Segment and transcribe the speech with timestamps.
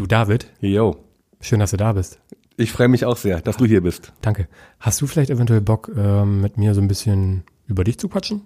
[0.00, 0.96] Du David, Jo.
[1.42, 2.20] schön, dass du da bist.
[2.56, 4.14] Ich freue mich auch sehr, dass du hier bist.
[4.22, 4.48] Danke.
[4.78, 8.40] Hast du vielleicht eventuell Bock, ähm, mit mir so ein bisschen über dich zu quatschen?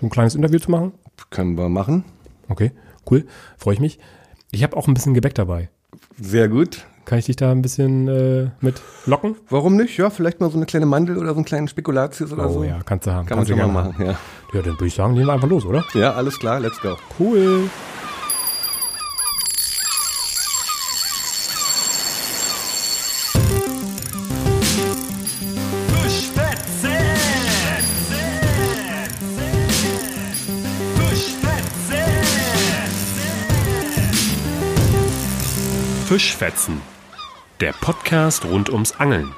[0.00, 0.92] So ein kleines Interview zu machen?
[1.30, 2.04] Können wir machen.
[2.48, 2.70] Okay,
[3.10, 3.24] cool.
[3.58, 3.98] Freue ich mich.
[4.52, 5.70] Ich habe auch ein bisschen Gebäck dabei.
[6.20, 6.86] Sehr gut.
[7.04, 9.34] Kann ich dich da ein bisschen äh, mit locken?
[9.48, 9.96] Warum nicht?
[9.96, 12.62] Ja, vielleicht mal so eine kleine Mandel oder so einen kleinen Spekulatius oder Oh so.
[12.62, 13.26] ja, kannst du haben.
[13.26, 14.18] Kann man kannst du schon mal gerne machen, ja.
[14.54, 15.84] Ja, dann würde ich sagen, legen wir einfach los, oder?
[15.94, 16.96] Ja, alles klar, let's go.
[17.18, 17.68] Cool.
[36.22, 36.80] Fischfetzen,
[37.60, 39.32] der Podcast rund ums Angeln.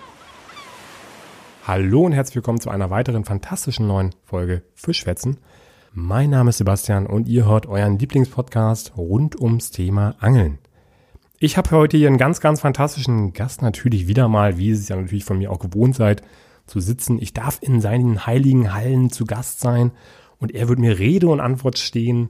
[1.66, 5.38] Hallo und herzlich willkommen zu einer weiteren fantastischen neuen Folge Fischfetzen.
[5.94, 10.58] Mein Name ist Sebastian und ihr hört euren Lieblingspodcast rund ums Thema Angeln.
[11.38, 14.86] Ich habe heute hier einen ganz, ganz fantastischen Gast natürlich wieder mal, wie ihr es
[14.86, 16.20] ja natürlich von mir auch gewohnt seid,
[16.66, 17.18] zu sitzen.
[17.18, 19.90] Ich darf in seinen heiligen Hallen zu Gast sein
[20.38, 22.28] und er wird mir Rede und Antwort stehen.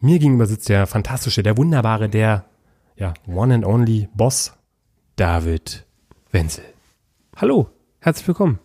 [0.00, 2.46] Mir gegenüber sitzt der fantastische, der wunderbare, der
[2.96, 4.52] ja, one and only Boss
[5.16, 5.84] David
[6.32, 6.64] Wenzel.
[7.36, 7.68] Hallo,
[8.00, 8.58] herzlich willkommen.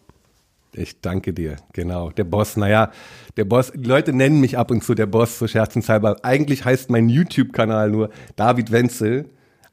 [0.73, 2.11] Ich danke dir, genau.
[2.11, 2.91] Der Boss, naja,
[3.35, 6.17] der Boss, die Leute nennen mich ab und zu der Boss, so scherzenshalber.
[6.23, 9.25] Eigentlich heißt mein YouTube-Kanal nur David Wenzel,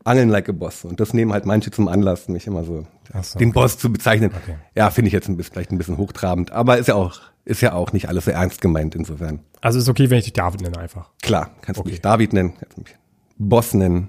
[0.03, 0.85] Angeln like a Boss.
[0.85, 2.85] Und das nehmen halt manche zum Anlass, mich immer so,
[3.23, 3.61] so, den okay.
[3.61, 4.33] Boss zu bezeichnen.
[4.43, 4.57] Okay.
[4.75, 7.61] Ja, finde ich jetzt ein bisschen, vielleicht ein bisschen hochtrabend, aber ist ja auch, ist
[7.61, 9.39] ja auch nicht alles so ernst gemeint insofern.
[9.61, 11.11] Also ist okay, wenn ich dich David nenne einfach.
[11.23, 11.91] Klar, kannst du Okay.
[11.93, 12.97] mich David nennen, kannst du mich
[13.39, 14.09] Boss nennen,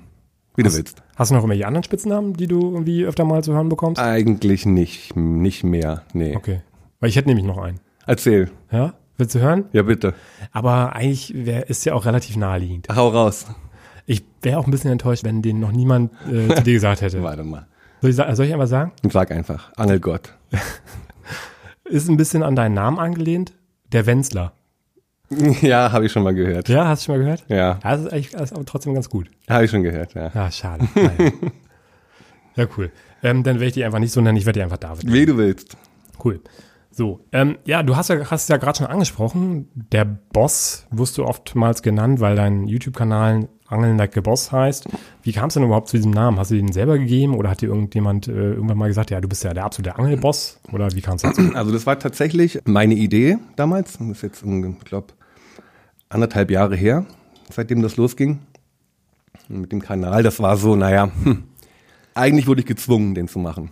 [0.60, 1.02] wie du willst.
[1.16, 4.00] Hast du noch irgendwelche anderen Spitznamen, die du irgendwie öfter mal zu hören bekommst?
[4.00, 6.36] Eigentlich nicht, nicht mehr, nee.
[6.36, 6.62] Okay.
[7.00, 7.80] Weil ich hätte nämlich noch einen.
[8.06, 8.52] Erzähl.
[8.72, 8.94] Ja?
[9.18, 9.66] Willst du hören?
[9.74, 10.14] Ja, bitte.
[10.52, 12.88] Aber eigentlich wär, ist ja auch relativ naheliegend.
[12.94, 13.48] Hau raus.
[14.06, 17.22] Ich wäre auch ein bisschen enttäuscht, wenn den noch niemand äh, zu dir gesagt hätte.
[17.24, 17.68] Warte mal.
[18.02, 18.92] Soll ich, soll ich einfach sagen?
[19.10, 20.34] Sag einfach, Angelgott.
[21.84, 23.54] Ist ein bisschen an deinen Namen angelehnt.
[23.92, 24.54] Der Wenzler.
[25.62, 26.70] Ja, habe ich schon mal gehört.
[26.70, 27.46] Ja, hast du schon mal gehört?
[27.48, 29.30] Ja, Ja, das ist eigentlich das ist aber trotzdem ganz gut.
[29.50, 30.32] habe ich schon gehört, ja.
[30.34, 30.88] Ja, schade.
[30.96, 31.32] Naja.
[32.56, 32.92] ja, cool.
[33.22, 35.16] Ähm, dann werde ich die einfach nicht so nennen, ich werde die einfach David nennen.
[35.16, 35.78] Wie du willst.
[36.24, 36.42] Cool.
[36.92, 39.70] So, ähm, ja, du hast ja, hast es ja gerade schon angesprochen.
[39.74, 44.88] Der Boss wirst du oftmals genannt, weil dein YouTube-Kanal Angeln like Boss heißt.
[45.22, 46.40] Wie kam es denn überhaupt zu diesem Namen?
[46.40, 49.30] Hast du den selber gegeben oder hat dir irgendjemand äh, irgendwann mal gesagt, ja, du
[49.30, 50.60] bist ja der absolute Angelboss?
[50.72, 51.42] Oder wie kam es dazu?
[51.54, 53.98] Also das war tatsächlich meine Idee damals.
[54.00, 55.14] Das ist jetzt, ich glaube,
[56.10, 57.06] anderthalb Jahre her,
[57.52, 58.40] seitdem das losging.
[59.48, 61.44] Und mit dem Kanal, das war so, naja, hm,
[62.14, 63.70] eigentlich wurde ich gezwungen, den zu machen.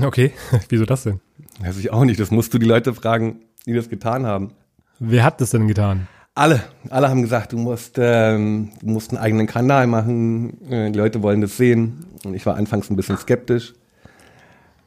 [0.00, 0.32] Okay,
[0.68, 1.20] wieso das denn?
[1.60, 4.52] Weiß ich auch nicht, das musst du die Leute fragen, die das getan haben.
[4.98, 6.08] Wer hat das denn getan?
[6.36, 10.98] Alle, alle haben gesagt, du musst, ähm, du musst einen eigenen Kanal machen, äh, die
[10.98, 12.06] Leute wollen das sehen.
[12.24, 13.74] Und ich war anfangs ein bisschen skeptisch,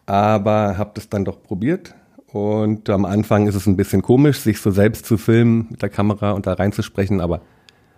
[0.06, 1.96] aber habe das dann doch probiert.
[2.38, 5.90] Und am Anfang ist es ein bisschen komisch, sich so selbst zu filmen mit der
[5.90, 7.42] Kamera und da reinzusprechen, aber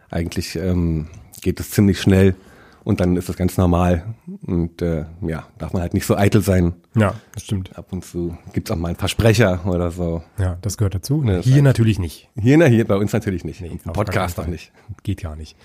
[0.09, 1.07] eigentlich ähm,
[1.41, 2.35] geht es ziemlich schnell
[2.83, 4.15] und dann ist es ganz normal.
[4.45, 6.73] Und äh, ja, darf man halt nicht so eitel sein.
[6.95, 7.77] Ja, das stimmt.
[7.77, 10.23] Ab und zu gibt's auch mal einen Versprecher oder so.
[10.37, 11.23] Ja, das gehört dazu.
[11.25, 12.29] Ja, das Hier natürlich nicht.
[12.39, 13.61] Hier, na, hier bei uns natürlich nicht.
[13.61, 14.71] Im auf gar Podcast auch nicht.
[15.03, 15.57] Geht gar nicht.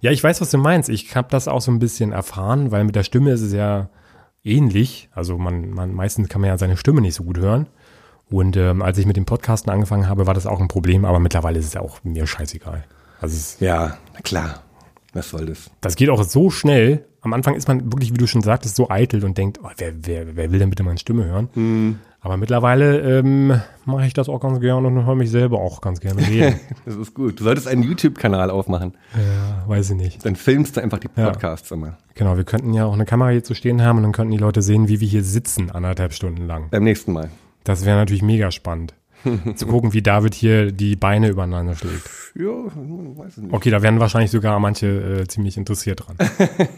[0.00, 0.88] Ja, ich weiß, was du meinst.
[0.88, 3.88] Ich habe das auch so ein bisschen erfahren, weil mit der Stimme ist es ja
[4.44, 5.08] ähnlich.
[5.12, 7.66] Also man, man meistens kann man ja seine Stimme nicht so gut hören.
[8.32, 11.20] Und ähm, als ich mit dem Podcasten angefangen habe, war das auch ein Problem, aber
[11.20, 12.84] mittlerweile ist es ja auch mir scheißegal.
[13.20, 14.62] Also Ja, na klar.
[15.14, 15.70] Was soll das?
[15.82, 17.04] das geht auch so schnell.
[17.20, 19.92] Am Anfang ist man wirklich, wie du schon sagtest, so eitel und denkt, oh, wer,
[20.02, 21.98] wer, wer will denn bitte meine Stimme hören?
[22.22, 26.00] Aber mittlerweile ähm, mache ich das auch ganz gerne und höre mich selber auch ganz
[26.00, 26.58] gerne reden.
[26.86, 27.38] Das ist gut.
[27.38, 28.94] Du solltest einen YouTube-Kanal aufmachen.
[29.14, 30.24] ja, weiß ich nicht.
[30.24, 31.26] Dann filmst du einfach die Ja.
[31.30, 31.98] Podcasts immer.
[32.14, 34.38] Genau, wir könnten ja auch eine Kamera hier zu stehen haben und dann könnten die
[34.38, 36.70] Leute sehen, wie wir hier sitzen, anderthalb Stunden lang.
[36.70, 37.28] Beim nächsten Mal.
[37.64, 38.94] Das wäre natürlich mega spannend.
[39.54, 42.10] zu gucken, wie David hier die Beine übereinander schlägt.
[42.34, 43.52] Ja, weiß ich nicht.
[43.52, 46.16] Okay, da wären wahrscheinlich sogar manche äh, ziemlich interessiert dran.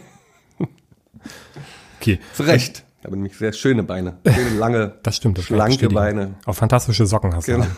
[2.05, 2.83] Okay, Zu Recht.
[2.99, 4.17] Ich habe nämlich sehr schöne Beine.
[4.27, 5.39] Schöne, lange, das stimmt.
[5.39, 5.89] Das schlanke.
[5.89, 6.35] Beine.
[6.45, 7.53] Auch fantastische Socken hast du.
[7.53, 7.63] Genau.
[7.65, 7.75] an.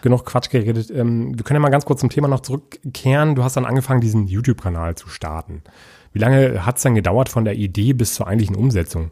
[0.00, 0.90] Genug Quatsch geredet.
[0.90, 3.34] Ähm, wir können ja mal ganz kurz zum Thema noch zurückkehren.
[3.34, 5.62] Du hast dann angefangen, diesen YouTube-Kanal zu starten.
[6.14, 9.10] Wie lange hat es dann gedauert von der Idee bis zur eigentlichen Umsetzung?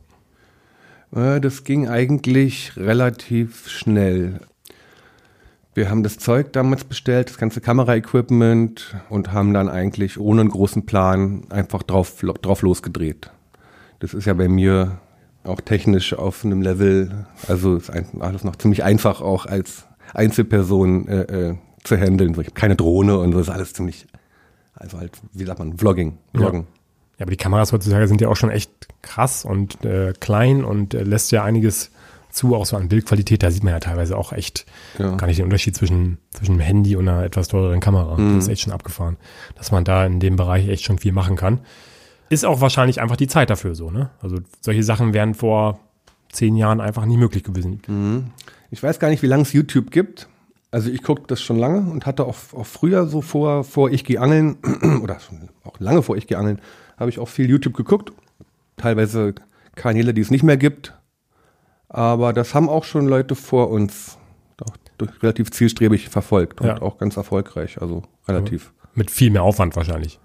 [1.14, 4.40] Das ging eigentlich relativ schnell.
[5.72, 10.50] Wir haben das Zeug damals bestellt, das ganze Kameraequipment und haben dann eigentlich ohne einen
[10.50, 13.30] großen Plan einfach drauf, drauf losgedreht.
[14.00, 14.98] Das ist ja bei mir
[15.44, 21.50] auch technisch auf einem Level, also ist alles noch ziemlich einfach auch als Einzelperson äh,
[21.50, 22.32] äh, zu handeln.
[22.32, 24.06] Ich habe keine Drohne und so ist alles ziemlich,
[24.74, 26.60] also halt, wie sagt man, Vlogging, Vloggen.
[26.60, 26.83] Ja,
[27.20, 28.70] aber die Kameras heutzutage sind ja auch schon echt
[29.02, 31.90] krass und äh, klein und äh, lässt ja einiges
[32.30, 33.42] zu, auch so an Bildqualität.
[33.44, 34.66] Da sieht man ja teilweise auch echt
[34.98, 35.14] Ja.
[35.14, 38.16] gar nicht den Unterschied zwischen, zwischen einem Handy und einer etwas teureren Kamera.
[38.16, 38.34] Mhm.
[38.36, 39.16] Das ist echt schon abgefahren,
[39.56, 41.60] dass man da in dem Bereich echt schon viel machen kann.
[42.30, 44.10] Ist auch wahrscheinlich einfach die Zeit dafür so, ne?
[44.20, 45.78] Also solche Sachen wären vor
[46.32, 47.80] zehn Jahren einfach nie möglich gewesen.
[47.86, 48.24] Mhm.
[48.72, 50.28] Ich weiß gar nicht, wie lange es YouTube gibt.
[50.72, 54.04] Also ich gucke das schon lange und hatte auch, auch früher so vor, vor ich
[54.04, 54.56] gehe angeln
[55.04, 56.58] oder schon auch lange vor ich gehe angeln,
[56.96, 58.12] habe ich auch viel YouTube geguckt.
[58.76, 59.34] Teilweise
[59.74, 60.94] Kanäle, die es nicht mehr gibt.
[61.88, 64.18] Aber das haben auch schon Leute vor uns
[65.22, 66.82] relativ zielstrebig verfolgt und Ja.
[66.82, 67.80] auch ganz erfolgreich.
[67.80, 68.72] Also relativ.
[68.94, 70.20] Mit viel mehr Aufwand wahrscheinlich.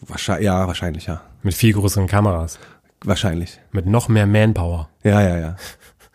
[0.00, 1.20] Wahrscheinlich, ja, wahrscheinlich, ja.
[1.42, 2.58] Mit viel größeren Kameras.
[3.04, 3.60] Wahrscheinlich.
[3.72, 4.88] Mit noch mehr Manpower.
[5.04, 5.56] Ja, ja, ja.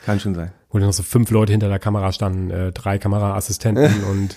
[0.04, 0.52] Kann schon sein.
[0.72, 4.36] Wo dann noch so fünf Leute hinter der Kamera standen, äh, drei Kameraassistenten und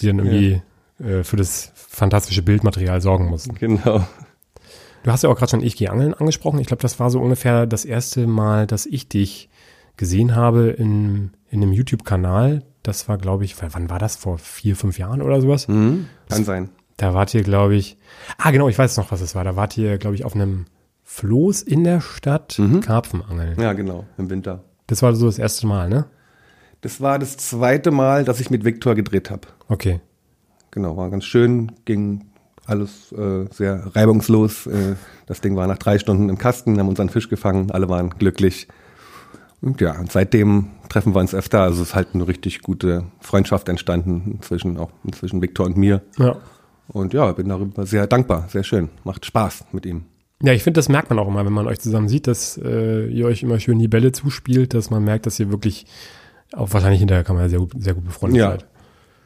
[0.00, 0.62] die dann irgendwie
[1.02, 3.54] äh, für das fantastische Bildmaterial sorgen mussten.
[3.56, 4.06] Genau.
[5.04, 6.58] Du hast ja auch gerade schon Ich gehe angeln angesprochen.
[6.58, 9.50] Ich glaube, das war so ungefähr das erste Mal, dass ich dich
[9.98, 12.62] gesehen habe in, in einem YouTube-Kanal.
[12.82, 14.16] Das war, glaube ich, wann war das?
[14.16, 15.68] Vor vier, fünf Jahren oder sowas?
[15.68, 16.06] Mhm.
[16.30, 16.70] Kann sein.
[16.96, 17.98] Da wart ihr, glaube ich,
[18.38, 19.44] ah genau, ich weiß noch, was es war.
[19.44, 20.64] Da wart ihr, glaube ich, auf einem
[21.02, 23.60] Floß in der Stadt Karpfenangeln.
[23.60, 24.06] Ja, genau.
[24.16, 24.64] Im Winter.
[24.86, 26.06] Das war so das erste Mal, ne?
[26.80, 29.48] Das war das zweite Mal, dass ich mit Viktor gedreht habe.
[29.68, 30.00] Okay.
[30.70, 32.24] Genau, war ganz schön, ging
[32.66, 34.66] alles äh, sehr reibungslos.
[34.66, 34.94] Äh,
[35.26, 38.68] das Ding war nach drei Stunden im Kasten, haben unseren Fisch gefangen, alle waren glücklich.
[39.60, 41.62] Und ja, und seitdem treffen wir uns öfter.
[41.62, 46.02] Also es ist halt eine richtig gute Freundschaft entstanden zwischen auch zwischen Viktor und mir.
[46.18, 46.36] Ja.
[46.88, 48.90] Und ja, bin darüber sehr dankbar, sehr schön.
[49.04, 50.04] Macht Spaß mit ihm.
[50.42, 53.06] Ja, ich finde, das merkt man auch immer, wenn man euch zusammen sieht, dass äh,
[53.06, 55.86] ihr euch immer schön die Bälle zuspielt, dass man merkt, dass ihr wirklich
[56.52, 58.50] auch wahrscheinlich hinter der Kamera sehr gut, sehr gut befreundet Ja.
[58.50, 58.66] seid.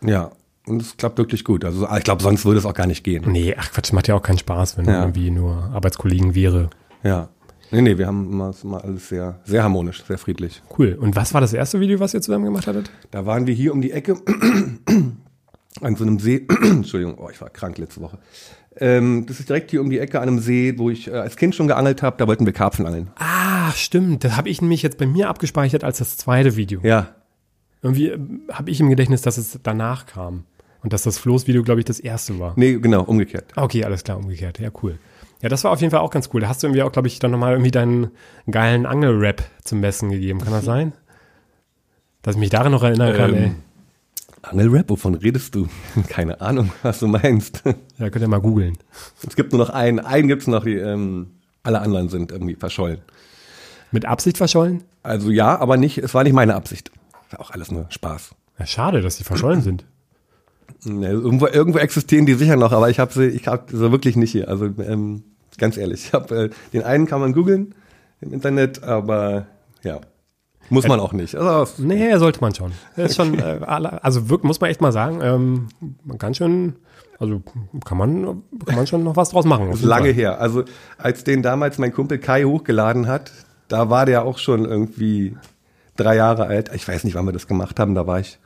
[0.03, 0.31] Ja,
[0.69, 1.65] und es klappt wirklich gut.
[1.65, 3.25] Also ich glaube, sonst würde es auch gar nicht gehen.
[3.31, 4.93] Nee, ach Quatsch, macht ja auch keinen Spaß, wenn Ja.
[4.93, 6.71] man irgendwie nur Arbeitskollegen wäre.
[7.03, 7.29] Ja.
[7.71, 10.63] Nee, nee, wir haben immer, immer alles sehr, sehr harmonisch, sehr friedlich.
[10.79, 10.97] Cool.
[10.99, 12.91] Und was war das erste Video, was ihr zusammen gemacht hattet?
[13.11, 14.17] Da waren wir hier um die Ecke
[15.81, 16.47] an so einem See.
[16.63, 18.19] Entschuldigung, oh, ich war krank letzte Woche.
[18.81, 21.37] Ähm, das ist direkt hier um die Ecke an einem See, wo ich äh, als
[21.37, 22.17] Kind schon geangelt habe.
[22.17, 23.11] Da wollten wir Karpfen angeln.
[23.17, 24.25] Ah, stimmt.
[24.25, 26.81] Das habe ich nämlich jetzt bei mir abgespeichert als das zweite Video.
[26.83, 27.09] Ja,
[27.83, 28.13] Irgendwie
[28.53, 30.45] habe ich im Gedächtnis, dass es danach kam.
[30.83, 32.53] Und dass das Floßvideo, glaube ich, das erste war.
[32.57, 33.47] nee, genau, umgekehrt.
[33.57, 34.59] Okay, alles klar, umgekehrt.
[34.61, 34.99] Ja, cool.
[35.41, 36.41] Ja, das war auf jeden Fall auch ganz cool.
[36.41, 38.11] Da hast du irgendwie auch, glaube ich, dann nochmal irgendwie deinen
[38.51, 40.41] geilen Angel-Rap zum Besten gegeben.
[40.41, 40.93] Kann das sein?
[42.23, 43.45] Dass ich mich daran noch erinnern kann, ey.
[43.45, 43.55] Ähm,
[44.43, 45.69] Angelrap, wovon redest du?
[46.09, 47.63] Keine Ahnung, was du meinst.
[47.99, 48.79] Ja, könnt ihr mal googeln.
[49.27, 49.99] Es gibt nur noch einen.
[49.99, 51.33] Einen gibt's noch, die, ähm,
[51.65, 53.01] alle anderen sind irgendwie verschollen.
[53.91, 54.85] Mit Absicht verschollen?
[55.03, 56.93] Also ja, aber nicht, es war nicht meine Absicht.
[57.31, 58.37] War auch alles nur Spaß.
[58.61, 59.85] Ja, schade, dass die verschollen sind.
[60.85, 64.17] Ne, irgendwo, irgendwo existieren die sicher noch, aber ich habe sie, ich habe sie wirklich
[64.17, 64.49] nicht hier.
[64.49, 65.25] Also ähm,
[65.59, 67.75] ganz ehrlich, ich habe äh, den einen kann man googeln
[68.21, 69.47] im Internet, aber
[69.83, 70.01] ja,
[70.71, 71.35] muss man auch nicht.
[71.35, 72.73] Also, Nee, sollte man schon.
[72.97, 75.69] Das ist schon, äh, also wirklich, muss man echt mal sagen, ähm,
[76.05, 76.77] man kann schon,
[77.19, 77.43] also
[77.85, 79.71] kann man, kann man schon noch was draus machen.
[79.71, 80.15] Das ist lange Fall.
[80.15, 80.41] her.
[80.41, 80.65] Also
[80.99, 83.33] als den damals mein Kumpel Kai hochgeladen hat,
[83.69, 85.37] da war der auch schon irgendwie
[85.97, 86.71] drei Jahre alt.
[86.75, 87.95] Ich weiß nicht, wann wir das gemacht haben.
[87.95, 88.39] Da war ich,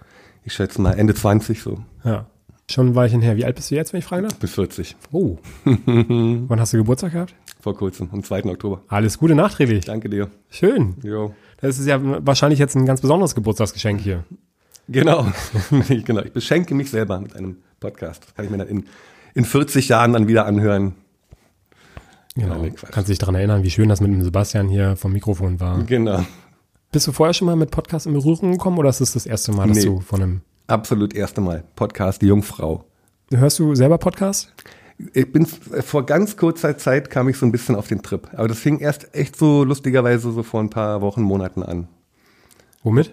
[0.44, 2.26] ich schätze mal Ende 20 so, Ja.
[2.70, 3.36] Schon ein Weilchen her.
[3.36, 4.38] Wie alt bist du jetzt, wenn ich fragen darf?
[4.38, 5.36] bis 40 Oh.
[5.64, 7.34] Wann hast du Geburtstag gehabt?
[7.60, 8.44] vor kurzem, am 2.
[8.46, 8.82] Oktober.
[8.88, 9.84] Alles Gute nachträglich.
[9.84, 10.30] Danke dir.
[10.50, 10.96] Schön.
[11.02, 11.32] Jo.
[11.60, 14.24] Das ist ja wahrscheinlich jetzt ein ganz besonderes Geburtstagsgeschenk hier.
[14.88, 15.26] Genau.
[15.88, 16.22] Ich- genau.
[16.22, 18.24] Ich beschenke mich selber mit einem Podcast.
[18.24, 18.84] Das kann ich mir dann in,
[19.34, 20.94] in 40 Jahren dann wieder anhören.
[22.34, 22.64] Genau.
[22.64, 22.70] Ja.
[22.90, 25.82] Kannst dich daran erinnern, wie schön das mit dem Sebastian hier vom Mikrofon war.
[25.84, 26.24] Genau.
[26.92, 29.52] Bist du vorher schon mal mit Podcast in Berührung gekommen oder ist es das erste
[29.52, 29.84] Mal, dass Nee.
[29.86, 30.40] du von einem.
[30.66, 31.64] Absolut erste Mal.
[31.74, 32.84] Podcast Die Jungfrau.
[33.32, 34.52] Hörst du selber Podcast?
[35.14, 38.28] Ich bin vor ganz kurzer Zeit kam ich so ein bisschen auf den Trip.
[38.34, 41.88] Aber das fing erst echt so lustigerweise so vor ein paar Wochen, Monaten an.
[42.82, 43.12] Womit?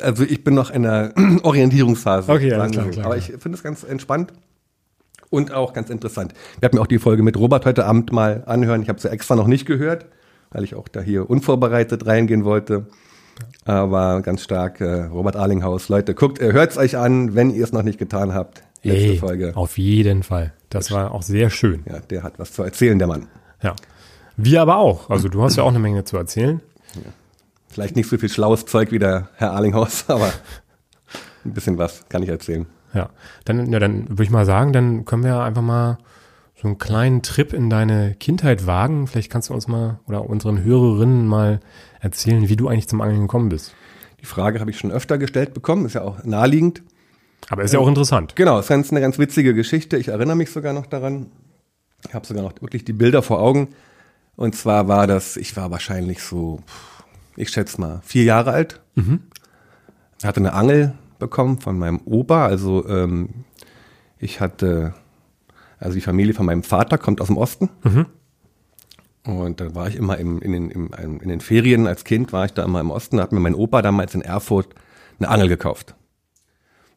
[0.00, 2.32] Also ich bin noch in der Orientierungsphase.
[2.32, 4.32] Okay, wir klar, klar, Aber ich finde es ganz entspannt
[5.28, 6.32] und auch ganz interessant.
[6.60, 8.80] Wir hatten mir auch die Folge mit Robert heute Abend mal anhören.
[8.82, 10.06] Ich habe sie extra noch nicht gehört,
[10.52, 12.86] weil ich auch da hier unvorbereitet reingehen wollte.
[13.64, 15.88] Aber ganz stark, äh, Robert Arlinghaus.
[15.88, 18.62] Leute, guckt, äh, hört's euch an, wenn ihr es noch nicht getan habt.
[18.82, 19.52] Letzte Ey, Folge.
[19.54, 20.52] Auf jeden Fall.
[20.68, 21.84] Das war auch sehr schön.
[21.88, 23.28] Ja, der hat was zu erzählen, der Mann.
[23.62, 23.74] Ja.
[24.36, 25.08] Wir aber auch.
[25.10, 26.60] Also du hast ja auch eine Menge zu erzählen.
[27.68, 30.32] Vielleicht nicht so viel schlaues Zeug wie der Herr Arlinghaus, aber
[31.44, 32.66] ein bisschen was kann ich erzählen.
[32.92, 33.10] Ja.
[33.44, 35.98] Dann, ja, dann würde ich mal sagen, dann können wir einfach mal
[36.62, 39.08] so einen kleinen Trip in deine Kindheit wagen.
[39.08, 41.58] Vielleicht kannst du uns mal oder unseren Hörerinnen mal
[42.00, 43.74] erzählen, wie du eigentlich zum Angeln gekommen bist.
[44.20, 46.84] Die Frage habe ich schon öfter gestellt bekommen, ist ja auch naheliegend.
[47.50, 48.36] Aber ist ja auch interessant.
[48.36, 49.96] Genau, es ist ganz, eine ganz witzige Geschichte.
[49.96, 51.26] Ich erinnere mich sogar noch daran.
[52.06, 53.70] Ich habe sogar noch wirklich die Bilder vor Augen.
[54.36, 56.60] Und zwar war das, ich war wahrscheinlich so,
[57.34, 58.80] ich schätze mal, vier Jahre alt.
[58.94, 59.24] Mhm.
[60.22, 62.46] Hatte eine Angel bekommen von meinem Opa.
[62.46, 63.30] Also ähm,
[64.18, 64.94] ich hatte,
[65.82, 67.70] also die Familie von meinem Vater kommt aus dem Osten.
[67.82, 68.06] Mhm.
[69.24, 72.44] Und dann war ich immer im, in, den, im, in den Ferien als Kind, war
[72.44, 74.74] ich da immer im Osten, da hat mir mein Opa damals in Erfurt
[75.18, 75.94] eine Angel gekauft.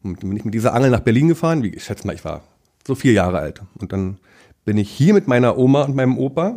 [0.01, 2.25] Und dann bin ich mit dieser Angel nach Berlin gefahren, wie ich schätze mal, ich
[2.25, 2.41] war
[2.87, 3.61] so vier Jahre alt.
[3.79, 4.17] Und dann
[4.63, 6.55] bin ich hier mit meiner Oma und meinem Opa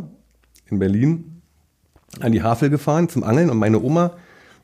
[0.66, 1.42] in Berlin
[2.20, 4.12] an die Havel gefahren zum Angeln und meine Oma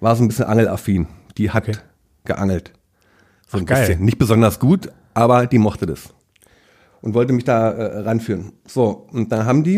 [0.01, 1.07] war so ein bisschen angelaffin.
[1.37, 1.79] Die hat okay.
[2.25, 2.73] geangelt.
[3.47, 3.87] So Ach, ein geil.
[3.87, 4.05] bisschen.
[4.05, 6.14] Nicht besonders gut, aber die mochte das.
[7.05, 8.53] Und wollte mich da äh, ranführen.
[8.67, 9.77] So, und dann haben die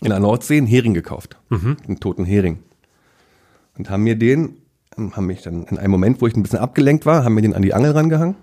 [0.00, 1.36] in der Nordsee einen Hering gekauft.
[1.50, 1.76] Mhm.
[1.86, 2.60] Einen toten Hering.
[3.76, 4.56] Und haben mir den,
[4.96, 7.54] haben mich dann in einem Moment, wo ich ein bisschen abgelenkt war, haben mir den
[7.54, 8.36] an die Angel rangehangen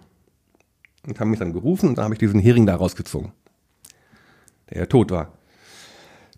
[1.08, 3.32] und haben mich dann gerufen und dann habe ich diesen Hering da rausgezogen
[4.70, 5.32] der ja tot war.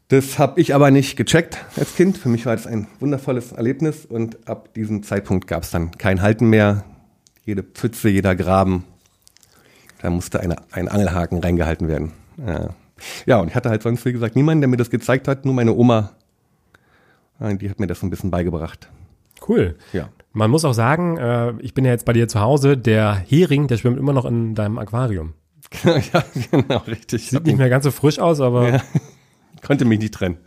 [0.10, 2.18] Das habe ich aber nicht gecheckt als Kind.
[2.18, 6.22] Für mich war das ein wundervolles Erlebnis und ab diesem Zeitpunkt gab es dann kein
[6.22, 6.86] Halten mehr.
[7.44, 8.86] Jede Pfütze, jeder Graben,
[10.02, 12.12] da musste eine, ein Angelhaken reingehalten werden.
[12.46, 12.70] Ja.
[13.26, 15.54] ja, und ich hatte halt sonst, wie gesagt, niemanden, der mir das gezeigt hat, nur
[15.54, 16.12] meine Oma.
[17.40, 18.90] Die hat mir das so ein bisschen beigebracht.
[19.48, 19.76] Cool.
[19.94, 20.10] Ja.
[20.34, 23.68] Man muss auch sagen, äh, ich bin ja jetzt bei dir zu Hause, der Hering,
[23.68, 25.34] der schwimmt immer noch in deinem Aquarium.
[25.84, 27.30] ja, genau, richtig.
[27.30, 28.70] Sieht nicht mehr ganz so frisch aus, aber.
[28.70, 28.82] Ja.
[29.66, 30.38] Konnte mich nicht trennen.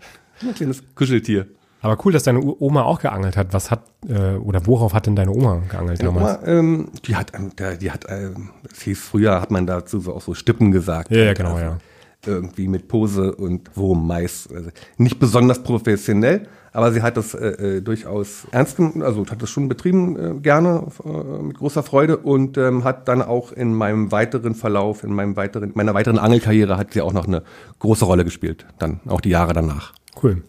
[0.40, 1.46] Ein kleines Kuscheltier.
[1.82, 3.52] Aber cool, dass deine Oma auch geangelt hat.
[3.52, 6.38] Was hat, äh, oder worauf hat denn deine Oma geangelt deine damals?
[6.42, 10.20] Oma, ähm, die hat, ähm, die hat, es hieß früher, hat man dazu so auch
[10.20, 11.10] so Stippen gesagt.
[11.10, 11.78] Ja, ja genau, also, ja.
[12.26, 14.46] Irgendwie mit Pose und Wurm, Mais.
[14.54, 14.68] Also
[14.98, 19.50] nicht besonders professionell, aber sie hat das äh, äh, durchaus ernst genommen, also hat das
[19.50, 24.12] schon betrieben, äh, gerne, äh, mit großer Freude und ähm, hat dann auch in meinem
[24.12, 27.42] weiteren Verlauf, in meinem weiteren, meiner weiteren Angelkarriere hat sie auch noch eine
[27.78, 29.94] große Rolle gespielt, dann auch die Jahre danach.
[30.22, 30.42] Cool.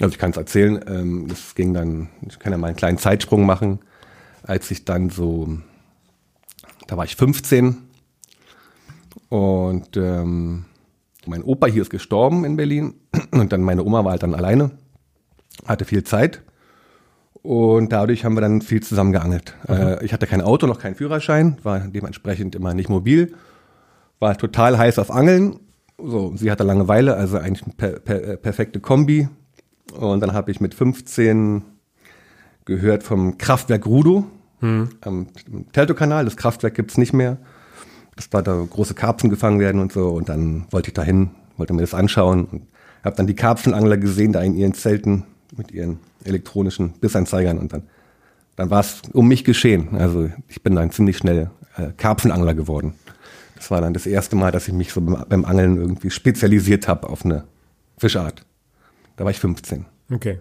[0.00, 2.98] Also ich kann es erzählen, ähm, das ging dann, ich kann ja mal einen kleinen
[2.98, 3.80] Zeitsprung machen,
[4.42, 5.58] als ich dann so,
[6.86, 7.76] da war ich 15
[9.28, 10.64] und ähm,
[11.26, 12.94] mein Opa hier ist gestorben in Berlin
[13.32, 14.70] und dann meine Oma war halt dann alleine
[15.66, 16.42] hatte viel Zeit
[17.42, 19.54] und dadurch haben wir dann viel zusammen geangelt.
[19.68, 19.74] Mhm.
[19.74, 23.34] Äh, ich hatte kein Auto, noch keinen Führerschein, war dementsprechend immer nicht mobil,
[24.18, 25.60] war total heiß auf Angeln.
[26.00, 29.28] So, sie hatte Langeweile, also eigentlich eine per, per, äh, perfekte Kombi.
[29.92, 31.62] Und dann habe ich mit 15
[32.64, 34.26] gehört vom Kraftwerk Rudo
[34.60, 34.90] mhm.
[35.00, 35.28] am
[35.72, 36.24] Teltow-Kanal.
[36.24, 37.38] Das Kraftwerk gibt's nicht mehr.
[38.16, 40.10] Das war da große Karpfen gefangen werden und so.
[40.10, 42.62] Und dann wollte ich dahin, wollte mir das anschauen und
[43.04, 45.24] habe dann die Karpfenangler gesehen, da in ihren Zelten
[45.56, 47.82] mit ihren elektronischen Bissanzeigern und dann,
[48.56, 49.96] dann war es um mich geschehen.
[49.96, 52.94] Also ich bin dann ziemlich schnell äh, Karpfenangler geworden.
[53.56, 56.86] Das war dann das erste Mal, dass ich mich so beim, beim Angeln irgendwie spezialisiert
[56.86, 57.44] habe auf eine
[57.98, 58.44] Fischart.
[59.18, 59.84] Da war ich 15.
[60.12, 60.40] Okay.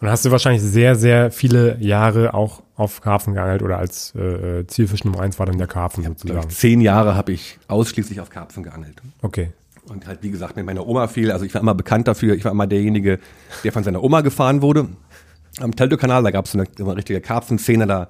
[0.00, 4.66] Und hast du wahrscheinlich sehr, sehr viele Jahre auch auf Karpfen geangelt oder als äh,
[4.66, 6.50] Zielfisch Nummer eins war dann der Karpfen ja, sozusagen?
[6.50, 9.00] Zehn Jahre habe ich ausschließlich auf Karpfen geangelt.
[9.22, 9.52] Okay.
[9.88, 11.30] Und halt, wie gesagt, mit meiner Oma viel.
[11.30, 12.34] Also ich war immer bekannt dafür.
[12.34, 13.20] Ich war immer derjenige,
[13.64, 14.88] der von seiner Oma gefahren wurde.
[15.60, 17.86] Am Teltow-Kanal, da gab es eine, eine richtige Karpfenszene.
[17.86, 18.08] Da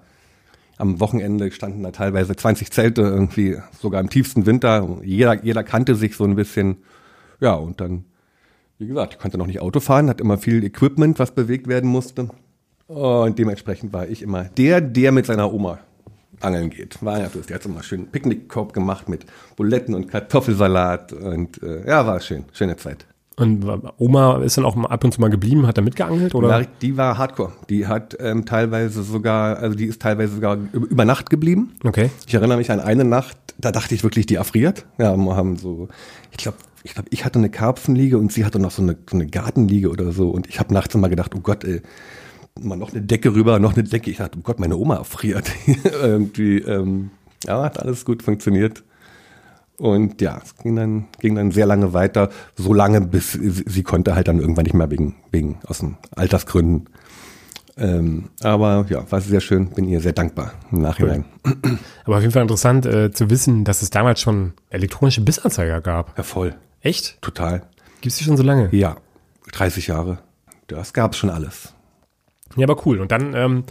[0.78, 4.98] am Wochenende standen da teilweise 20 Zelte irgendwie, sogar im tiefsten Winter.
[5.02, 6.78] Jeder, jeder kannte sich so ein bisschen.
[7.40, 8.04] Ja, und dann,
[8.78, 11.90] wie gesagt, ich konnte noch nicht Auto fahren, hat immer viel Equipment, was bewegt werden
[11.90, 12.28] musste.
[12.86, 15.78] Und dementsprechend war ich immer der, der mit seiner Oma
[16.40, 17.02] angeln geht.
[17.04, 21.86] War ja, der hat so mal schön Picknickkorb gemacht mit Buletten und Kartoffelsalat und äh,
[21.86, 23.06] ja, war schön, schöne Zeit.
[23.36, 23.64] Und
[23.98, 26.66] Oma ist dann auch ab und zu mal geblieben, hat da mitgeangelt oder?
[26.82, 27.52] Die war Hardcore.
[27.68, 31.72] Die hat ähm, teilweise sogar, also die ist teilweise sogar über Nacht geblieben.
[31.84, 32.10] Okay.
[32.26, 34.86] Ich erinnere mich an eine Nacht, da dachte ich wirklich, die erfriert.
[34.98, 35.88] Ja, wir haben so,
[36.32, 39.16] ich glaube, ich glaube, ich hatte eine Karpfenliege und sie hatte noch so eine, so
[39.16, 40.30] eine Gartenliege oder so.
[40.30, 41.82] Und ich habe nachts immer gedacht, oh Gott, ey,
[42.60, 44.10] mal noch eine Decke rüber, noch eine Decke.
[44.10, 45.50] Ich dachte, oh Gott, meine Oma erfriert.
[45.84, 47.10] Irgendwie, ähm,
[47.44, 48.84] ja, hat alles gut funktioniert.
[49.78, 53.82] Und ja, es ging dann, ging dann sehr lange weiter, so lange, bis sie, sie
[53.84, 56.88] konnte halt dann irgendwann nicht mehr wegen, wegen aus den Altersgründen.
[57.76, 61.24] Ähm, aber ja, war sehr schön, bin ihr sehr dankbar im Nachhinein.
[62.04, 66.18] Aber auf jeden Fall interessant äh, zu wissen, dass es damals schon elektronische Bissanzeiger gab.
[66.18, 66.56] Ja, voll.
[66.80, 67.20] Echt?
[67.20, 67.62] Total.
[68.00, 68.68] Gibt es die schon so lange?
[68.72, 68.96] Ja,
[69.52, 70.18] 30 Jahre.
[70.66, 71.74] Das gab es schon alles.
[72.56, 73.00] Ja, aber cool.
[73.00, 73.64] Und dann ähm,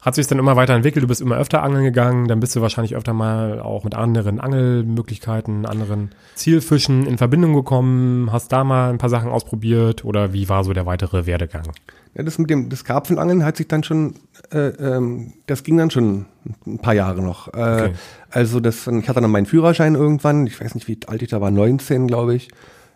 [0.00, 2.96] hat sich dann immer weiterentwickelt, du bist immer öfter angeln gegangen, dann bist du wahrscheinlich
[2.96, 8.98] öfter mal auch mit anderen Angelmöglichkeiten, anderen Zielfischen in Verbindung gekommen, hast da mal ein
[8.98, 11.72] paar Sachen ausprobiert oder wie war so der weitere Werdegang?
[12.14, 14.14] Ja, das mit dem das Karpfenangeln hat sich dann schon,
[14.52, 16.26] äh, ähm, das ging dann schon
[16.66, 17.48] ein paar Jahre noch.
[17.54, 17.92] Äh, Okay.
[18.30, 21.40] Also das, ich hatte dann meinen Führerschein irgendwann, ich weiß nicht, wie alt ich da
[21.40, 22.48] war, 19 glaube ich,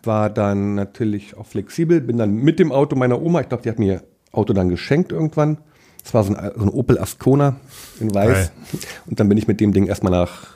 [0.03, 3.69] war dann natürlich auch flexibel, bin dann mit dem Auto meiner Oma, ich glaube, die
[3.69, 5.57] hat mir Auto dann geschenkt irgendwann.
[6.03, 7.55] Das war so ein, so ein Opel Ascona
[7.99, 8.29] in Weiß.
[8.29, 8.51] Geil.
[9.07, 10.47] Und dann bin ich mit dem Ding erstmal nach,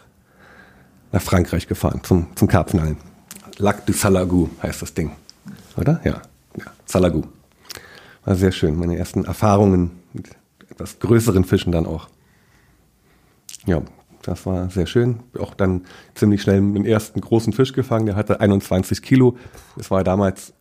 [1.12, 2.98] nach Frankreich gefahren zum, zum Karpfenangeln.
[3.58, 5.12] Lac du Salagou heißt das Ding.
[5.76, 6.00] Oder?
[6.04, 6.22] Ja.
[6.58, 6.66] ja.
[6.86, 7.24] Salagou.
[8.26, 8.76] War sehr schön.
[8.78, 10.30] Meine ersten Erfahrungen mit
[10.70, 12.10] etwas größeren Fischen dann auch.
[13.66, 13.82] Ja,
[14.24, 15.20] das war sehr schön.
[15.40, 15.84] Auch dann
[16.16, 18.06] ziemlich schnell den ersten großen Fisch gefangen.
[18.06, 19.38] Der hatte 21 Kilo.
[19.78, 20.54] Das war damals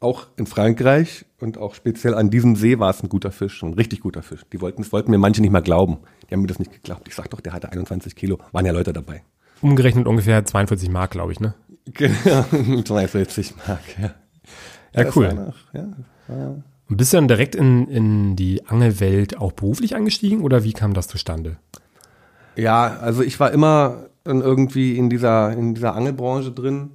[0.00, 3.74] auch in Frankreich und auch speziell an diesem See war es ein guter Fisch, ein
[3.74, 4.42] richtig guter Fisch.
[4.52, 5.98] Die wollten, das wollten mir manche nicht mal glauben.
[6.28, 7.06] Die haben mir das nicht geglaubt.
[7.06, 8.38] Ich sag doch, der hatte 21 Kilo.
[8.50, 9.22] Waren ja Leute dabei.
[9.60, 11.54] Umgerechnet ungefähr 42 Mark, glaube ich, ne?
[11.94, 14.14] Genau, 42 Mark, ja.
[14.94, 15.26] Ja, Das cool.
[15.28, 15.86] war noch, ja.
[16.28, 16.64] Und
[16.96, 21.08] bist du dann direkt in, in die Angelwelt auch beruflich eingestiegen oder wie kam das
[21.08, 21.56] zustande?
[22.56, 26.90] Ja, also ich war immer dann irgendwie in dieser, in dieser Angelbranche drin.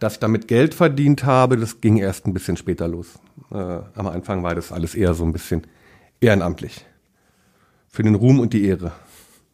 [0.00, 3.14] Dass ich damit Geld verdient habe, das ging erst ein bisschen später los.
[3.52, 3.56] Äh,
[3.94, 5.62] am Anfang war das alles eher so ein bisschen
[6.20, 6.84] ehrenamtlich.
[7.88, 8.92] Für den Ruhm und die Ehre.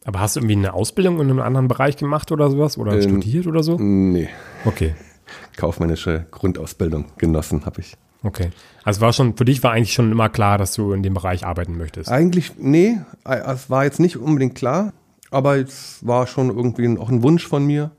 [0.03, 2.77] Aber hast du irgendwie eine Ausbildung in einem anderen Bereich gemacht oder sowas?
[2.77, 3.77] Oder Ähm, studiert oder so?
[3.77, 4.29] Nee,
[4.65, 4.95] Okay.
[5.57, 7.95] kaufmännische Grundausbildung genossen habe ich.
[8.23, 8.51] Okay.
[8.83, 11.45] Also war schon, für dich war eigentlich schon immer klar, dass du in dem Bereich
[11.45, 12.09] arbeiten möchtest.
[12.09, 14.93] Eigentlich, nee, es war jetzt nicht unbedingt klar,
[15.31, 17.91] aber es war schon irgendwie auch ein Wunsch von mir.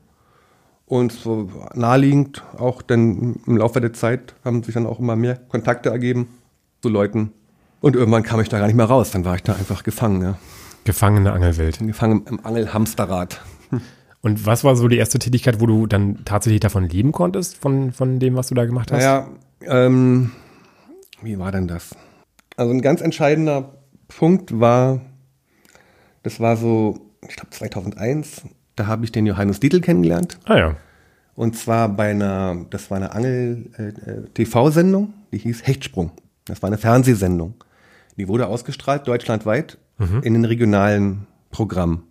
[0.85, 5.35] Und so naheliegend, auch denn im Laufe der Zeit haben sich dann auch immer mehr
[5.35, 6.27] Kontakte ergeben
[6.81, 7.31] zu Leuten.
[7.81, 10.21] Und irgendwann kam ich da gar nicht mehr raus, dann war ich da einfach gefangen,
[10.21, 10.37] ja.
[10.83, 11.79] Gefangene Angelwelt.
[11.79, 13.41] Gefangen im Angelhamsterrad.
[14.21, 17.91] Und was war so die erste Tätigkeit, wo du dann tatsächlich davon leben konntest, von,
[17.91, 18.99] von dem, was du da gemacht hast?
[18.99, 19.27] Naja,
[19.67, 20.31] ähm,
[21.21, 21.95] wie war denn das?
[22.57, 23.73] Also ein ganz entscheidender
[24.07, 25.01] Punkt war,
[26.21, 28.43] das war so, ich glaube 2001,
[28.75, 30.39] da habe ich den Johannes Dietl kennengelernt.
[30.45, 30.75] Ah ja.
[31.35, 36.11] Und zwar bei einer, das war eine Angel-TV-Sendung, die hieß Hechtsprung.
[36.45, 37.55] Das war eine Fernsehsendung.
[38.17, 39.77] Die wurde ausgestrahlt deutschlandweit
[40.21, 42.03] in den regionalen Programmen.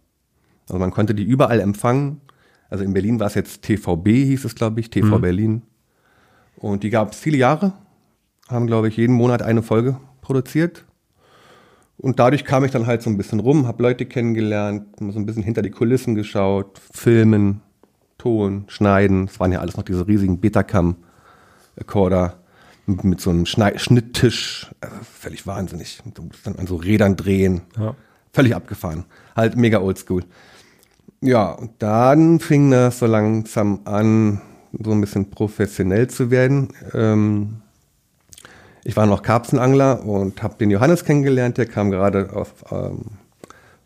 [0.66, 2.20] Also man konnte die überall empfangen.
[2.70, 5.62] Also in Berlin war es jetzt TVB, hieß es, glaube ich, TV Berlin.
[6.62, 7.72] Und die gab es viele Jahre,
[8.48, 10.84] haben, glaube ich, jeden Monat eine Folge produziert.
[11.98, 15.26] Und dadurch kam ich dann halt so ein bisschen rum, habe Leute kennengelernt, so ein
[15.26, 17.60] bisschen hinter die Kulissen geschaut, filmen,
[18.16, 19.24] Ton, schneiden.
[19.24, 22.38] Es waren ja alles noch diese riesigen Betacam-Recorder
[22.86, 24.70] mit, mit so einem Schnei Schnitttisch.
[24.80, 26.00] Äh, völlig wahnsinnig.
[26.14, 27.62] Du musst dann an so Rädern drehen.
[27.76, 27.96] Ja.
[28.32, 29.04] Völlig abgefahren.
[29.34, 30.24] Halt mega oldschool.
[31.20, 34.40] Ja, und dann fing das so langsam an,
[34.72, 36.68] so ein bisschen professionell zu werden.
[36.94, 37.62] Ähm,
[38.84, 41.58] ich war noch Karpfenangler und habe den Johannes kennengelernt.
[41.58, 43.02] Der kam gerade aus, ähm,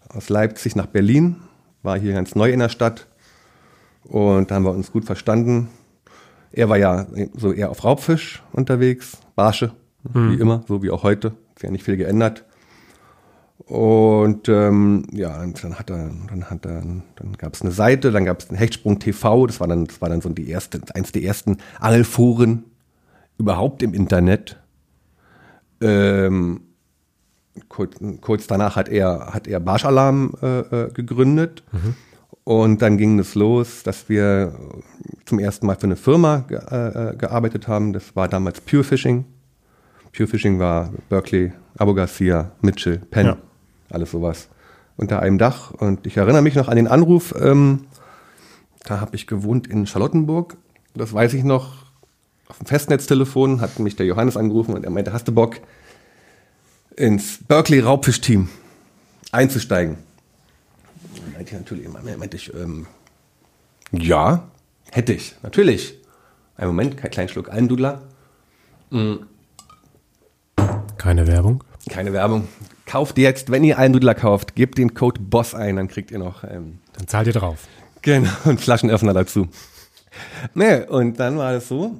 [0.08, 1.36] aus Leipzig nach Berlin,
[1.82, 3.06] war hier ganz neu in der Stadt
[4.04, 5.68] und da haben wir uns gut verstanden.
[6.52, 9.72] Er war ja so eher auf Raubfisch unterwegs, Barsche,
[10.14, 11.34] wie immer, so wie auch heute.
[11.56, 12.44] Ist ja nicht viel geändert.
[13.68, 16.82] Und ähm, ja, und dann hat er, dann hat er,
[17.16, 20.00] dann gab es eine Seite, dann gab es den Hechtsprung TV, das war dann, das
[20.00, 22.64] war dann so die erste, eins der ersten Angelforen
[23.38, 24.56] überhaupt im Internet.
[25.80, 26.60] Ähm,
[27.68, 31.64] kurz, kurz danach hat er, hat er Barschalarm äh, äh, gegründet.
[32.44, 34.54] Und dann ging es los, dass wir
[35.24, 37.92] zum ersten Mal für eine Firma ge äh, äh, gearbeitet haben.
[37.92, 39.24] Das war damals Pure Fishing.
[40.16, 43.36] Pure Fishing war Berkeley, Abu Garcia, Mitchell, Penn, Ja.
[43.90, 44.48] Alles sowas
[44.96, 45.70] unter einem Dach.
[45.72, 47.34] Und ich erinnere mich noch an den Anruf.
[47.38, 47.86] Ähm,
[48.84, 50.56] da habe ich gewohnt in Charlottenburg.
[50.94, 51.86] Das weiß ich noch.
[52.48, 55.56] Auf dem Festnetztelefon hat mich der Johannes angerufen und er meinte, hast du Bock,
[56.96, 58.48] ins Berkeley Raubfischteam
[59.32, 59.98] einzusteigen?
[61.16, 62.86] Und meinte ich natürlich meinte ich, ähm,
[63.92, 64.48] ja,
[64.90, 65.98] hätte ich, natürlich.
[66.56, 68.02] Einen Moment, kein kleinen Schluck Almdudler.
[70.96, 71.62] Keine Werbung.
[71.88, 72.48] Keine Werbung.
[72.84, 76.44] Kauft jetzt, wenn ihr Almdudler kauft, gebt den Code BOSS ein, dann kriegt ihr noch
[76.44, 77.66] ähm, Dann zahlt ihr drauf.
[78.02, 79.48] Genau, und Flaschenöffner dazu.
[80.54, 81.96] Nee, und dann war das so.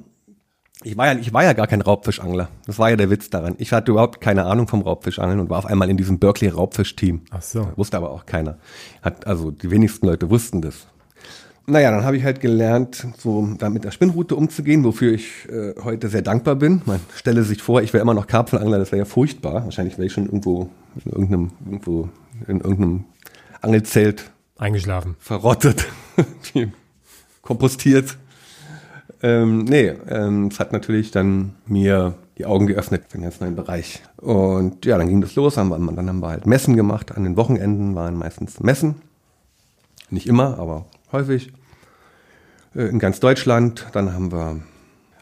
[0.83, 2.49] Ich war ja, ich war ja gar kein Raubfischangler.
[2.65, 3.55] Das war ja der Witz daran.
[3.57, 7.23] Ich hatte überhaupt keine Ahnung vom Raubfischangeln und war auf einmal in diesem Berkeley Raubfisch-Team.
[7.31, 7.71] Ach so.
[7.75, 8.59] Wusste aber auch keiner.
[9.01, 10.87] Hat, also die wenigsten Leute wussten das.
[11.69, 15.73] Naja, dann habe ich halt gelernt, so da mit der Spinnrute umzugehen, wofür ich äh,
[15.83, 16.81] heute sehr dankbar bin.
[16.85, 19.65] Man stelle sich vor, ich wäre immer noch Karpfenangler, das wäre ja furchtbar.
[19.65, 20.69] Wahrscheinlich wäre ich schon irgendwo
[21.03, 22.09] in irgendeinem, irgendwo
[22.47, 23.03] in irgendeinem
[23.61, 25.17] Angelzelt Eingeschlafen.
[25.19, 25.85] verrottet,
[27.41, 28.17] kompostiert.
[29.21, 33.55] Ähm, nee, ähm, es hat natürlich dann mir die Augen geöffnet für den ganz neuen
[33.55, 34.03] Bereich.
[34.17, 35.57] Und ja, dann ging das los.
[35.57, 37.17] Haben wir, dann haben wir halt Messen gemacht.
[37.17, 38.95] An den Wochenenden waren meistens Messen.
[40.09, 41.51] Nicht immer, aber häufig.
[42.77, 43.87] Äh, in ganz Deutschland.
[43.91, 44.61] Dann haben wir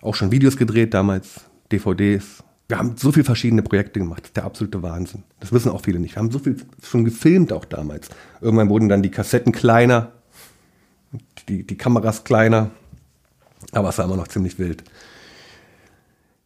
[0.02, 1.42] auch schon Videos gedreht, damals
[1.72, 2.44] DVDs.
[2.68, 4.24] Wir haben so viele verschiedene Projekte gemacht.
[4.24, 5.24] Das ist der absolute Wahnsinn.
[5.40, 6.16] Das wissen auch viele nicht.
[6.16, 8.10] Wir haben so viel schon gefilmt auch damals.
[8.42, 10.12] Irgendwann wurden dann die Kassetten kleiner,
[11.48, 12.72] die, die Kameras kleiner.
[13.72, 14.84] Aber es war immer noch ziemlich wild.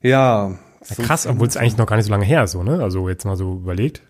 [0.01, 0.55] Ja.
[0.87, 2.81] Ja, krass, obwohl es eigentlich noch gar nicht so lange her ist, so, ne?
[2.81, 4.01] Also jetzt mal so überlegt.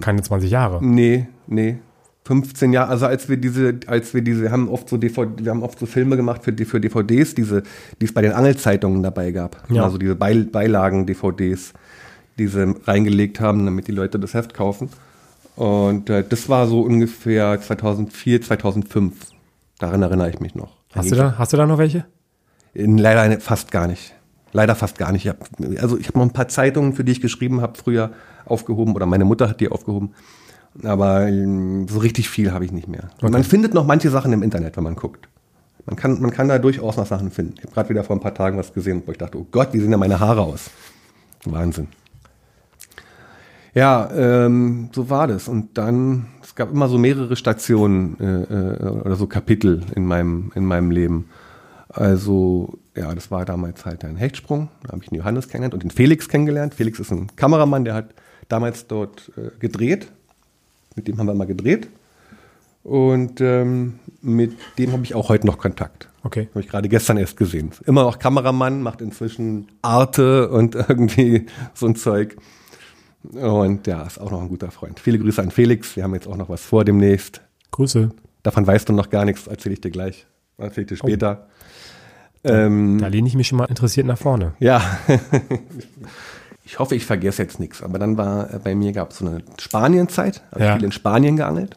[0.00, 0.84] Keine 20 Jahre.
[0.84, 1.78] Nee, nee.
[2.30, 5.64] 15 Jahre, also als wir diese, als wir diese, haben oft so DVD, wir haben
[5.64, 7.64] oft so Filme gemacht für, für DVDs, diese,
[8.00, 9.64] die es bei den Angelzeitungen dabei gab.
[9.68, 9.82] Ja.
[9.82, 11.72] Also diese Beil Beilagen-DVDs,
[12.38, 14.90] die sie reingelegt haben, damit die Leute das Heft kaufen.
[15.56, 19.12] Und äh, das war so ungefähr 2004, 2005.
[19.80, 20.76] Daran erinnere ich mich noch.
[20.94, 22.04] Hast du da, hast du da noch welche?
[22.74, 24.14] In, leider fast gar nicht.
[24.52, 25.26] Leider fast gar nicht.
[25.26, 25.48] Ich hab,
[25.82, 28.12] also ich habe noch ein paar Zeitungen, für die ich geschrieben habe, früher
[28.44, 30.14] aufgehoben oder meine Mutter hat die aufgehoben.
[30.82, 33.10] Aber ähm, so richtig viel habe ich nicht mehr.
[33.20, 35.28] Und Man findet noch manche Sachen im Internet, wenn man guckt.
[35.86, 37.54] Man kann, man kann da durchaus noch Sachen finden.
[37.58, 39.72] Ich habe gerade wieder vor ein paar Tagen was gesehen, wo ich dachte, oh Gott,
[39.72, 40.70] wie sehen da meine Haare aus?
[41.44, 41.88] Wahnsinn.
[43.74, 45.48] Ja, ähm, so war das.
[45.48, 50.52] Und dann, es gab immer so mehrere Stationen äh, äh, oder so Kapitel in meinem,
[50.54, 51.28] in meinem Leben.
[51.88, 54.68] Also, ja, das war damals halt ein Hechtsprung.
[54.82, 56.74] Da habe ich den Johannes kennengelernt und den Felix kennengelernt.
[56.74, 58.14] Felix ist ein Kameramann, der hat
[58.48, 60.08] damals dort äh, gedreht.
[60.96, 61.88] Mit dem haben wir mal gedreht.
[62.82, 66.08] Und ähm, mit dem habe ich auch heute noch Kontakt.
[66.22, 66.48] Okay.
[66.50, 67.70] Habe ich gerade gestern erst gesehen.
[67.86, 72.36] Immer noch Kameramann, macht inzwischen Arte und irgendwie so ein Zeug.
[73.22, 74.98] Und ja, ist auch noch ein guter Freund.
[74.98, 75.94] Viele Grüße an Felix.
[75.96, 77.42] Wir haben jetzt auch noch was vor demnächst.
[77.70, 78.10] Grüße.
[78.42, 80.26] Davon weißt du noch gar nichts, erzähle ich dir gleich.
[80.56, 81.46] Erzähle ich dir später.
[82.42, 84.54] Ähm, Da lehne ich mich schon mal interessiert nach vorne.
[84.58, 84.80] ja.
[86.70, 87.82] ich hoffe, ich vergesse jetzt nichts.
[87.82, 90.40] Aber dann war äh, bei mir gab es so eine Spanienzeit.
[90.52, 90.68] Habe Ja.
[90.70, 91.76] ich viel in Spanien geangelt.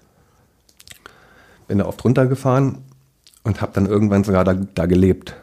[1.67, 2.77] Bin da oft runtergefahren
[3.43, 5.35] und habe dann irgendwann sogar da, da gelebt.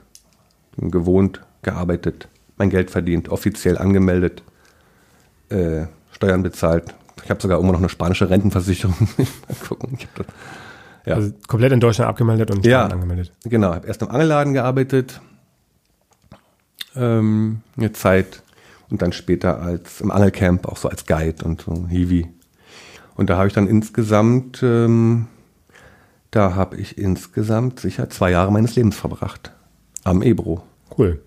[0.77, 4.45] Gewohnt, gearbeitet, mein Geld verdient, offiziell angemeldet,
[5.49, 6.95] äh, Steuern bezahlt.
[7.25, 8.95] Ich habe sogar immer noch eine spanische Rentenversicherung.
[9.19, 9.27] Mal
[9.69, 9.99] gucken.
[10.15, 10.27] Das,
[11.07, 11.15] ja.
[11.17, 12.87] Also komplett in Deutschland abgemeldet und in Ja.
[12.87, 13.33] Angemeldet.
[13.45, 15.21] Genau, habe erst im Angelladen gearbeitet,
[16.95, 18.43] ähm, eine Zeit
[18.91, 22.29] und dann später als im Angelcamp auch so als Guide und so Hiwi.
[23.15, 25.27] Und da habe ich dann insgesamt, ähm,
[26.31, 29.53] da habe ich insgesamt sicher zwei Jahre meines Lebens verbracht
[30.05, 30.63] am Ebro.
[30.97, 31.21] Cool.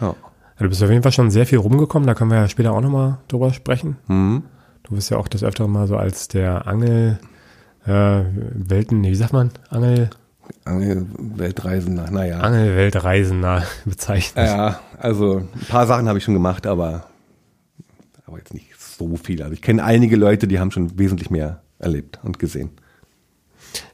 [0.00, 0.08] Ja.
[0.08, 2.72] Ja, du bist auf jeden Fall schon sehr viel rumgekommen, da können wir ja später
[2.72, 3.96] auch nochmal drüber sprechen.
[4.08, 4.42] Mhm.
[4.82, 7.18] Du bist ja auch des Öfteren mal so als der Angel,
[7.86, 8.22] äh,
[8.54, 9.50] Welten, nee, wie sagt man?
[9.70, 10.10] Angel,
[10.64, 12.40] Angel Weltreisender, naja.
[12.40, 14.46] Angelweltreisender bezeichnet.
[14.48, 17.04] Ja, also ein paar Sachen habe ich schon gemacht, aber,
[18.26, 19.42] aber jetzt nicht so viel.
[19.42, 22.70] Also ich kenne einige Leute, die haben schon wesentlich mehr erlebt und gesehen.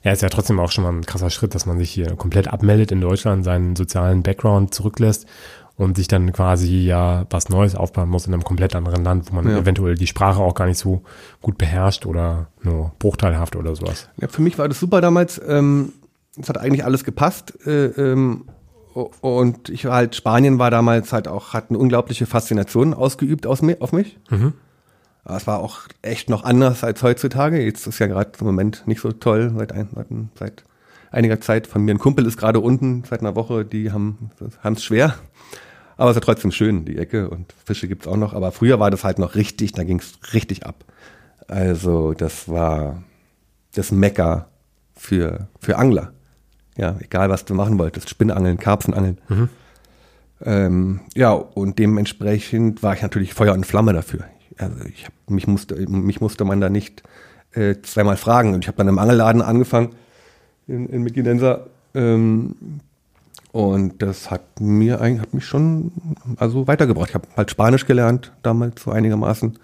[0.02, 2.48] Ja, ist ja trotzdem auch schon mal ein krasser Schritt, dass man sich hier komplett
[2.48, 5.26] abmeldet in Deutschland, seinen sozialen Background zurücklässt
[5.76, 9.36] und sich dann quasi ja was Neues aufbauen muss in einem komplett anderen Land, wo
[9.36, 9.58] man Ja.
[9.58, 11.02] eventuell die Sprache auch gar nicht so
[11.40, 14.08] gut beherrscht oder nur bruchteilhaft oder sowas.
[14.20, 15.40] Ja, für mich war das super damals.
[15.46, 15.92] Ähm,
[16.40, 17.66] es hat eigentlich alles gepasst.
[17.66, 18.44] Äh, ähm,
[19.20, 23.62] und ich war halt, Spanien war damals halt auch, hat eine unglaubliche Faszination ausgeübt aus
[23.62, 24.18] mi auf mich.
[25.24, 27.62] Aber es war auch echt noch anders als heutzutage.
[27.62, 30.64] Jetzt ist ja gerade im Moment nicht so toll, seit, ein, seit, seit
[31.10, 31.66] einiger Zeit.
[31.66, 34.30] Von mir ein Kumpel ist gerade unten seit einer Woche, die haben
[34.64, 35.14] es schwer.
[35.96, 38.32] Aber es ist ja trotzdem schön, die Ecke und Fische gibt's auch noch.
[38.32, 40.84] Aber früher war das halt noch richtig, da ging's richtig ab.
[41.46, 43.02] Also das war
[43.74, 44.48] das Mecker
[44.94, 46.12] für, für Angler.
[46.78, 49.18] Ja, egal was du machen wolltest, Spinnangeln, Karpfenangeln.
[50.44, 54.24] Ähm, ja, und dementsprechend war ich natürlich Feuer und Flamme dafür.
[54.56, 57.02] Also ich hab, mich, musste, mich musste man da nicht
[57.52, 58.54] äh, zweimal fragen.
[58.54, 59.90] Und ich habe dann im Angelladen angefangen
[60.68, 61.66] in, in Mickinensa.
[61.94, 62.54] Ähm,
[63.50, 65.90] und das hat mir eigentlich, hat mich schon
[66.36, 67.08] also weitergebracht.
[67.08, 69.58] Ich habe halt Spanisch gelernt, damals so einigermaßen,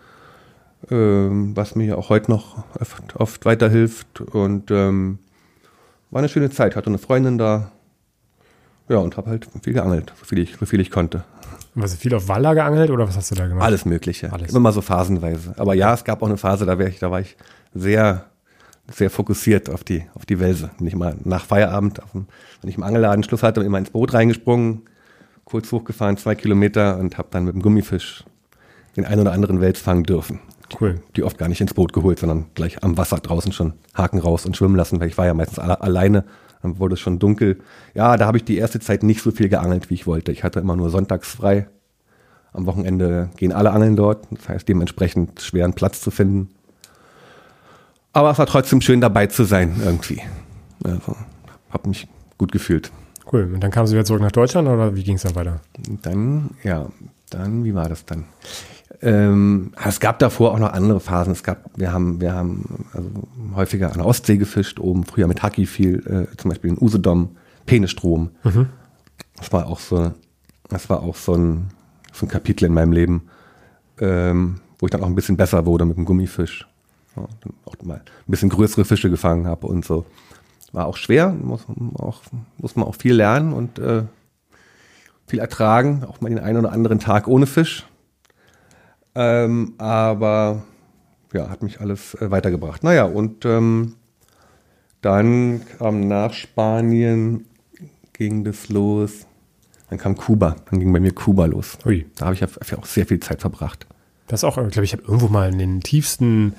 [0.90, 4.20] ähm, was mir auch heute noch oft, oft weiterhilft.
[4.20, 5.18] Und ähm,
[6.14, 6.76] war eine schöne Zeit.
[6.76, 7.72] Hatte eine Freundin da.
[8.88, 11.24] Ja, und habe halt viel geangelt, so viel ich, so viel ich konnte.
[11.74, 13.64] Was viel auf Waller geangelt oder was hast du da gemacht?
[13.64, 14.32] Alles Mögliche.
[14.32, 14.50] Alles.
[14.50, 15.54] Immer mal so phasenweise.
[15.56, 17.36] Aber ja, es gab auch eine Phase, da, ich, da war ich
[17.72, 18.26] sehr,
[18.92, 20.70] sehr fokussiert auf die, auf die Welse.
[20.78, 22.26] Bin ich mal nach Feierabend, dem,
[22.60, 24.82] wenn ich im Angelladen Schluss hatte, immer ins Boot reingesprungen,
[25.44, 28.22] kurz hochgefahren, zwei Kilometer und habe dann mit dem Gummifisch
[28.96, 30.38] den einen oder anderen Wels fangen dürfen.
[30.80, 31.00] Cool.
[31.16, 34.46] Die oft gar nicht ins Boot geholt, sondern gleich am Wasser draußen schon Haken raus
[34.46, 36.24] und schwimmen lassen, weil ich war ja meistens alle, alleine.
[36.62, 37.58] Dann wurde es schon dunkel.
[37.92, 40.32] Ja, da habe ich die erste Zeit nicht so viel geangelt, wie ich wollte.
[40.32, 41.68] Ich hatte immer nur sonntags frei.
[42.54, 44.26] Am Wochenende gehen alle angeln dort.
[44.30, 46.48] Das heißt, dementsprechend schweren Platz zu finden.
[48.14, 50.22] Aber es war trotzdem schön dabei zu sein, irgendwie.
[50.84, 51.16] Also,
[51.70, 52.06] habe mich
[52.38, 52.90] gut gefühlt.
[53.30, 53.50] Cool.
[53.52, 55.60] Und dann kamen Sie wieder zurück nach Deutschland oder wie ging es dann weiter?
[56.02, 56.86] Dann, ja,
[57.30, 58.24] dann, wie war das dann?
[59.04, 61.32] Ähm, es gab davor auch noch andere Phasen.
[61.32, 63.10] Es gab, wir haben, wir haben also
[63.54, 67.36] häufiger an der Ostsee gefischt, oben früher mit Haki viel, äh, zum Beispiel in Usedom,
[67.66, 68.30] Penestrom.
[68.44, 68.70] Mhm.
[69.36, 70.12] Das war auch so,
[70.70, 71.68] das war auch so ein,
[72.14, 73.28] so ein Kapitel in meinem Leben,
[74.00, 76.66] ähm, wo ich dann auch ein bisschen besser wurde mit dem Gummifisch.
[77.14, 77.24] Ja,
[77.66, 80.06] auch mal ein bisschen größere Fische gefangen habe und so.
[80.72, 81.66] War auch schwer, muss,
[81.98, 82.22] auch,
[82.56, 84.04] muss man auch viel lernen und äh,
[85.26, 87.86] viel ertragen, auch mal den einen oder anderen Tag ohne Fisch.
[89.14, 90.62] Ähm, aber
[91.32, 92.82] ja, hat mich alles äh, weitergebracht.
[92.82, 93.94] Naja, und ähm,
[95.02, 97.46] dann kam nach Spanien,
[98.12, 99.26] ging das los.
[99.90, 101.78] Dann kam Kuba, dann ging bei mir Kuba los.
[101.84, 102.06] Ui.
[102.16, 102.48] Da habe ich ja
[102.78, 103.86] auch sehr viel Zeit verbracht.
[104.26, 106.54] Das auch, glaube ich, habe irgendwo mal in den tiefsten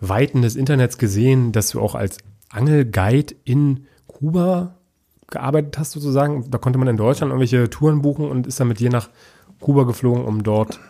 [0.00, 2.18] Weiten des Internets gesehen, dass du auch als
[2.48, 4.74] Angelguide in Kuba
[5.28, 6.50] gearbeitet hast, sozusagen.
[6.50, 9.10] Da konnte man in Deutschland irgendwelche Touren buchen und ist dann mit dir nach
[9.60, 10.80] Kuba geflogen, um dort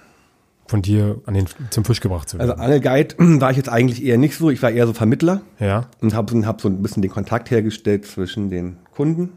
[0.70, 2.52] von dir an den, zum Fisch gebracht zu werden?
[2.52, 4.50] Also Angelguide war ich jetzt eigentlich eher nicht so.
[4.50, 5.42] Ich war eher so Vermittler.
[5.58, 5.88] Ja.
[6.00, 9.30] Und habe hab so ein bisschen den Kontakt hergestellt zwischen den Kunden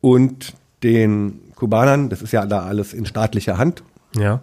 [0.00, 2.10] und den Kubanern.
[2.10, 3.82] Das ist ja da alles in staatlicher Hand.
[4.14, 4.42] Ja.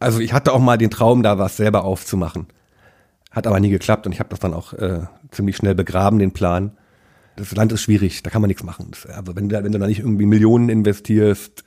[0.00, 2.46] Also ich hatte auch mal den Traum, da was selber aufzumachen.
[3.30, 6.32] Hat aber nie geklappt und ich habe das dann auch äh, ziemlich schnell begraben, den
[6.32, 6.72] Plan.
[7.36, 8.88] Das Land ist schwierig, da kann man nichts machen.
[8.90, 11.64] Das, aber wenn du, wenn du da nicht irgendwie Millionen investierst,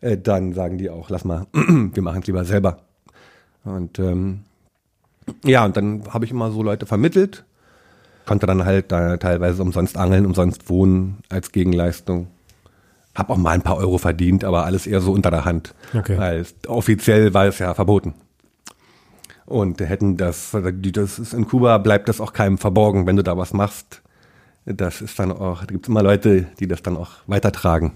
[0.00, 2.78] äh, dann sagen die auch, lass mal, wir machen es lieber selber.
[3.64, 4.40] Und ähm,
[5.44, 7.44] ja, und dann habe ich immer so Leute vermittelt,
[8.26, 12.28] konnte dann halt da teilweise umsonst angeln, umsonst wohnen als Gegenleistung.
[13.14, 15.74] Hab auch mal ein paar Euro verdient, aber alles eher so unter der Hand.
[15.94, 16.18] Okay.
[16.18, 18.14] Weil offiziell war es ja verboten.
[19.46, 23.36] Und hätten das, das ist in Kuba bleibt das auch keinem verborgen, wenn du da
[23.36, 24.02] was machst.
[24.64, 27.92] Das ist dann auch, da gibt es immer Leute, die das dann auch weitertragen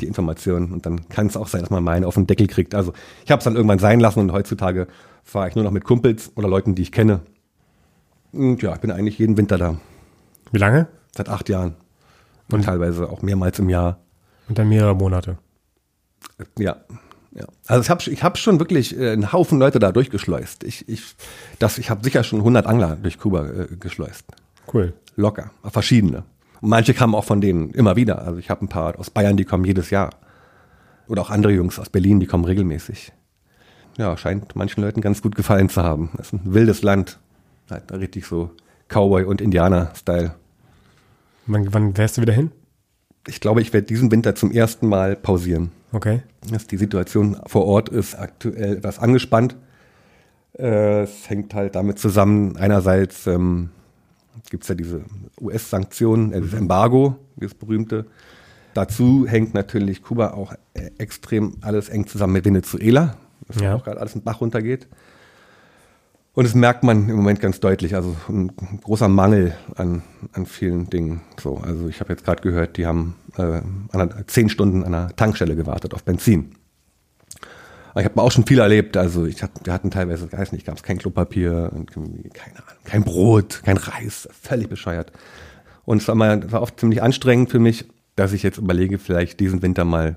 [0.00, 0.72] die Informationen.
[0.72, 2.74] Und dann kann es auch sein, dass man meine auf den Deckel kriegt.
[2.74, 2.92] Also
[3.24, 4.86] ich habe es dann irgendwann sein lassen und heutzutage
[5.22, 7.20] fahre ich nur noch mit Kumpels oder Leuten, die ich kenne.
[8.32, 9.78] Und ja, ich bin eigentlich jeden Winter da.
[10.52, 10.88] Wie lange?
[11.16, 11.74] Seit acht Jahren.
[12.50, 13.98] Und, und teilweise auch mehrmals im Jahr.
[14.48, 15.38] Und dann mehrere Monate.
[16.58, 16.76] Ja.
[17.32, 17.44] Ja.
[17.66, 20.64] Also ich habe ich hab schon wirklich äh, einen Haufen Leute da durchgeschleust.
[20.64, 21.02] Ich, ich,
[21.76, 24.24] ich habe sicher schon 100 Angler durch Kuba äh, geschleust.
[24.72, 24.94] Cool.
[25.16, 25.50] Locker.
[25.64, 26.24] Verschiedene.
[26.60, 28.22] Und manche kamen auch von denen immer wieder.
[28.26, 30.10] Also ich habe ein paar aus Bayern, die kommen jedes Jahr.
[31.06, 33.12] Oder auch andere Jungs aus Berlin, die kommen regelmäßig.
[33.96, 36.10] Ja, scheint manchen Leuten ganz gut gefallen zu haben.
[36.16, 37.18] Das ist ein wildes Land.
[37.70, 38.50] Halt richtig so
[38.88, 40.34] Cowboy- und Indianer-Style.
[41.46, 42.52] Wann, wann wärst du wieder hin?
[43.26, 45.72] Ich glaube, ich werde diesen Winter zum ersten Mal pausieren.
[45.92, 46.22] Okay.
[46.50, 49.56] Das, die Situation vor Ort ist aktuell etwas angespannt.
[50.58, 53.70] Äh, es hängt halt damit zusammen, einerseits ähm,
[54.50, 55.02] gibt es ja diese
[55.40, 58.06] US-Sanktionen, äh, das Embargo, das berühmte.
[58.74, 63.74] Dazu hängt natürlich Kuba auch äh, extrem alles eng zusammen mit Venezuela, das ja.
[63.74, 64.86] auch gerade alles in den Bach runtergeht.
[66.34, 68.52] Und das merkt man im Moment ganz deutlich, also ein
[68.84, 70.02] großer Mangel an,
[70.34, 71.22] an vielen Dingen.
[71.40, 73.60] So, also ich habe jetzt gerade gehört, die haben äh,
[74.28, 76.54] zehn Stunden an einer Tankstelle gewartet auf Benzin.
[77.96, 78.96] Ich habe auch schon viel erlebt.
[78.96, 83.04] Also ich hatte, wir hatten teilweise, weiß nicht, gab es kein Klopapier, keine Ahnung, kein
[83.04, 85.12] Brot, kein Reis, völlig bescheuert.
[85.84, 89.40] Und es war, mal, war oft ziemlich anstrengend für mich, dass ich jetzt überlege, vielleicht
[89.40, 90.16] diesen Winter mal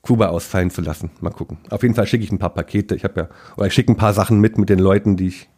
[0.00, 1.10] Kuba ausfallen zu lassen.
[1.20, 1.58] Mal gucken.
[1.70, 2.94] Auf jeden Fall schicke ich ein paar Pakete.
[2.96, 5.48] Ich habe ja, oder ich schicke ein paar Sachen mit mit den Leuten, die ich,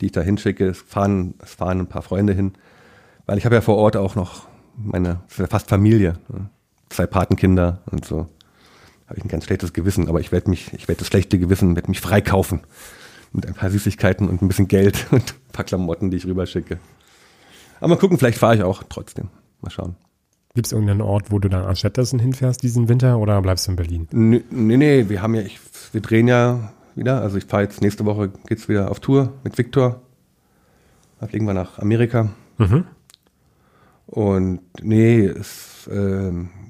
[0.00, 0.68] die ich da hinschicke.
[0.68, 2.52] Es fahren, es fahren ein paar Freunde hin,
[3.26, 6.48] weil ich habe ja vor Ort auch noch meine, fast Familie, ne?
[6.88, 8.28] zwei Patenkinder und so
[9.08, 11.74] habe ich ein ganz schlechtes Gewissen, aber ich werde mich, ich werde das schlechte Gewissen,
[11.74, 12.60] werde mich freikaufen.
[13.32, 16.78] Mit ein paar Süßigkeiten und ein bisschen Geld und ein paar Klamotten, die ich rüberschicke.
[17.78, 19.28] Aber mal gucken, vielleicht fahre ich auch trotzdem.
[19.60, 19.96] Mal schauen.
[20.54, 23.72] Gibt es irgendeinen Ort, wo du dann an Städtersen hinfährst diesen Winter oder bleibst du
[23.72, 24.08] in Berlin?
[24.10, 25.60] Nee, nee, nee wir haben ja, ich,
[25.92, 27.20] wir drehen ja wieder.
[27.22, 30.00] Also ich fahre jetzt nächste Woche geht's wieder auf Tour mit Viktor.
[31.20, 32.30] Da fliegen wir nach Amerika.
[32.58, 32.84] Mhm.
[34.06, 35.88] Und nee, es,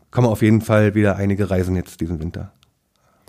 [0.09, 2.53] ähm, kommen auf jeden Fall wieder einige Reisen jetzt diesen Winter.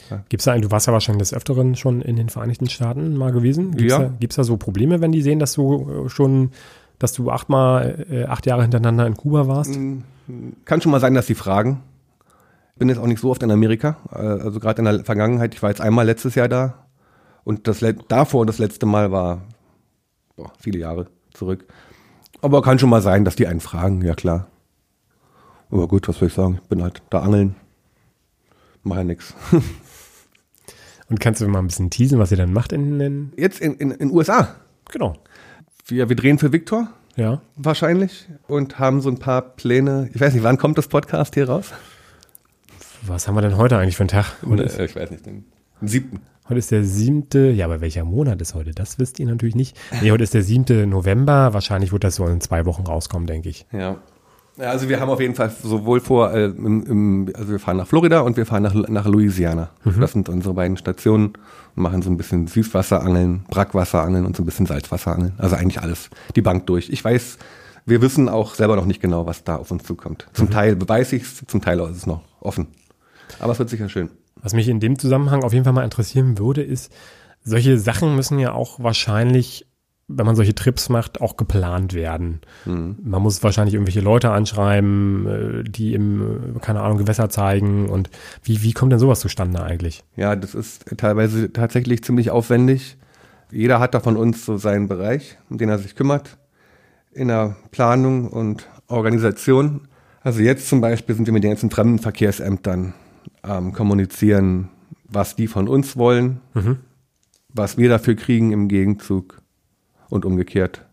[0.10, 0.24] Ja.
[0.30, 3.32] Gibt es da, du warst ja wahrscheinlich des Öfteren schon in den Vereinigten Staaten mal
[3.32, 3.72] gewesen.
[3.72, 4.04] Gibt es ja.
[4.06, 6.52] da, gibt's da so Probleme, wenn die sehen, dass du äh, schon
[7.00, 9.74] dass du achtmal, äh, acht Jahre hintereinander in Kuba warst?
[10.66, 11.82] Kann schon mal sein, dass sie fragen.
[12.78, 13.98] Bin jetzt auch nicht so oft in Amerika.
[14.12, 16.86] Äh, Also gerade in der Vergangenheit, ich war jetzt einmal letztes Jahr da.
[17.46, 19.42] Und das davor das letzte Mal war
[20.36, 21.66] boah, viele Jahre zurück.
[22.42, 24.48] Aber kann schon mal sein, dass die einen fragen, ja klar.
[25.72, 26.60] Aber gut, was soll ich sagen?
[26.62, 27.56] Ich bin halt da angeln.
[28.84, 29.34] Mach ja nix.
[31.10, 33.74] Und kannst du mal ein bisschen teasen, was ihr dann macht in den, Jetzt in
[33.76, 34.56] in, in USA.
[34.92, 35.16] genau,
[35.88, 37.42] Wir, wir drehen für Victor ja.
[37.56, 40.10] wahrscheinlich und haben so ein paar Pläne.
[40.14, 41.72] Ich weiß nicht, wann kommt das Podcast hier raus?
[43.02, 44.26] Was haben wir denn heute eigentlich für einen Tag?
[44.44, 45.46] Ist, Äh, ich weiß nicht, den
[45.82, 46.22] siebten.
[46.48, 48.72] heute ist der siebte, ja, aber welcher Monat ist heute?
[48.72, 49.76] Das wisst ihr natürlich nicht.
[50.02, 51.54] Nee, heute ist der siebte November.
[51.54, 53.66] Wahrscheinlich wird das so in zwei Wochen rauskommen, denke ich.
[53.72, 53.98] Ja.
[54.60, 54.70] Ja.
[54.70, 57.88] Also wir haben auf jeden Fall sowohl vor, äh, im, im, also wir fahren nach
[57.88, 59.70] Florida und wir fahren nach, nach Louisiana.
[60.00, 61.34] Das sind unsere beiden Stationen
[61.76, 65.34] und machen so ein bisschen Süßwasserangeln, Brackwasserangeln und so ein bisschen Salzwasserangeln.
[65.38, 66.90] Also eigentlich alles, die Bank durch.
[66.90, 67.38] Ich weiß,
[67.86, 70.28] wir wissen auch selber noch nicht genau, was da auf uns zukommt.
[70.34, 72.68] Zum Teil weiß ich es, zum Teil ist es noch offen.
[73.40, 74.10] Aber es wird sicher schön.
[74.42, 76.92] Was mich in dem Zusammenhang auf jeden Fall mal interessieren würde, ist,
[77.44, 79.66] solche Sachen müssen ja auch wahrscheinlich,
[80.10, 82.42] wenn man solche Trips macht, auch geplant werden.
[83.02, 87.88] Man muss wahrscheinlich irgendwelche Leute anschreiben, äh, die im, äh, keine Ahnung, Gewässer zeigen.
[87.88, 88.10] Und
[88.44, 90.04] wie, wie kommt denn sowas zustande eigentlich?
[90.16, 92.98] Ja, das ist teilweise tatsächlich ziemlich aufwendig.
[93.52, 96.38] Jeder hat da von uns so seinen Bereich, um den er sich kümmert,
[97.12, 99.88] in der Planung und Organisation.
[100.22, 102.94] Also jetzt zum Beispiel sind wir mit den ganzen Fremdenverkehrsämtern
[103.42, 104.70] am kommunizieren,
[105.06, 106.42] was die von uns wollen,
[107.54, 109.42] was wir dafür kriegen im Gegenzug
[110.10, 110.86] und umgekehrt.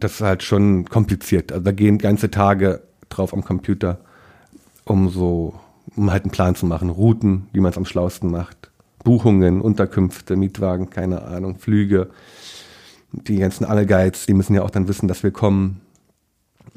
[0.00, 1.52] Das ist halt schon kompliziert.
[1.52, 3.98] Also da gehen ganze Tage drauf am Computer,
[4.84, 5.54] um so,
[5.96, 6.90] um halt einen Plan zu machen.
[6.90, 8.70] Routen, wie man es am schlausten macht.
[9.04, 12.10] Buchungen, Unterkünfte, Mietwagen, keine Ahnung, Flüge.
[13.12, 15.80] Die ganzen Angelguides, die müssen ja auch dann wissen, dass wir kommen.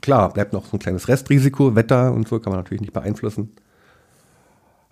[0.01, 3.51] Klar, bleibt noch so ein kleines Restrisiko, Wetter und so kann man natürlich nicht beeinflussen.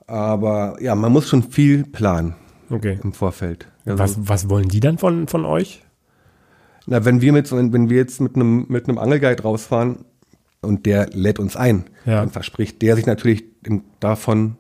[0.08, 2.36] Aber ja, man muss schon viel planen
[2.70, 3.00] Okay.
[3.04, 3.68] im Vorfeld.
[3.86, 5.84] Also, Was, was wollen die dann von, von euch?
[6.86, 10.06] Na, wenn wir mit, so- wenn wir jetzt mit einem, mit einem Angelguide rausfahren
[10.62, 12.20] und der lädt uns ein, Ja.
[12.20, 13.44] dann verspricht der sich natürlich
[14.00, 14.58] davon,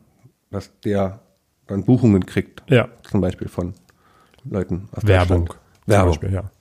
[0.51, 1.19] dass der
[1.67, 2.63] dann Buchungen kriegt.
[2.69, 2.87] Ja.
[3.09, 3.73] Zum Beispiel von
[4.45, 5.53] Leuten aus Werbung.
[5.85, 6.11] Werbung.
[6.11, 6.51] Beispiel, ja.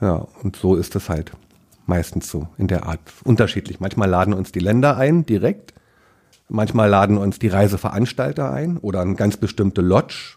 [0.00, 1.32] Ja, und so ist es halt
[1.86, 3.00] meistens so in der Art.
[3.24, 3.80] Unterschiedlich.
[3.80, 5.74] Manchmal laden uns die Länder ein, direkt.
[6.48, 10.36] Manchmal laden uns die Reiseveranstalter ein oder eine ganz bestimmte Lodge.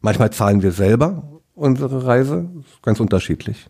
[0.00, 1.22] Manchmal zahlen wir selber
[1.54, 2.48] unsere Reise.
[2.60, 3.68] Ist ganz unterschiedlich.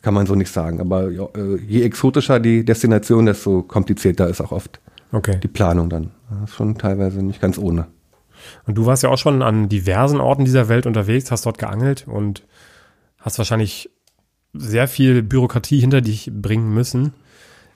[0.00, 0.80] Kann man so nicht sagen.
[0.80, 4.80] Aber äh, je exotischer die Destination, desto komplizierter ist auch oft
[5.12, 5.38] Okay.
[5.42, 6.12] die Planung dann.
[6.30, 7.88] Das ist schon teilweise nicht ganz ohne.
[8.66, 12.06] Und du warst ja auch schon an diversen Orten dieser Welt unterwegs, hast dort geangelt
[12.08, 12.44] und
[13.18, 13.90] hast wahrscheinlich
[14.54, 17.12] sehr viel Bürokratie hinter dich bringen müssen.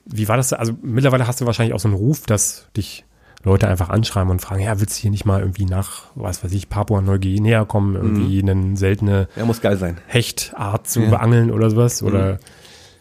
[0.05, 0.53] Wie war das?
[0.53, 3.05] Also mittlerweile hast du wahrscheinlich auch so einen Ruf, dass dich
[3.47, 6.51] Leute einfach anschreiben und fragen, ja, willst du hier nicht mal irgendwie nach, was weiß
[6.51, 9.97] ich, Papua-Neuguinea kommen, irgendwie eine seltene Ja, muss geil sein.
[10.07, 11.09] Hechtart zu Ja.
[11.09, 12.03] beangeln oder sowas?
[12.03, 12.39] Oder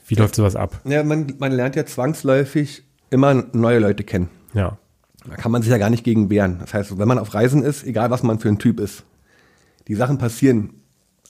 [0.06, 0.80] wie läuft sowas ab?
[0.84, 4.28] Ja, man, man lernt ja zwangsläufig immer neue Leute kennen.
[4.54, 4.78] Ja.
[5.28, 6.58] Da kann man sich ja gar nicht gegen wehren.
[6.60, 9.04] Das heißt, wenn man auf Reisen ist, egal was man für ein Typ ist,
[9.88, 10.70] die Sachen passieren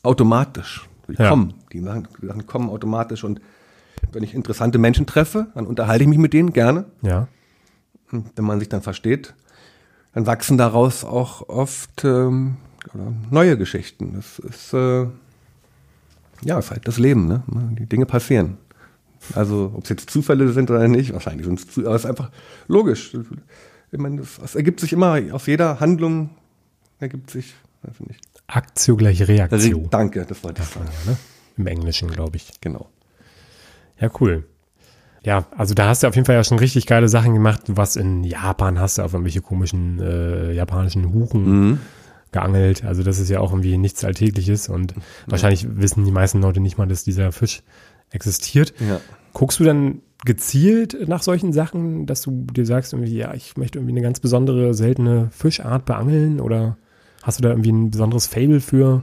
[0.03, 0.89] automatisch.
[1.09, 1.31] Die Ja.
[1.31, 1.55] kommen.
[1.73, 3.25] Die Sachen, die Sachen kommen automatisch.
[3.25, 3.41] Und
[4.13, 6.85] wenn ich interessante Menschen treffe, dann unterhalte ich mich mit denen gerne.
[7.03, 7.29] Ja.
[8.11, 9.35] Wenn man sich dann versteht,
[10.15, 12.57] dann wachsen daraus auch oft ähm,
[13.31, 14.15] neue Geschichten.
[14.15, 15.07] Das ist äh,
[16.43, 17.43] ja ist halt das Leben, ne?
[17.79, 18.59] Die Dinge passieren.
[19.35, 22.11] Also ob es jetzt Zufälle sind oder nicht, wahrscheinlich sind es zu, aber es ist
[22.11, 22.31] einfach
[22.69, 23.17] logisch.
[23.91, 26.31] Ich meine, das, das ergibt sich immer aus jeder Handlung
[26.99, 28.21] ergibt sich, weiß ich nicht.
[28.47, 29.91] Aktio gleich Reaktion.
[29.91, 30.89] Danke, das wollte ich sagen.
[31.07, 31.17] Ne?
[31.57, 32.61] Im Englischen, glaube ich.
[32.61, 32.89] Genau.
[33.99, 34.45] Ja, cool.
[35.27, 37.63] Ja, also da hast du auf jeden Fall ja schon richtig geile Sachen gemacht.
[37.67, 41.81] Warst in Japan, hast du auf irgendwelche komischen äh, japanischen Huchen
[42.31, 42.85] geangelt.
[42.85, 44.95] Also das ist ja auch irgendwie nichts Alltägliches und
[45.27, 47.65] wahrscheinlich wissen die meisten Leute nicht mal, dass dieser Fisch
[48.11, 48.73] existiert.
[48.79, 49.01] Ja.
[49.33, 53.79] Guckst du dann gezielt nach solchen Sachen, dass du dir sagst, irgendwie, ja, ich möchte
[53.79, 56.77] irgendwie eine ganz besondere, seltene Fischart beangeln oder
[57.25, 59.03] hast du da irgendwie ein besonderes Fable für?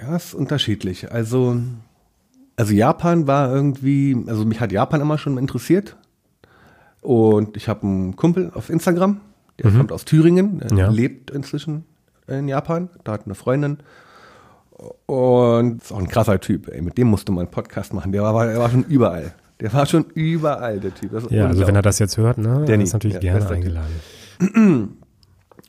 [0.00, 1.12] Ja, ist unterschiedlich.
[1.12, 1.60] Also,
[2.56, 5.96] also Japan war irgendwie, also mich hat Japan immer schon interessiert.
[7.02, 9.20] Und ich habe einen Kumpel auf Instagram,
[9.62, 10.88] der kommt aus Thüringen, der Ja.
[10.90, 11.84] lebt inzwischen
[12.26, 13.78] in Japan, da hat eine Freundin.
[15.06, 16.82] Und ist auch ein krasser Typ, ey.
[16.82, 18.12] Mit dem musste man einen Podcast machen.
[18.12, 19.32] Der war, der war schon überall.
[19.60, 21.12] Der war schon überall, der Typ.
[21.30, 23.50] Ja, also wenn er das jetzt hört, ne, Danny, ist natürlich ja, gerne Typ.
[23.52, 24.88] eingeladen.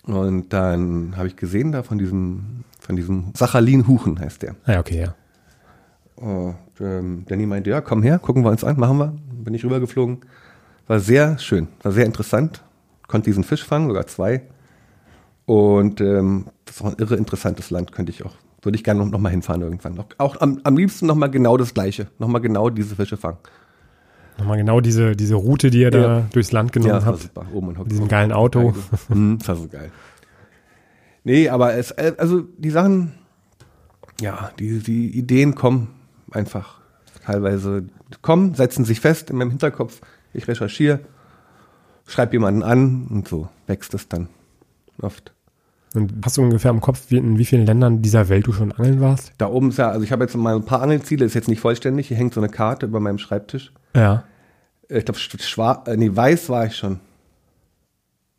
[0.04, 4.56] Und dann habe ich gesehen da von diesem, von diesem Sachalin Huchen heißt der.
[4.66, 5.16] Ah, ja, okay, ja.
[6.18, 9.16] Und ähm, Danny meinte, ja, komm her, gucken wir uns an, machen wir.
[9.44, 10.20] Bin ich rübergeflogen.
[10.88, 12.64] War sehr schön, war sehr interessant.
[13.08, 14.42] Konnte diesen Fisch fangen, sogar zwei.
[15.46, 19.00] Und ähm, das ist auch ein irre interessantes Land, könnte ich auch, würde ich gerne
[19.04, 19.94] noch, noch mal hinfahren irgendwann.
[19.96, 23.16] Noch, auch am, am liebsten noch mal genau das Gleiche, noch mal genau diese Fische
[23.18, 23.38] fangen.
[24.38, 26.26] Nochmal genau diese, diese Route, die ihr da Ja.
[26.32, 27.20] durchs Land genommen war habt.
[27.22, 27.46] super.
[27.54, 28.74] Oben Mit diesem geilen Auto.
[29.08, 29.92] Hm, das war so geil.
[31.24, 33.14] Nee, aber es, äh, also die Sachen,
[34.22, 35.90] ja, die, die Ideen kommen
[36.32, 36.80] einfach
[37.26, 37.86] teilweise,
[38.22, 40.02] kommen, setzen sich fest in meinem Hinterkopf.
[40.34, 41.00] Ich recherchiere,
[42.06, 44.30] schreibe jemanden an und so wächst es dann
[45.02, 45.34] oft.
[45.94, 49.02] Und hast du ungefähr im Kopf, in wie vielen Ländern dieser Welt du schon angeln
[49.02, 49.32] warst?
[49.38, 51.62] Da oben ist ja, also ich habe jetzt mal ein paar Angelziele, ist jetzt nicht
[51.62, 52.10] vollständig.
[52.10, 53.72] Hier hängt so eine Karte über meinem Schreibtisch.
[53.96, 54.24] Ja.
[54.90, 57.00] Äh, Ich glaube, äh, nee, weiß war ich schon.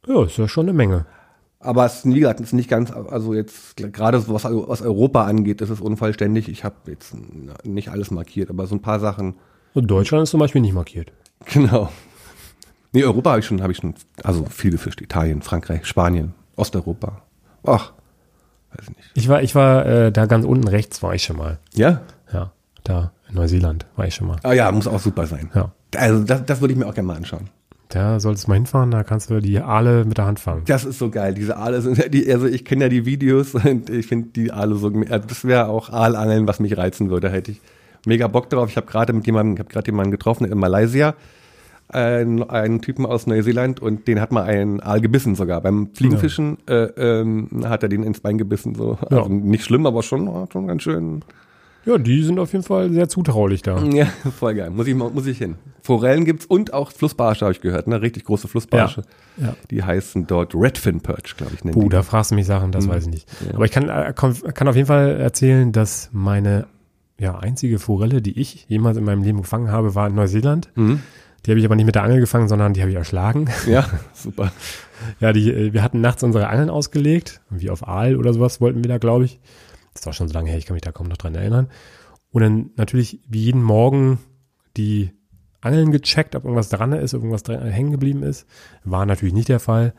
[0.07, 1.07] Ja, ist ja schon eine Menge.
[1.61, 4.83] Aber es ist, wie gesagt, es ist nicht ganz, also jetzt gerade so was, was
[4.83, 6.49] Europa angeht, ist es unvollständig.
[6.49, 7.15] Ich habe jetzt
[7.65, 9.35] nicht alles markiert, aber so ein paar Sachen.
[9.75, 11.13] Und Deutschland ist zum Beispiel nicht markiert.
[11.53, 11.89] Genau.
[12.93, 13.95] Nee, Europa habe ich schon, habe ich schon,
[14.25, 15.01] also viel gefischt.
[15.01, 17.23] Italien, Frankreich, Spanien, Osteuropa.
[17.65, 17.93] Ach,
[18.73, 19.11] weiß ich nicht.
[19.15, 21.59] Ich war, ich war äh, da ganz unten rechts, war ich schon mal.
[21.75, 22.01] Ja?
[22.33, 22.53] Ja,
[22.83, 24.39] da in Neuseeland war ich schon mal.
[24.43, 25.51] Ah ja, muss auch super sein.
[25.55, 25.71] Ja.
[25.97, 27.51] Also das, das würde ich mir auch gerne mal anschauen.
[27.89, 30.63] Da solltest du mal hinfahren, da kannst du die Aale mit der Hand fangen.
[30.67, 31.33] Das ist so geil.
[31.33, 34.53] Diese Aale sind, ja die, also ich kenne ja die Videos und ich finde die
[34.53, 37.61] Aale so, also das wäre auch Aalangeln, was mich reizen würde, hätte ich
[38.07, 38.69] mega Bock drauf.
[38.69, 41.15] Ich habe gerade mit jemandem, ich habe gerade jemanden getroffen in Malaysia,
[41.89, 45.63] einen, einen Typen aus Neuseeland und den hat mal ein Aal gebissen sogar.
[45.63, 48.75] Beim Fliegenfischen äh, ähm, hat er den ins Bein gebissen.
[48.75, 48.99] So.
[49.11, 49.19] Ja.
[49.19, 51.23] Also nicht schlimm, aber schon, schon ganz schön.
[51.85, 53.83] Ja, die sind auf jeden Fall sehr zutraulich da.
[53.83, 54.07] Ja,
[54.39, 54.71] voll geil.
[54.71, 55.57] Muss ich, muss ich hin.
[55.83, 57.87] Forellen gibt's und auch Flussbarsche, habe ich gehört.
[57.87, 58.03] Ne?
[58.03, 59.03] Richtig große Flussbarsche.
[59.39, 59.55] Ja.
[59.71, 61.65] Die heißen dort Redfin Perch, glaube ich.
[61.65, 61.89] nennen Puh, die.
[61.89, 63.29] da fragst du mich Sachen, das weiß ich nicht.
[63.55, 66.67] Aber ich kann, äh, kann auf jeden Fall erzählen, dass meine
[67.19, 70.71] ja, einzige Forelle, die ich jemals in meinem Leben gefangen habe, war in Neuseeland.
[70.77, 73.49] Die habe ich aber nicht mit der Angel gefangen, sondern die habe ich erschlagen.
[73.67, 74.53] Ja, super.
[75.21, 78.83] Ja, die, äh, wir hatten nachts unsere Angeln ausgelegt, wie auf Aal oder sowas wollten
[78.85, 79.39] wir da, glaube ich.
[79.99, 81.69] Das war schon so lange her, ich kann mich da kaum noch dran erinnern.
[82.31, 84.19] Und dann natürlich wie jeden Morgen
[84.77, 85.13] die
[85.61, 88.47] Angeln gecheckt, ob irgendwas dran ist, ob irgendwas dran, hängen geblieben ist.
[88.85, 89.95] War natürlich nicht der Fall.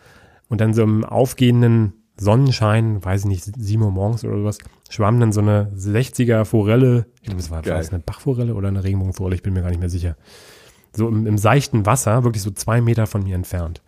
[0.47, 4.57] Und dann so im aufgehenden Sonnenschein, weiß ich nicht, 7 Uhr morgens oder sowas,
[4.89, 7.05] schwamm dann so eine 60er Forelle.
[7.15, 9.69] Ich glaube, es war war es eine Bachforelle oder eine Regenbogenforelle, ich bin mir gar
[9.69, 10.15] nicht mehr sicher.
[10.95, 13.81] So im, im seichten Wasser, wirklich so zwei Meter von mir entfernt.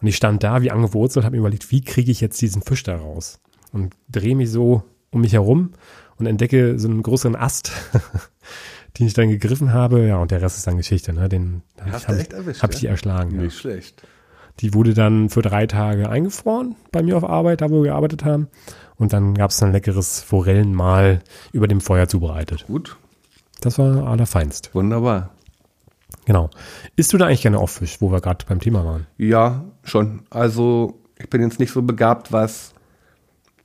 [0.00, 2.82] Und ich stand da wie angewurzelt, habe mir überlegt, wie kriege ich jetzt diesen Fisch
[2.82, 3.40] da raus?
[3.72, 4.82] Und drehe mich so
[5.12, 5.70] um mich herum
[6.18, 7.70] und entdecke so einen größeren Ast,
[8.98, 10.06] den ich dann gegriffen habe.
[10.06, 11.12] Ja, und der Rest ist dann Geschichte.
[11.12, 11.28] Ne?
[11.28, 12.80] Den habe ich, echt erwischt, hab ich ja?
[12.80, 13.36] die erschlagen.
[13.36, 13.42] Ja.
[13.42, 14.02] Nicht schlecht.
[14.60, 18.24] Die wurde dann für drei Tage eingefroren bei mir auf Arbeit, da wo wir gearbeitet
[18.24, 18.48] haben.
[18.96, 22.66] Und dann gab es ein leckeres Forellenmahl über dem Feuer zubereitet.
[22.66, 22.96] Gut,
[23.60, 24.74] Das war allerfeinst.
[24.74, 25.30] wunderbar.
[26.26, 26.50] Genau.
[26.96, 29.06] Isst du da eigentlich gerne auch Fisch, wo wir gerade beim Thema waren?
[29.16, 30.22] Ja, schon.
[30.30, 32.71] Also ich bin jetzt nicht so begabt, was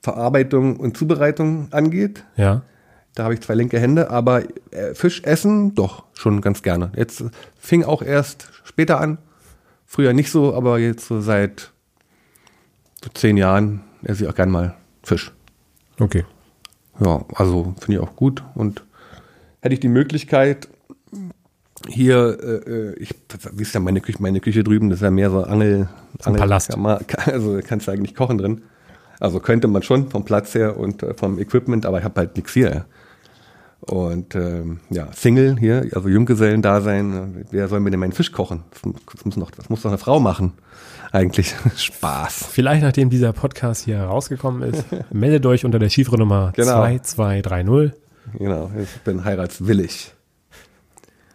[0.07, 2.23] Verarbeitung und Zubereitung angeht.
[2.37, 2.61] Ja.
[3.13, 6.93] Da habe ich zwei linke Hände, aber äh, Fisch essen doch schon ganz gerne.
[6.95, 7.25] Jetzt
[7.59, 9.17] fing auch erst später an.
[9.85, 11.73] Früher nicht so, aber jetzt so seit
[13.03, 15.33] so zehn Jahren esse ich auch gern mal Fisch.
[15.99, 16.23] Okay.
[17.01, 18.45] Ja, also finde ich auch gut.
[18.55, 18.85] Und
[19.59, 20.69] hätte ich die Möglichkeit,
[21.85, 23.13] hier, äh, äh, ich,
[23.51, 25.89] wie ist ja meine Küche, meine Küche drüben, das ist ja mehr so Angel,
[26.23, 26.69] ein Palast.
[26.69, 28.61] Kammer, also kannst du eigentlich kochen drin.
[29.19, 32.35] Also könnte man schon vom Platz her und äh, vom Equipment, aber ich habe halt
[32.35, 32.85] nichts hier.
[33.81, 37.45] Und ähm, ja, Single hier, also Junggesellen da sein.
[37.51, 38.63] Wer soll mir denn meinen Fisch kochen?
[39.13, 40.53] Das muss, noch, das muss doch eine Frau machen.
[41.11, 42.47] Eigentlich Spaß.
[42.51, 46.71] Vielleicht nachdem dieser Podcast hier rausgekommen ist, meldet euch unter der Chiffre-Nummer Genau.
[46.81, 47.91] 2230.
[48.37, 50.13] Genau, ich bin heiratswillig.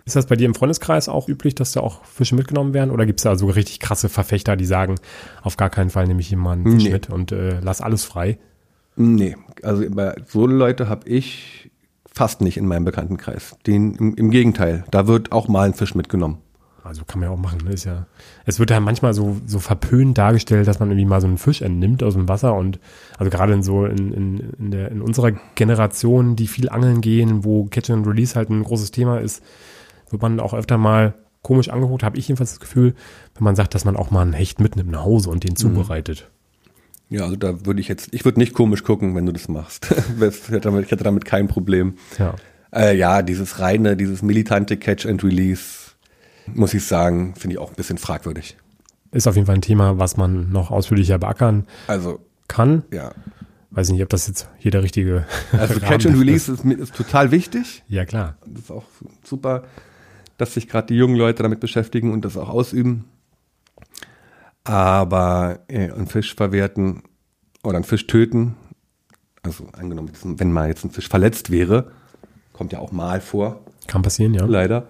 [0.04, 2.90] Ist das bei dir im Freundeskreis auch üblich, dass da auch Fische mitgenommen werden?
[2.90, 4.96] Oder gibt es da so richtig krasse Verfechter, die sagen,
[5.42, 6.90] auf gar keinen Fall nehme ich jemanden Fisch Nee.
[6.90, 8.38] mit und äh, lass alles frei?
[8.96, 11.70] Nee, also bei so Leute habe ich
[12.12, 13.56] fast nicht in meinem Bekanntenkreis.
[13.66, 16.38] Den, im, Im Gegenteil, da wird auch mal ein Fisch mitgenommen.
[16.84, 17.60] Also kann man ja auch machen.
[17.64, 17.70] Ne?
[17.70, 18.06] Ist ja,
[18.44, 21.62] es wird ja manchmal so, so verpönt dargestellt, dass man irgendwie mal so einen Fisch
[21.62, 22.80] entnimmt aus dem Wasser und
[23.16, 27.44] also gerade in so in, in, in, der, in unserer Generation, die viel angeln gehen,
[27.44, 29.44] wo Catch and Release halt ein großes Thema ist,
[30.12, 32.94] wird man auch öfter mal komisch angeguckt, habe ich jedenfalls das Gefühl,
[33.34, 36.30] wenn man sagt, dass man auch mal einen Hecht mitnimmt nach Hause und den zubereitet.
[37.08, 39.94] Ja, also da würde ich jetzt, ich würde nicht komisch gucken, wenn du das machst.
[40.20, 41.94] ich, hätte damit, kein Problem.
[42.18, 42.34] Ja.
[42.72, 45.90] Äh, ja, dieses reine, dieses militante Catch and Release,
[46.46, 48.56] muss ich sagen, finde ich auch ein bisschen fragwürdig.
[49.10, 52.84] Ist auf jeden Fall ein Thema, was man noch ausführlicher beackern Also, kann.
[52.90, 53.12] ja,
[53.74, 55.24] Weiß ich nicht, ob das jetzt hier der richtige.
[55.52, 57.82] Also Catch and Release ist, ist total wichtig.
[57.88, 58.36] Ja, klar.
[58.44, 58.84] Das ist auch
[59.24, 59.64] super,
[60.38, 63.04] dass sich gerade die jungen Leute damit beschäftigen und das auch ausüben.
[64.64, 67.02] Aber äh, einen Fisch verwerten
[67.64, 68.54] oder einen Fisch töten,
[69.42, 71.90] also angenommen, wenn mal jetzt ein Fisch verletzt wäre,
[72.52, 74.44] kommt ja auch mal vor, Kann passieren, ja.
[74.44, 74.86] leider,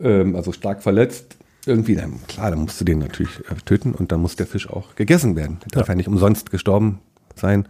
[0.00, 1.36] ähm, also stark verletzt,
[1.66, 4.70] irgendwie, dann, klar, dann musst du den natürlich äh, töten und dann muss der Fisch
[4.70, 5.58] auch gegessen werden.
[5.64, 5.92] Der darf Ja.
[5.92, 7.00] ja nicht umsonst gestorben
[7.34, 7.68] sein.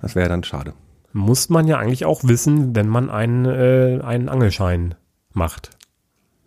[0.00, 0.72] Das wäre dann schade.
[1.12, 4.94] Muss man ja eigentlich auch wissen, wenn man einen, äh, einen Angelschein
[5.34, 5.70] macht.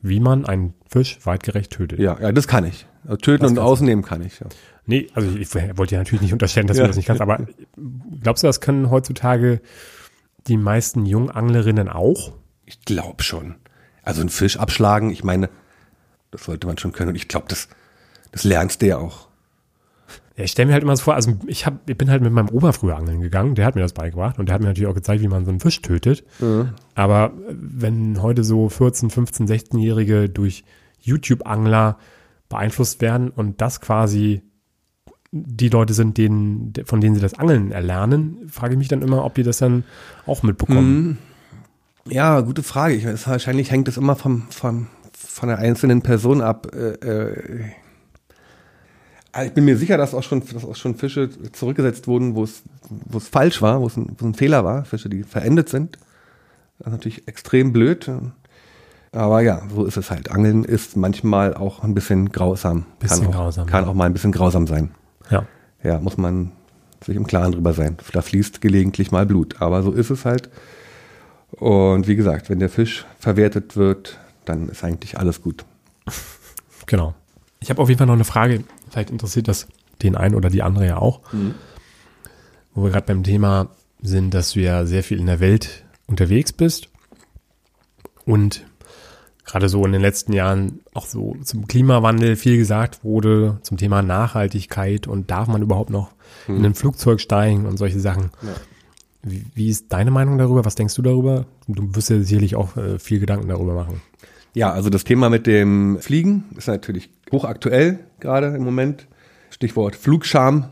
[0.07, 1.97] Wie man einen Fisch weitgerecht tötet.
[1.99, 2.85] Ja, ja, das kann ich.
[3.05, 4.39] Also töten Das und ausnehmen kann ich.
[4.39, 4.45] Ja.
[4.85, 6.83] Nee, also ich wollte ja natürlich nicht unterstellen, dass Ja.
[6.83, 7.39] du das nicht kannst, aber
[8.21, 9.61] glaubst du, das können heutzutage
[10.45, 12.33] die meisten Junganglerinnen auch?
[12.65, 13.55] Ich glaube schon.
[14.03, 15.49] Also einen Fisch abschlagen, ich meine,
[16.29, 17.09] das sollte man schon können.
[17.09, 17.67] Und ich glaube, das,
[18.31, 19.24] das lernst du ja auch.
[20.37, 22.33] Ja, ich stelle mir halt immer so vor, also ich, hab, ich bin halt mit
[22.33, 24.89] meinem Opa früher angeln gegangen, der hat mir das beigebracht und der hat mir natürlich
[24.89, 26.25] auch gezeigt, wie man so einen Fisch tötet.
[26.93, 30.65] Aber wenn heute so 14, 15, 16-Jährige durch
[30.99, 31.97] YouTube-Angler
[32.49, 34.41] beeinflusst werden und das quasi
[35.31, 39.23] die Leute sind, denen, von denen sie das Angeln erlernen, frage ich mich dann immer,
[39.25, 39.83] ob die das dann
[40.25, 41.17] auch mitbekommen.
[42.07, 42.95] Ja, gute Frage.
[42.95, 46.67] Ich weiß, wahrscheinlich hängt es immer vom, vom, von der einzelnen Person ab.
[46.73, 47.63] Äh, äh,
[49.43, 52.63] ich bin mir sicher, dass auch schon, dass auch schon Fische zurückgesetzt wurden, wo es,
[52.89, 54.85] wo es falsch war, wo es ein, wo es ein Fehler war.
[54.85, 55.97] Fische, die verendet sind.
[56.79, 58.09] Das ist natürlich extrem blöd.
[59.11, 60.31] Aber ja, so ist es halt.
[60.31, 62.85] Angeln ist manchmal auch ein bisschen grausam.
[62.99, 63.89] Bisschen kann auch, grausam, Kann ja.
[63.89, 64.91] auch mal ein bisschen grausam sein.
[65.29, 65.45] Ja.
[65.83, 66.51] Ja, muss man
[67.03, 67.97] sich im Klaren drüber sein.
[68.11, 69.61] Da fließt gelegentlich mal Blut.
[69.61, 70.49] Aber so ist es halt.
[71.51, 75.63] Und wie gesagt, wenn der Fisch verwertet wird, dann ist eigentlich alles gut.
[76.85, 77.15] Genau.
[77.59, 78.63] Ich habe auf jeden Fall noch eine Frage.
[78.89, 79.67] Vielleicht interessiert das
[80.01, 81.21] den einen oder die andere ja auch.
[82.73, 83.69] Wo wir gerade beim Thema
[84.01, 86.89] sind, dass du ja sehr viel in der Welt unterwegs bist
[88.25, 88.65] und
[89.45, 94.01] gerade so in den letzten Jahren auch so zum Klimawandel viel gesagt wurde, zum Thema
[94.01, 96.11] Nachhaltigkeit und darf man überhaupt noch
[96.47, 98.31] in ein Flugzeug steigen und solche Sachen.
[99.21, 100.65] Wie, wie ist deine Meinung darüber?
[100.65, 101.45] Was denkst du darüber?
[101.67, 104.01] Du wirst ja sicherlich auch äh, viel Gedanken darüber machen.
[104.55, 109.05] Ja, also das Thema mit dem Fliegen ist natürlich hochaktuell gerade im Moment.
[109.49, 110.69] Stichwort Flugscham.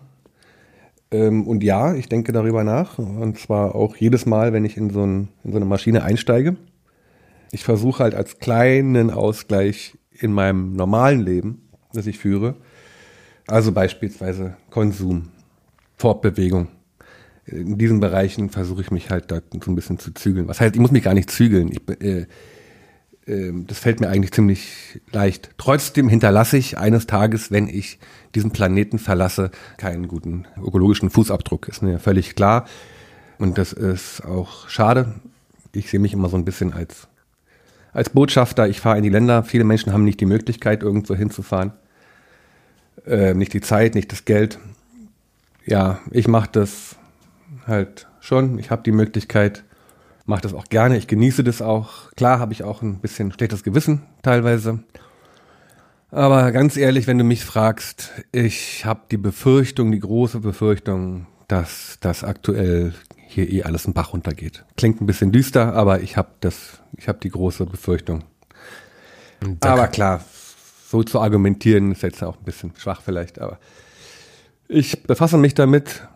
[1.12, 2.98] Ähm, und ja, ich denke darüber nach.
[2.98, 6.56] Und zwar auch jedes Mal, wenn ich in so, ein, in so eine Maschine einsteige.
[7.52, 12.56] Ich versuche halt als kleinen Ausgleich in meinem normalen Leben, das ich führe,
[13.48, 15.28] also beispielsweise Konsum,
[15.98, 16.70] Fortbewegung.
[17.46, 20.48] In diesen Bereichen versuche ich mich halt da so ein bisschen zu zügeln.
[20.48, 21.70] Was heißt, ich muss mich gar nicht zügeln.
[21.70, 22.28] Ich, äh,
[23.26, 25.52] das fällt mir eigentlich ziemlich leicht.
[25.58, 28.00] Trotzdem hinterlasse ich eines Tages, wenn ich
[28.36, 31.70] diesen Planeten verlasse, keinen guten ökologischen Fußabdruck.
[31.70, 32.66] Ist mir völlig klar.
[33.38, 35.14] Und das ist auch schade.
[35.74, 37.08] Ich sehe mich immer so ein bisschen als,
[37.94, 38.68] als Botschafter.
[38.68, 39.44] Ich fahre in die Länder.
[39.44, 41.72] Viele Menschen haben nicht die Möglichkeit, irgendwo hinzufahren.
[43.06, 44.60] Ähm, nicht die Zeit, nicht das Geld.
[45.66, 46.98] Ja, ich mache das
[47.66, 48.60] halt schon.
[48.60, 49.64] Ich habe die Möglichkeit,
[50.26, 50.98] mache das auch gerne.
[50.98, 52.12] Ich genieße das auch.
[52.16, 54.84] Klar habe ich auch ein bisschen schlechtes Gewissen teilweise.
[56.12, 61.98] Aber ganz ehrlich, wenn du mich fragst, ich habe die Befürchtung, die große Befürchtung, dass
[62.02, 62.94] das aktuell
[63.28, 64.64] hier eh alles im Bach runtergeht.
[64.78, 68.24] Klingt ein bisschen düster, aber ich habe das, ich habe die große Befürchtung.
[69.62, 70.24] Aber klar,
[70.88, 73.58] so zu argumentieren ist jetzt auch ein bisschen schwach vielleicht, aber
[74.68, 76.08] ich befasse mich damit,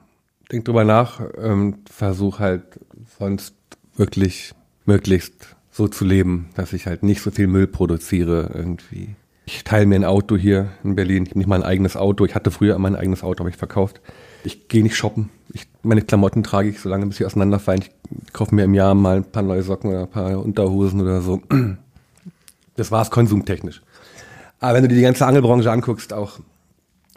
[0.51, 2.79] denke drüber nach, ähm, versuche halt
[3.17, 3.55] sonst
[3.97, 4.53] wirklich
[4.85, 9.15] möglichst so zu leben, dass ich halt nicht so viel Müll produziere irgendwie.
[9.45, 11.23] Ich teile mir ein Auto hier in Berlin.
[11.23, 12.25] Ich habe nicht mal ein eigenes Auto.
[12.25, 14.01] Ich hatte früher immer ein eigenes Auto, habe ich verkauft.
[14.43, 15.29] Ich gehe nicht shoppen.
[15.53, 17.81] Ich, meine Klamotten trage ich so lange, bis sie auseinanderfallen.
[17.81, 21.21] Ich kaufe mir im Jahr mal ein paar neue Socken oder ein paar Unterhosen oder
[21.21, 21.41] so.
[22.75, 23.81] Das war's konsumtechnisch.
[24.59, 26.39] Aber wenn du dir die ganze Angelbranche anguckst, auch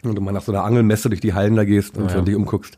[0.03, 2.21] und du mal nach so einer Angelmesse durch die Hallen da gehst und Ja.
[2.21, 2.77] dich umguckst,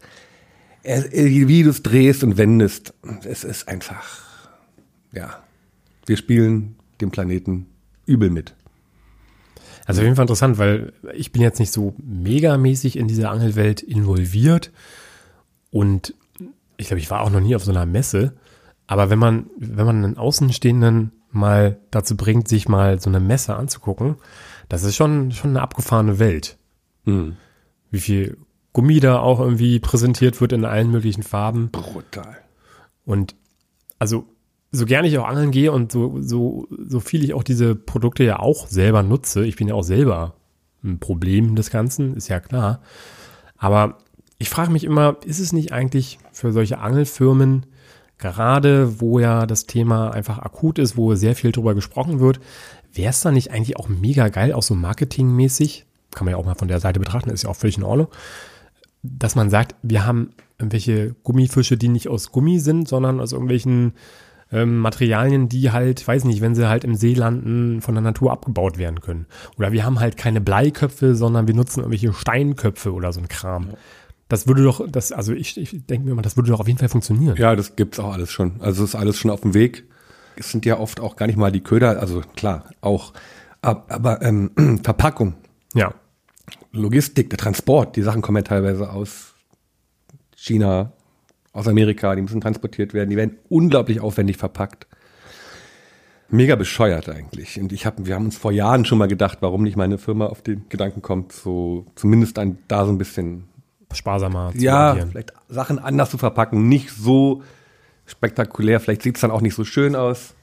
[0.83, 4.21] wie du es drehst und wendest, es ist einfach,
[5.11, 5.41] ja,
[6.05, 7.67] wir spielen dem Planeten
[8.05, 8.55] übel mit.
[9.85, 13.81] Also auf jeden Fall interessant, weil ich bin jetzt nicht so megamäßig in dieser Angelwelt
[13.81, 14.71] involviert
[15.71, 16.13] und
[16.77, 18.33] ich glaube, ich war auch noch nie auf so einer Messe.
[18.87, 23.55] Aber wenn man, wenn man einen Außenstehenden mal dazu bringt, sich mal so eine Messe
[23.55, 24.15] anzugucken,
[24.69, 26.57] das ist schon, schon eine abgefahrene Welt.
[27.05, 28.37] Wie viel
[28.73, 31.69] Gummi da auch irgendwie präsentiert wird in allen möglichen Farben.
[31.71, 32.37] Brutal.
[33.05, 33.35] Und
[33.99, 34.25] also,
[34.71, 38.23] so gerne ich auch angeln gehe und so, so, so viel ich auch diese Produkte
[38.23, 40.33] ja auch selber nutze, ich bin ja auch selber
[40.83, 42.81] ein Problem des Ganzen, ist ja klar.
[43.57, 43.99] Aber
[44.43, 47.65] Ich frage mich immer, ist es nicht eigentlich für solche Angelfirmen,
[48.17, 52.41] gerade wo ja das Thema einfach akut ist, wo sehr viel drüber gesprochen wird,
[52.91, 56.45] wäre es dann nicht eigentlich auch mega geil, auch so marketingmäßig, kann man ja auch
[56.45, 58.09] mal von der Seite betrachten, ist ja auch völlig in Ordnung,
[59.03, 63.93] dass man sagt, wir haben irgendwelche Gummifische, die nicht aus Gummi sind, sondern aus irgendwelchen
[64.51, 68.31] ähm, Materialien, die halt, weiß nicht, wenn sie halt im See landen, von der Natur
[68.31, 69.25] abgebaut werden können.
[69.57, 73.69] Oder wir haben halt keine Bleiköpfe, sondern wir nutzen irgendwelche Steinköpfe oder so ein Kram.
[74.29, 76.79] Das würde doch, das, also ich, ich denke mir mal, das würde doch auf jeden
[76.79, 77.35] Fall funktionieren.
[77.37, 78.53] Ja, das gibt's auch alles schon.
[78.61, 79.83] Also ist alles schon auf dem Weg.
[80.35, 83.13] Es sind ja oft auch gar nicht mal die Köder, also klar, auch,
[83.61, 84.51] ab- aber ähm,
[84.83, 85.33] Verpackung,
[85.73, 85.93] Ja.
[86.73, 89.35] Logistik, der Transport, die Sachen kommen ja teilweise aus
[90.35, 90.91] China,
[91.53, 94.87] aus Amerika, die müssen transportiert werden, die werden unglaublich aufwendig verpackt.
[96.29, 97.59] Mega bescheuert eigentlich.
[97.59, 100.25] Und ich hab, wir haben uns vor Jahren schon mal gedacht, warum nicht meine Firma
[100.25, 103.43] auf den Gedanken kommt, so zumindest ein, da so ein bisschen
[103.93, 105.11] Sparsamer zu ja, agieren.
[105.11, 107.43] vielleicht Sachen anders zu verpacken, nicht so
[108.07, 110.33] spektakulär, vielleicht sieht's dann auch nicht so schön aus,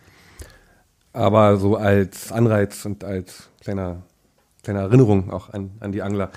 [1.13, 4.03] aber so als Anreiz und als kleiner,
[4.63, 6.31] kleine Erinnerung auch an, an die Angler.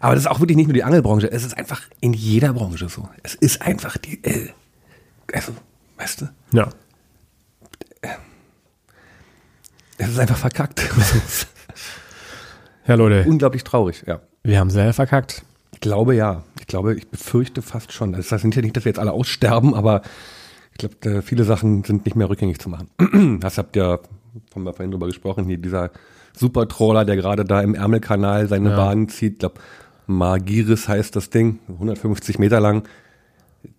[0.00, 2.88] Aber das ist auch wirklich nicht nur die Angelbranche, es ist einfach in jeder Branche
[2.88, 3.08] so.
[3.22, 4.48] Es ist einfach die, äh,
[5.32, 5.52] also,
[5.98, 6.68] weißt du, Ja.
[9.98, 10.82] es ist einfach verkackt.
[12.86, 14.20] Ja, Leute, Unglaublich traurig, ja.
[14.42, 15.44] wir haben sehr verkackt.
[15.72, 16.42] Ich glaube ja.
[16.58, 18.12] Ich glaube, ich befürchte fast schon.
[18.12, 20.02] Das heißt nicht, dass wir jetzt alle aussterben, aber
[20.72, 22.88] ich glaube, viele Sachen sind nicht mehr rückgängig zu machen.
[23.40, 24.00] Das habt ihr,
[24.54, 25.90] haben wir vorhin drüber gesprochen, hier dieser
[26.36, 28.76] Supertrawler, der gerade da im Ärmelkanal seine Ja.
[28.76, 29.32] Bahn zieht.
[29.34, 29.60] Ich glaube,
[30.06, 32.84] Margiris heißt das Ding, 150 Meter lang.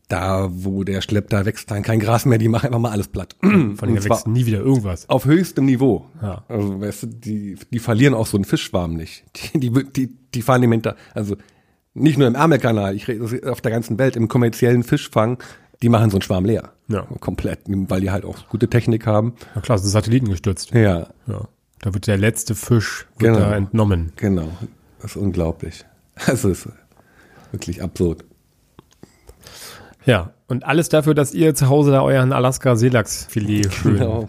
[0.07, 3.07] Da, wo der schleppt, da wächst dann kein Gras mehr, die machen einfach mal alles
[3.07, 3.35] platt.
[3.41, 5.07] Von denen wächst nie wieder irgendwas.
[5.09, 6.05] auf höchstem Niveau.
[6.21, 6.43] Ja.
[6.49, 9.23] Also, weißt du, die, die verlieren auch so einen Fischschwarm nicht.
[9.55, 11.37] Die, die, die, die fahren dem hinter, also
[11.93, 15.41] nicht nur im Ärmelkanal, ich rede auf der ganzen Welt, im kommerziellen Fischfang,
[15.81, 16.73] die machen so einen Schwarm leer.
[16.89, 17.03] Ja.
[17.21, 19.33] Komplett, weil die halt auch gute Technik haben.
[19.55, 20.71] Na klar, ist Satelliten gestürzt.
[20.71, 21.47] Ja, Ja.
[21.81, 23.39] Da wird der letzte Fisch wird Genau.
[23.49, 24.13] da entnommen.
[24.15, 24.49] genau.
[25.01, 25.83] Das ist unglaublich.
[26.27, 26.69] Es ist
[27.51, 28.23] wirklich absurd.
[30.05, 30.33] Ja.
[30.47, 34.27] Und alles dafür, dass ihr zu Hause da euren Alaska-Seelachsfilet schön Genau.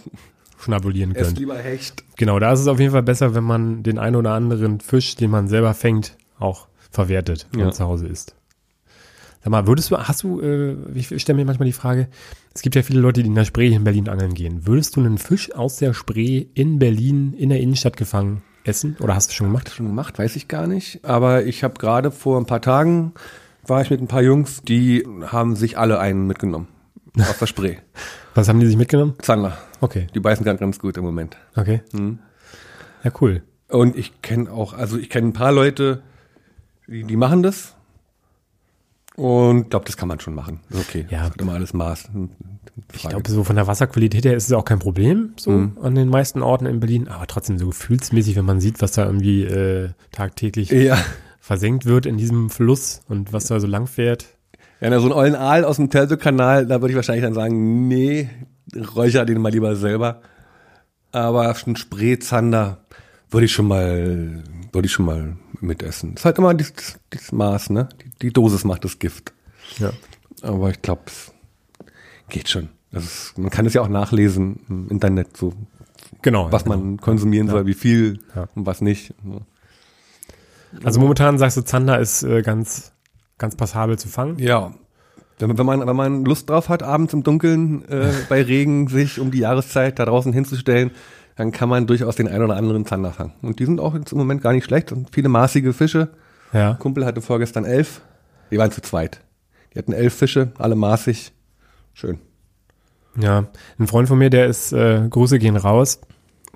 [0.59, 1.39] schnabulieren Esst könnt.
[1.41, 2.05] lieber Hecht.
[2.17, 5.17] Genau, da ist es auf jeden Fall besser, wenn man den ein oder anderen Fisch,
[5.17, 7.67] den man selber fängt, auch verwertet Ja.
[7.67, 8.35] und zu Hause isst.
[9.43, 12.09] Sag mal, würdest du, hast du, äh, ich stelle mir manchmal die Frage,
[12.55, 14.67] es gibt ja viele Leute, die in der Spree in Berlin angeln gehen.
[14.67, 18.97] Würdest du einen Fisch aus der Spree in Berlin, in der Innenstadt gefangen, essen?
[19.01, 19.71] Oder hast du schon gemacht?
[19.71, 21.05] Schon gemacht, weiß ich gar nicht.
[21.05, 23.15] Aber ich habe gerade vor ein paar Tagen,
[23.67, 26.69] war ich mit ein paar Jungs, die haben sich alle einen mitgenommen.
[27.19, 27.77] Aus der Spree.
[28.35, 29.15] Was haben die sich mitgenommen?
[29.21, 29.59] Zander.
[29.81, 31.37] Okay, Die beißen ganz, ganz gut im Moment.
[31.57, 31.83] okay.
[31.93, 32.21] Hm.
[33.03, 33.43] Ja, cool.
[33.69, 36.03] Und ich kenne auch, also ich kenne ein paar Leute,
[36.87, 37.75] die, die machen das.
[39.17, 40.61] Und glaube, das kann man schon machen.
[40.71, 41.07] Ist okay.
[41.11, 41.19] Ja.
[41.25, 42.09] Das hat immer alles Maß.
[42.13, 42.31] Hm,
[42.95, 45.77] Ich glaube, so von der Wasserqualität her ist es auch kein Problem, so Mhm.
[45.83, 47.09] an den meisten Orten in Berlin.
[47.09, 50.97] Aber trotzdem so gefühlsmäßig, wenn man sieht, was da irgendwie äh, tagtäglich ja.
[51.41, 54.27] versenkt wird in diesem Fluss und was da so lang fährt.
[54.81, 57.87] Ja, na, so ein ollen Aal aus dem Telso-Kanal, da würde ich wahrscheinlich dann sagen,
[57.89, 58.31] nee,
[58.97, 60.23] räucher den mal lieber selber.
[61.13, 62.79] Aber ein Spreezander
[63.31, 64.43] würde ich schon mal,
[64.73, 66.15] würde ich schon mal mitessen.
[66.15, 67.89] Ist halt immer dieses, dieses Maß, ne?
[68.05, 69.33] Die, die Dosis macht das Gift.
[69.79, 69.93] Ja.
[70.43, 71.33] Aber ich glaube, es
[72.29, 72.69] geht schon.
[72.91, 75.53] Ist, man kann es ja auch nachlesen im Internet, so
[76.21, 76.53] Genau.
[76.53, 78.49] was man konsumieren soll, wie viel Ja.
[78.55, 79.15] und was nicht.
[80.85, 82.93] Also momentan sagst du, Zander ist äh, ganz,
[83.39, 84.39] ganz passabel zu fangen.
[84.39, 84.75] Ja.
[85.39, 89.19] Wenn, wenn, man, wenn man Lust drauf hat, abends im Dunkeln äh, bei Regen sich
[89.21, 90.91] um die Jahreszeit da draußen hinzustellen,
[91.43, 93.33] dann kann man durchaus den einen oder anderen Zander fangen.
[93.43, 96.11] Und die sind auch jetzt im Moment gar nicht schlecht und viele maßige Fische.
[96.53, 96.75] Ja.
[96.75, 98.01] Kumpel hatte vorgestern elf.
[98.53, 99.21] Die waren zu zweit.
[99.75, 101.33] Die hatten elf Fische, alle maßig.
[101.95, 102.21] Schön.
[103.17, 103.47] Ja.
[103.77, 106.01] Ein Freund von mir, der ist, äh, Grüße gehen raus.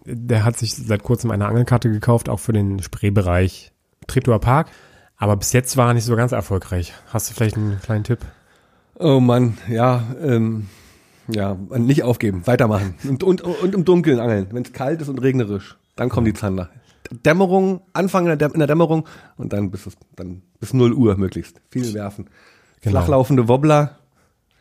[0.04, 3.72] Der hat sich seit kurzem eine Angelkarte gekauft, auch für den Spreebereich
[4.06, 4.68] Treptower Park.
[5.16, 6.94] Aber bis jetzt war er nicht so ganz erfolgreich.
[7.08, 8.20] Hast du vielleicht einen kleinen Tipp?
[9.00, 10.68] Oh Mann, ja, ähm,
[11.28, 12.94] ja, nicht aufgeben, weitermachen.
[13.08, 15.76] Und, und, und im Dunkeln angeln, wenn es kalt ist und regnerisch.
[15.96, 16.70] Dann kommen die Zander.
[17.24, 19.06] Dämmerung, Anfang in der, Däm- in der Dämmerung
[19.36, 21.60] und dann bis, es, dann bis 0 Uhr möglichst.
[21.70, 22.26] Viel werfen.
[22.80, 22.98] Genau.
[22.98, 23.98] Flachlaufende Wobbler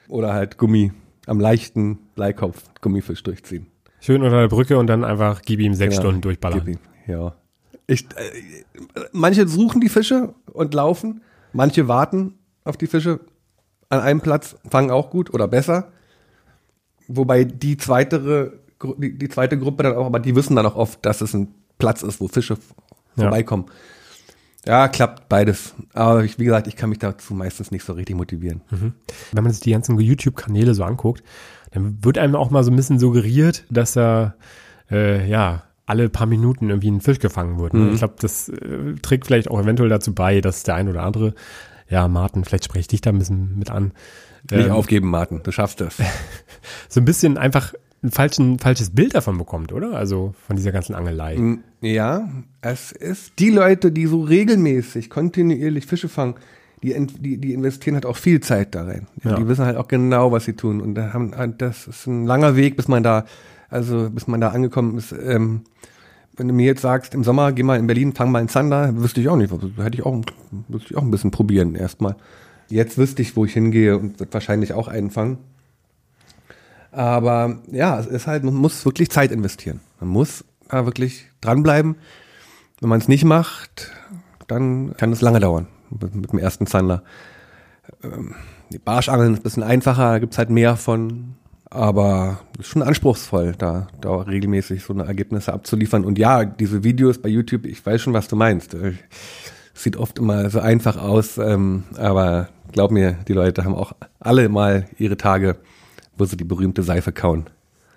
[0.07, 0.91] oder halt Gummi
[1.27, 3.67] am leichten Bleikopf Gummifisch durchziehen.
[3.99, 6.67] Schön unter der Brücke und dann einfach gib ihm sechs Ja, Stunden durchballern.
[6.67, 7.33] ihm, Ja.
[7.87, 8.63] Ich, äh,
[9.11, 11.21] manche suchen die Fische und laufen,
[11.53, 13.19] manche warten auf die Fische
[13.89, 15.91] an einem Platz, fangen auch gut oder besser.
[17.07, 18.59] Wobei die zweite,
[18.97, 21.49] die, die zweite Gruppe dann auch, aber die wissen dann auch oft, dass es ein
[21.77, 22.57] Platz ist, wo Fische
[23.15, 23.23] Ja.
[23.23, 23.65] vorbeikommen.
[24.65, 25.75] Ja, klappt beides.
[25.93, 28.61] Aber ich, wie gesagt, ich kann mich dazu meistens nicht so richtig motivieren.
[29.31, 31.23] Wenn man sich die ganzen YouTube-Kanäle so anguckt,
[31.71, 34.35] dann wird einem auch mal so ein bisschen suggeriert, dass da
[34.89, 37.75] äh, ja alle paar Minuten irgendwie ein Fisch gefangen wird.
[37.75, 37.91] Ne?
[37.91, 41.35] Ich glaube, das äh, trägt vielleicht auch eventuell dazu bei, dass der ein oder andere,
[41.89, 43.91] ja, Martin, vielleicht spreche ich dich da ein bisschen mit an,
[44.51, 45.41] Nicht ähm, aufgeben, Martin.
[45.43, 45.97] Du schaffst das.
[46.89, 47.73] so ein bisschen einfach
[48.03, 49.95] ein falschen, falsches Bild davon bekommt, oder?
[49.95, 51.57] Also von dieser ganzen Angelei.
[51.81, 52.29] Ja,
[52.61, 56.35] es ist die Leute, die so regelmäßig, kontinuierlich Fische fangen,
[56.83, 59.07] die, die, die investieren halt auch viel Zeit da rein.
[59.23, 59.35] Ja.
[59.35, 60.81] Die wissen halt auch genau, was sie tun.
[60.81, 63.25] Und da haben, das ist ein langer Weg, bis man da,
[63.69, 65.11] also bis man da angekommen ist.
[65.11, 65.61] Ähm,
[66.37, 68.95] wenn du mir jetzt sagst, im Sommer geh mal in Berlin, fang mal in Zander,
[68.97, 69.51] wüsste ich auch nicht.
[69.77, 70.21] Hätte ich auch,
[70.67, 72.15] müsste ich auch ein bisschen probieren erstmal.
[72.67, 75.37] Jetzt wüsste ich, wo ich hingehe und wird wahrscheinlich auch einen fangen.
[76.91, 79.81] Aber ja, es ist halt, man muss wirklich Zeit investieren.
[79.99, 81.95] Man muss da wirklich dranbleiben.
[82.79, 83.91] Wenn man es nicht macht,
[84.47, 87.03] dann kann es lange dauern mit, mit dem ersten Zander.
[88.03, 88.35] Ähm,
[88.83, 91.35] Barschangeln ist ein bisschen einfacher, da gibt's halt mehr von.
[91.69, 96.05] Aber ist schon anspruchsvoll, da, da regelmäßig so eine Ergebnisse abzuliefern.
[96.05, 98.73] Und ja, diese Videos bei YouTube, ich weiß schon, was du meinst.
[98.75, 98.93] Äh,
[99.77, 103.91] Sieht oft immer so einfach aus, ähm, aber glaub mir, die Leute haben auch
[104.21, 105.57] alle mal ihre Tage,
[106.17, 107.49] wo sie die berühmte Seife kauen.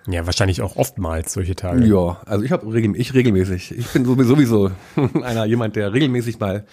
[0.05, 1.85] Ja, wahrscheinlich auch oftmals solche Tage.
[1.85, 3.77] Ja, also ich habe regel, ich regelmäßig.
[3.77, 4.71] Ich bin sowieso, sowieso
[5.23, 6.65] einer jemand, der regelmäßig mal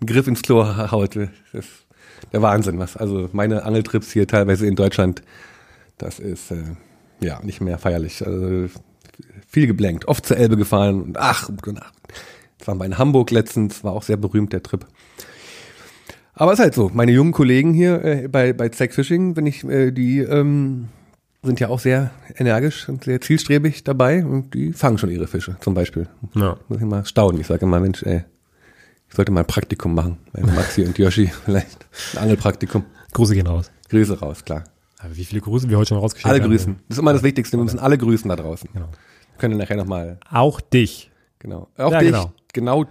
[0.00, 1.14] einen Griff ins Klo haut.
[1.14, 1.68] Das ist
[2.32, 2.96] der Wahnsinn, was.
[2.96, 5.22] Also meine Angeltrips hier teilweise in Deutschland,
[5.98, 6.64] das ist äh,
[7.20, 8.24] ja nicht mehr feierlich.
[8.24, 8.68] Also
[9.46, 11.92] viel geblankt, oft zur Elbe gefahren und ach, und ach.
[12.58, 14.86] Das war bei in Hamburg letztens, war auch sehr berühmt der Trip.
[16.34, 19.46] Aber es ist halt so, meine jungen Kollegen hier äh, bei, bei Zack Fishing, wenn
[19.46, 20.88] ich äh, die ähm,
[21.44, 25.56] sind ja auch sehr energisch und sehr zielstrebig dabei und die fangen schon ihre Fische,
[25.60, 26.08] zum Beispiel.
[26.34, 26.56] Ja.
[26.68, 27.40] Muss ich mal staunen.
[27.40, 28.24] Ich sage immer, Mensch, ey,
[29.08, 30.18] ich sollte mal ein Praktikum machen.
[30.32, 31.86] Bei Maxi und Yoshi vielleicht.
[32.14, 32.84] Ein Angelpraktikum.
[33.12, 33.70] Grüße gehen raus.
[33.90, 34.64] Grüße raus, klar.
[35.04, 36.50] Aber wie viele Grüße wir heute schon rausgeschickt Alle haben.
[36.50, 36.76] grüßen.
[36.88, 37.56] Das ist immer das Wichtigste.
[37.58, 38.70] Wir müssen alle grüßen da draußen.
[38.72, 38.88] Genau.
[39.38, 41.10] Können wir nachher nochmal, Auch dich.
[41.38, 41.68] genau.
[41.76, 42.32] Auch Ja, dich, genau.
[42.52, 42.84] genau,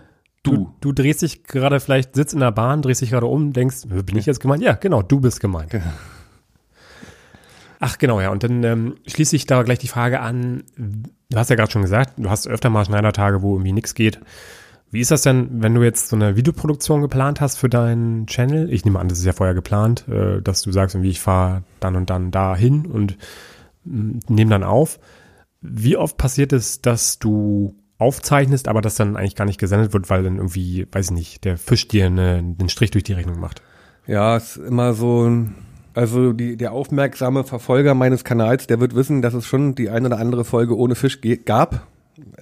[0.44, 0.74] Du, du.
[0.82, 4.04] du drehst dich gerade vielleicht, sitzt in der Bahn, drehst dich gerade um, denkst, äh,
[4.04, 4.62] bin ich jetzt gemeint?
[4.62, 5.72] Ja, genau, du bist gemeint.
[7.80, 8.30] Ach genau, ja.
[8.30, 11.82] Und dann ähm, schließe ich da gleich die Frage an, du hast ja gerade schon
[11.82, 14.20] gesagt, du hast öfter mal Schneidertage, wo irgendwie nichts geht.
[14.94, 18.72] Wie ist das denn, wenn du jetzt so eine Videoproduktion geplant hast für deinen Channel?
[18.72, 21.64] Ich nehme an, das ist ja vorher geplant, äh, dass du sagst, irgendwie ich fahre
[21.80, 23.18] dann und dann dahin und
[23.86, 25.00] mh, nehme dann auf.
[25.62, 30.12] Wie oft passiert es, dass du aufzeichnest, aber das dann eigentlich gar nicht gesendet wird,
[30.12, 33.40] weil dann irgendwie, weiß ich nicht, der Fisch dir eine, einen Strich durch die Rechnung
[33.40, 33.64] macht?
[34.06, 35.56] Ja, ist immer so ein,
[35.96, 40.06] also die, der aufmerksame Verfolger meines Kanals, der wird wissen, dass es schon die eine
[40.06, 41.88] oder andere Folge ohne Fisch gab,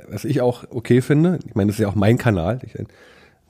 [0.09, 1.39] was ich auch okay finde.
[1.47, 2.59] Ich meine, das ist ja auch mein Kanal.
[2.63, 2.85] Ich äh,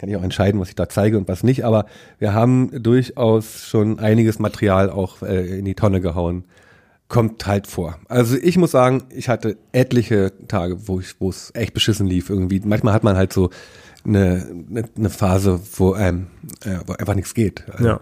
[0.02, 1.86] kann ich auch entscheiden, was ich da zeige und was nicht, aber
[2.18, 6.46] wir haben durchaus schon einiges Material auch äh, in die Tonne gehauen.
[7.08, 8.00] Kommt halt vor.
[8.08, 12.32] Also ich muss sagen, ich hatte etliche Tage, wo ich, wo es echt beschissen lief
[12.32, 12.62] irgendwie.
[12.64, 13.52] Manchmal hat man halt so
[14.04, 16.28] eine, eine, eine Phase, wo, ähm,
[16.66, 17.66] äh, wo einfach nichts geht.
[17.70, 18.00] Also, Ja.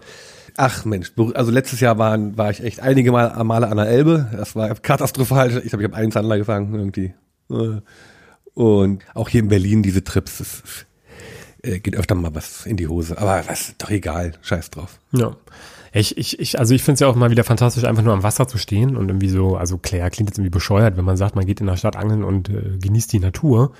[0.56, 4.30] Ach Mensch, also letztes Jahr waren, war ich echt einige Mal, Male an der Elbe.
[4.32, 5.48] Das war katastrophal.
[5.48, 7.12] Ich glaube, ich habe einen Zander gefangen irgendwie.
[7.50, 7.80] Äh,
[8.60, 10.62] Und auch hier in Berlin diese Trips, das
[11.62, 13.16] äh, geht öfter mal was in die Hose.
[13.16, 14.98] Aber was, doch egal, scheiß drauf.
[15.12, 15.34] Ja.
[15.94, 18.22] Ich, ich, ich, also ich finde es ja auch mal wieder fantastisch, einfach nur am
[18.22, 21.36] Wasser zu stehen und irgendwie so, also klar, klingt jetzt irgendwie bescheuert, wenn man sagt,
[21.36, 23.72] man geht in der Stadt angeln und äh, genießt die Natur.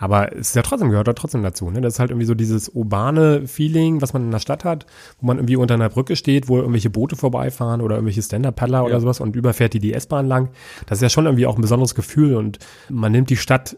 [0.00, 1.70] Aber es ist ja trotzdem, gehört da trotzdem dazu.
[1.70, 1.80] Ne?
[1.80, 4.86] Das ist halt irgendwie so dieses urbane Feeling, was man in der Stadt hat,
[5.20, 8.94] wo man irgendwie unter einer Brücke steht, wo irgendwelche Boote vorbeifahren oder irgendwelche Stand-Up-Paddler oder
[8.94, 9.00] Ja.
[9.00, 10.50] sowas und überfährt die die S-Bahn lang.
[10.86, 13.76] Das ist ja schon irgendwie auch ein besonderes Gefühl und man nimmt die Stadt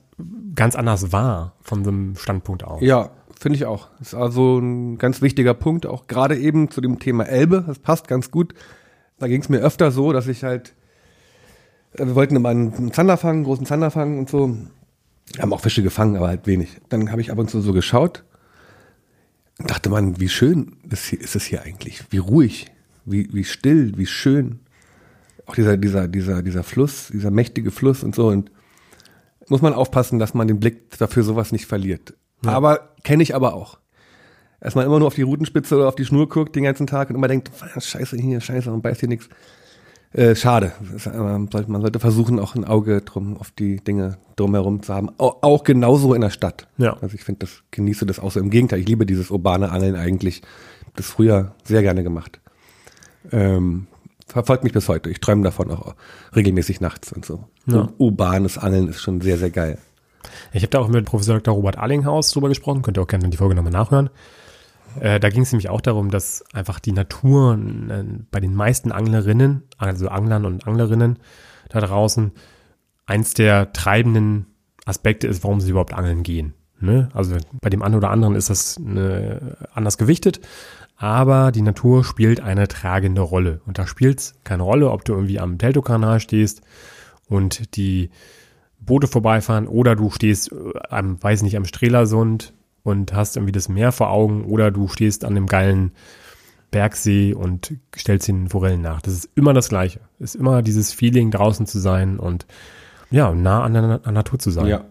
[0.54, 2.82] ganz anders wahr von so einem Standpunkt aus.
[2.82, 3.88] Ja, finde ich auch.
[4.02, 7.64] Ist also ein ganz wichtiger Punkt, auch gerade eben zu dem Thema Elbe.
[7.66, 8.52] Das passt ganz gut.
[9.18, 10.74] Da ging es mir öfter so, dass ich halt,
[11.94, 14.54] äh, wir wollten immer einen Zander fangen, einen großen Zander fangen und so.
[15.38, 16.80] Haben auch Fische gefangen, aber halt wenig.
[16.88, 18.24] Dann habe ich ab und zu so geschaut
[19.58, 22.66] und dachte man, wie schön ist, hier, ist es hier eigentlich, wie ruhig,
[23.04, 24.60] wie, wie still, wie schön.
[25.46, 28.28] Auch dieser, dieser, dieser, dieser Fluss, dieser mächtige Fluss und so.
[28.28, 28.50] Und
[29.48, 32.14] muss man aufpassen, dass man den Blick dafür sowas nicht verliert.
[32.44, 33.78] Aber kenne ich aber auch.
[34.60, 37.10] Dass man immer nur auf die Routenspitze oder auf die Schnur guckt den ganzen Tag
[37.10, 39.28] und immer denkt, "Ah, scheiße hier, scheiße und beißt hier nichts.
[40.12, 40.72] Äh, schade.
[41.04, 45.10] Äh, Man sollte, versuchen, auch ein Auge drum auf die Dinge drumherum zu haben.
[45.18, 46.66] Auch, auch genauso in der Stadt.
[46.78, 46.96] Ja.
[47.00, 48.40] Also ich finde, das genieße das auch so.
[48.40, 50.42] Im Gegenteil, ich liebe dieses urbane Angeln eigentlich.
[50.96, 52.40] Das früher sehr gerne gemacht.
[53.30, 53.86] Ähm,
[54.26, 55.10] verfolgt mich bis heute.
[55.10, 55.94] Ich träume davon auch
[56.34, 57.44] regelmäßig nachts und so.
[57.66, 57.88] Ja.
[57.98, 59.78] Urbanes Angeln ist schon sehr, sehr geil.
[60.52, 61.54] Ich habe da auch mit Professor Dr.
[61.54, 64.10] Robert Allinghaus drüber gesprochen, könnt ihr auch gerne die Folge nochmal nachhören.
[64.98, 68.92] Äh, da ging es nämlich auch darum, dass einfach die Natur äh, bei den meisten
[68.92, 71.18] Anglerinnen, also Anglern und Anglerinnen
[71.68, 72.32] da draußen,
[73.06, 74.46] eins der treibenden
[74.84, 76.54] Aspekte ist, warum sie überhaupt angeln gehen.
[76.80, 77.08] Ne?
[77.12, 80.40] Also bei dem einen oder anderen ist das eine, anders gewichtet,
[80.96, 83.60] aber die Natur spielt eine tragende Rolle.
[83.66, 86.62] Und da spielt es keine Rolle, ob du irgendwie am Teltow-Kanal stehst
[87.28, 88.10] und die
[88.80, 93.68] Boote vorbeifahren oder du stehst äh, am, weiß nicht, am Strelasund und hast irgendwie das
[93.68, 95.92] Meer vor Augen oder du stehst an dem geilen
[96.70, 99.02] Bergsee und stellst den Forellen nach.
[99.02, 100.00] Das ist immer das Gleiche.
[100.18, 102.46] Es ist immer dieses Feeling, draußen zu sein und
[103.10, 104.66] ja, nah an der, an der Natur zu sein.
[104.66, 104.84] Ja.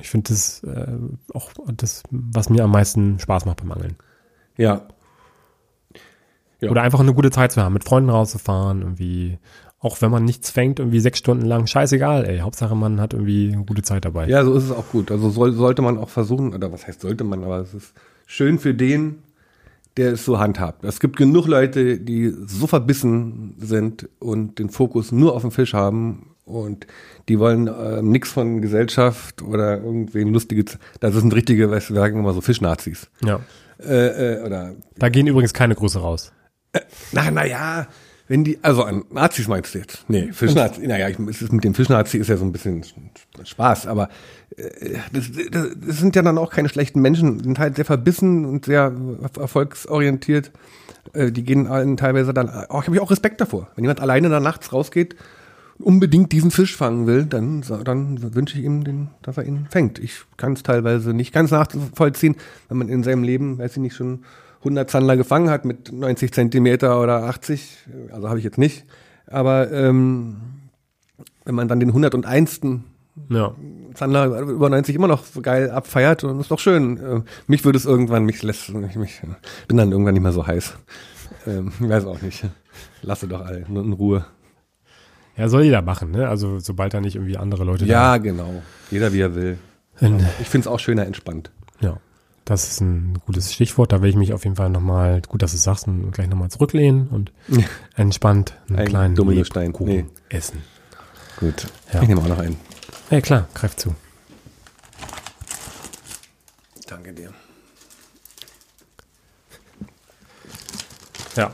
[0.00, 0.98] Ich finde das äh,
[1.32, 3.96] auch das, was mir am meisten Spaß macht beim Angeln.
[4.56, 4.88] Ja.
[6.60, 6.70] Ja.
[6.70, 9.38] Oder einfach eine gute Zeit zu haben, mit Freunden rauszufahren, irgendwie,
[9.84, 12.38] auch wenn man nichts fängt, irgendwie sechs Stunden lang, scheißegal, ey.
[12.38, 14.26] Hauptsache man hat irgendwie eine gute Zeit dabei.
[14.28, 15.10] Ja, so ist es auch gut.
[15.10, 17.92] Also soll, sollte man auch versuchen, oder was heißt sollte man, aber es ist
[18.24, 19.22] schön für den,
[19.98, 20.84] der es so handhabt.
[20.84, 25.74] Es gibt genug Leute, die so verbissen sind und den Fokus nur auf den Fisch
[25.74, 26.86] haben und
[27.28, 30.78] die wollen äh, nichts von Gesellschaft oder irgendwen lustiges.
[31.00, 33.10] Das sind richtige, weißt du, wir sagen immer so Fischnazis.
[33.22, 33.40] Ja.
[33.78, 36.32] Äh, äh, oder Da gehen übrigens keine Grüße raus.
[37.12, 37.86] na, na ja,
[38.26, 40.04] wenn die, also an Nazis meinst du jetzt?
[40.08, 42.82] Nee, Fischnazi, naja, ich, es ist mit dem Fischnazi ist ja so ein bisschen
[43.42, 44.08] Spaß, aber
[44.56, 48.46] äh, das, das, das sind ja dann auch keine schlechten Menschen, sind halt sehr verbissen
[48.46, 48.92] und sehr
[49.38, 50.52] erfolgsorientiert.
[51.12, 53.68] Äh, Die gehen allen teilweise dann, auch habe ich auch Respekt davor.
[53.76, 55.16] Wenn jemand alleine da nachts rausgeht,
[55.78, 59.98] unbedingt diesen Fisch fangen will, dann, dann wünsche ich ihm, den, dass er ihn fängt.
[59.98, 62.36] Ich kann es teilweise nicht ganz nachvollziehen,
[62.68, 64.24] wenn man in seinem Leben, weiß ich nicht, schon
[64.64, 68.84] 100 Zander gefangen hat mit 90 Zentimeter oder 80, also habe ich jetzt nicht,
[69.26, 70.36] aber ähm,
[71.44, 72.60] wenn man dann den 101.
[73.28, 73.54] Ja.
[73.94, 76.96] Zander über 90 immer noch so geil abfeiert, dann ist doch schön.
[76.98, 79.20] Äh, mich würde es irgendwann, mich lässt, ich mich,
[79.68, 80.74] bin dann irgendwann nicht mehr so heiß.
[81.46, 82.44] Ähm, ich weiß auch nicht.
[83.02, 84.24] Lasse doch alle in Ruhe.
[85.36, 86.28] Ja, soll jeder machen, ne?
[86.28, 88.62] Also sobald da nicht irgendwie andere Leute Ja, genau.
[88.90, 89.58] Jeder wie er will.
[90.00, 90.22] da sind.
[90.40, 91.50] Ich finde es auch schöner entspannt.
[91.80, 91.98] Ja.
[92.44, 93.92] Das ist ein gutes Stichwort.
[93.92, 96.50] Da will ich mich auf jeden Fall nochmal, gut, dass du sagst, und gleich nochmal
[96.50, 97.32] zurücklehnen und
[97.96, 99.66] entspannt einen Ein kleinen Dominostein.
[99.68, 100.04] Lebkuchen Nee.
[100.28, 100.62] essen.
[101.38, 101.66] Gut.
[101.92, 102.02] Ja.
[102.02, 102.56] Ich nehme auch noch einen.
[103.10, 103.94] Ja, klar, greif zu.
[106.86, 107.32] Danke dir.
[111.36, 111.52] Ja.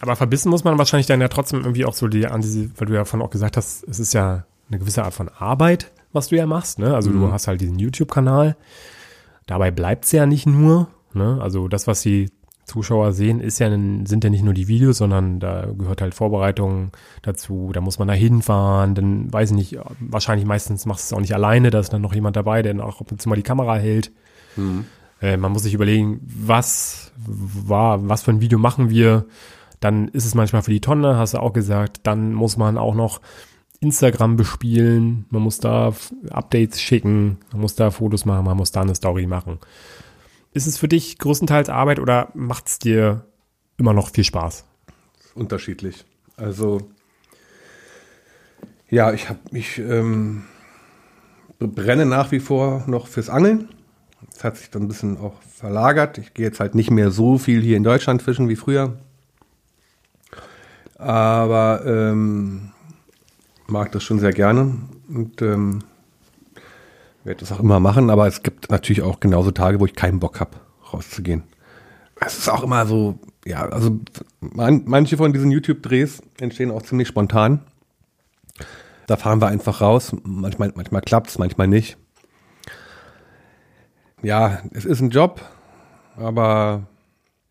[0.00, 3.04] Aber verbissen muss man wahrscheinlich dann ja trotzdem irgendwie auch so die, weil du ja
[3.04, 6.46] von auch gesagt hast, es ist ja eine gewisse Art von Arbeit, was du ja
[6.46, 6.94] machst, ne?
[6.94, 8.56] Also du hast halt diesen YouTube-Kanal.
[9.46, 11.38] Dabei bleibt's ja nicht nur, ne?
[11.40, 12.30] Also das, was die
[12.64, 16.90] Zuschauer sehen, ist ja, sind ja nicht nur die Videos, sondern da gehört halt Vorbereitung
[17.22, 21.16] dazu, da muss man da hinfahren, dann weiß ich nicht, wahrscheinlich meistens machst du es
[21.16, 23.36] auch nicht alleine, da ist dann noch jemand dabei, der auch ab und zu mal
[23.36, 24.12] die Kamera hält.
[25.20, 29.24] Äh, man muss sich überlegen, was war, was für ein Video machen wir.
[29.80, 32.00] Dann ist es manchmal für die Tonne, hast du auch gesagt.
[32.02, 33.20] Dann muss man auch noch
[33.80, 35.26] Instagram bespielen.
[35.30, 35.92] Man muss da
[36.30, 37.38] Updates schicken.
[37.52, 38.44] Man muss da Fotos machen.
[38.44, 39.58] Man muss da eine Story machen.
[40.52, 43.24] Ist es für dich größtenteils Arbeit oder macht es dir
[43.76, 44.64] immer noch viel Spaß?
[45.38, 46.04] unterschiedlich.
[46.36, 46.80] Also
[48.90, 50.44] ja, ich habe mich ähm,
[51.58, 53.68] brenne nach wie vor noch fürs Angeln.
[54.32, 56.18] Das hat sich dann ein bisschen auch verlagert.
[56.18, 58.98] Ich gehe jetzt halt nicht mehr so viel hier in Deutschland fischen wie früher.
[60.96, 62.72] Aber ähm,
[63.68, 64.74] mag das schon sehr gerne
[65.08, 65.80] und ähm,
[67.24, 68.10] werde das auch immer machen.
[68.10, 70.52] Aber es gibt natürlich auch genauso Tage, wo ich keinen Bock habe,
[70.92, 71.44] rauszugehen.
[72.20, 74.00] Es ist auch immer so, ja, also
[74.40, 77.60] man, manche von diesen YouTube-Drehs entstehen auch ziemlich spontan.
[79.06, 80.14] Da fahren wir einfach raus.
[80.24, 81.96] Manchmal, manchmal klappt's, manchmal nicht.
[84.22, 85.40] Ja, es ist ein Job,
[86.16, 86.82] aber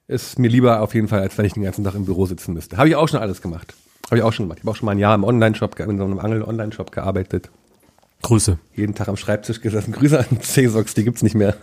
[0.08, 2.54] ist mir lieber auf jeden Fall, als wenn ich den ganzen Tag im Büro sitzen
[2.54, 2.78] müsste.
[2.78, 3.74] Habe ich auch schon alles gemacht.
[4.08, 4.60] Habe ich auch schon gemacht.
[4.60, 7.50] Ich habe auch schon mal ein Jahr im Online-Shop, in so einem Angel-Online-Shop gearbeitet.
[8.24, 8.58] Grüße.
[8.74, 9.92] Jeden Tag am Schreibtisch gesessen.
[9.94, 11.56] Grüße an C-Sox, die gibt's nicht mehr.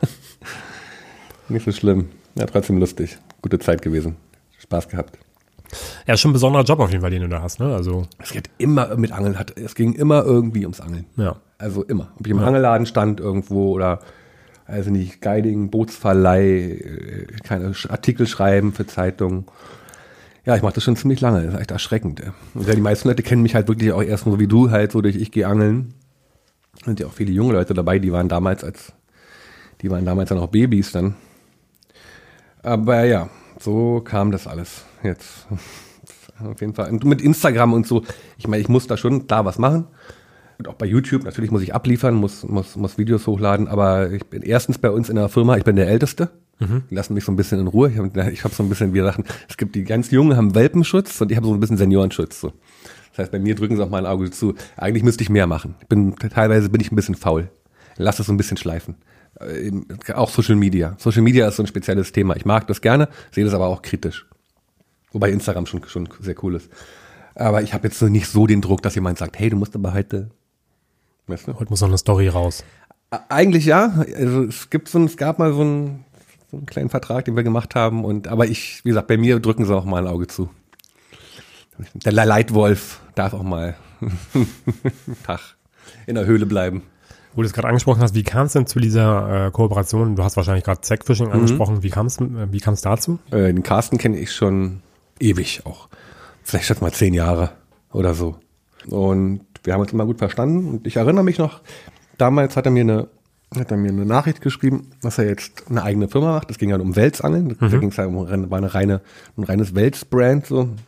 [1.49, 2.11] nicht so schlimm.
[2.36, 3.18] Ja, trotzdem lustig.
[3.42, 4.16] Gute Zeit gewesen.
[4.59, 5.18] Spaß gehabt.
[6.07, 7.74] Ja, schon ein besonderer Job auf jeden Fall, den du da hast, ne?
[7.74, 9.38] Also, Es geht immer mit Angeln.
[9.38, 11.07] Hat, es ging immer irgendwie ums Angeln.
[11.16, 11.36] ja.
[11.57, 12.12] Also immer.
[12.18, 14.01] Ob ich im Angelladen stand irgendwo oder,
[14.66, 19.47] also nicht, Guiding, Bootsverleih, äh, keine Artikel schreiben für Zeitungen.
[20.45, 21.42] Ja, ich mache das schon ziemlich lange.
[21.42, 22.22] Das ist echt erschreckend.
[22.55, 24.92] Und ja, die meisten Leute kennen mich halt wirklich auch erst so wie du halt,
[24.92, 25.95] so durch ich gehe angeln.
[26.84, 28.92] Sind ja auch viele junge Leute dabei, die waren damals als,
[29.80, 31.14] die waren damals ja noch Babys dann.
[32.62, 33.30] Aber ja,
[33.61, 35.47] so kam das alles jetzt.
[36.45, 36.90] Auf jeden Fall.
[36.90, 38.03] Und mit Instagram und so,
[38.36, 39.86] ich meine, ich muss da schon da was machen.
[40.59, 44.26] Und auch bei YouTube, natürlich muss ich abliefern, muss, muss, muss Videos hochladen, aber ich
[44.26, 46.30] bin erstens bei uns in der Firma, ich bin der Älteste.
[46.61, 47.90] Die lassen mich so ein bisschen in Ruhe.
[47.90, 50.55] Ich habe ich hab so ein bisschen, wie Sachen, es gibt die ganz Jungen, haben
[50.55, 52.40] Welpenschutz und ich habe so ein bisschen Seniorenschutz.
[52.40, 52.52] So.
[53.11, 54.55] Das heißt, bei mir drücken sie auch mal ein Auge zu.
[54.76, 55.74] Eigentlich müsste ich mehr machen.
[55.80, 57.48] Ich bin, teilweise bin ich ein bisschen faul.
[57.96, 58.96] Lass es so ein bisschen schleifen.
[59.40, 59.72] Äh,
[60.12, 60.96] auch Social Media.
[60.98, 62.36] Social Media ist so ein spezielles Thema.
[62.36, 64.26] Ich mag das gerne, sehe das aber auch kritisch.
[65.12, 66.70] Wobei Instagram schon, schon sehr cool ist.
[67.34, 69.74] Aber ich habe jetzt so nicht so den Druck, dass jemand sagt, hey, du musst
[69.74, 70.30] aber heute.
[71.26, 71.55] Weißt du?
[71.55, 72.64] Heute muss noch eine Story raus.
[73.28, 74.05] Eigentlich ja.
[74.16, 75.90] Also es gibt so, es gab mal so so
[76.57, 78.05] einen kleinen Vertrag, den wir gemacht haben.
[78.05, 80.50] Und aber ich, wie gesagt, bei mir drücken sie auch mal ein Auge zu.
[81.94, 83.76] Der Leitwolf darf auch mal
[85.24, 85.40] Tag
[86.07, 86.82] in der Höhle bleiben.
[87.34, 90.14] Wo du es gerade angesprochen hast, wie kam es denn zu dieser äh, Kooperation?
[90.14, 91.82] Du hast wahrscheinlich gerade Zackfishing angesprochen.
[91.82, 93.18] Wie kam es äh, wie kam's dazu?
[93.32, 94.82] Äh, den Carsten kenne ich schon
[95.18, 95.88] ewig auch.
[96.44, 97.50] Vielleicht schon mal zehn Jahre
[97.92, 98.36] oder so.
[98.86, 100.68] Und wir haben uns immer gut verstanden.
[100.68, 101.62] Und ich erinnere mich noch,
[102.18, 103.09] damals hat er mir eine,
[103.59, 106.50] hat er mir eine Nachricht geschrieben, dass er jetzt eine eigene Firma macht.
[106.50, 107.57] Es ging ja um Welsangeln.
[107.59, 108.16] Da ging es ja um
[108.50, 109.00] war eine reine,
[109.36, 110.61] ein reines Welsbrand so.
[110.61, 110.78] Und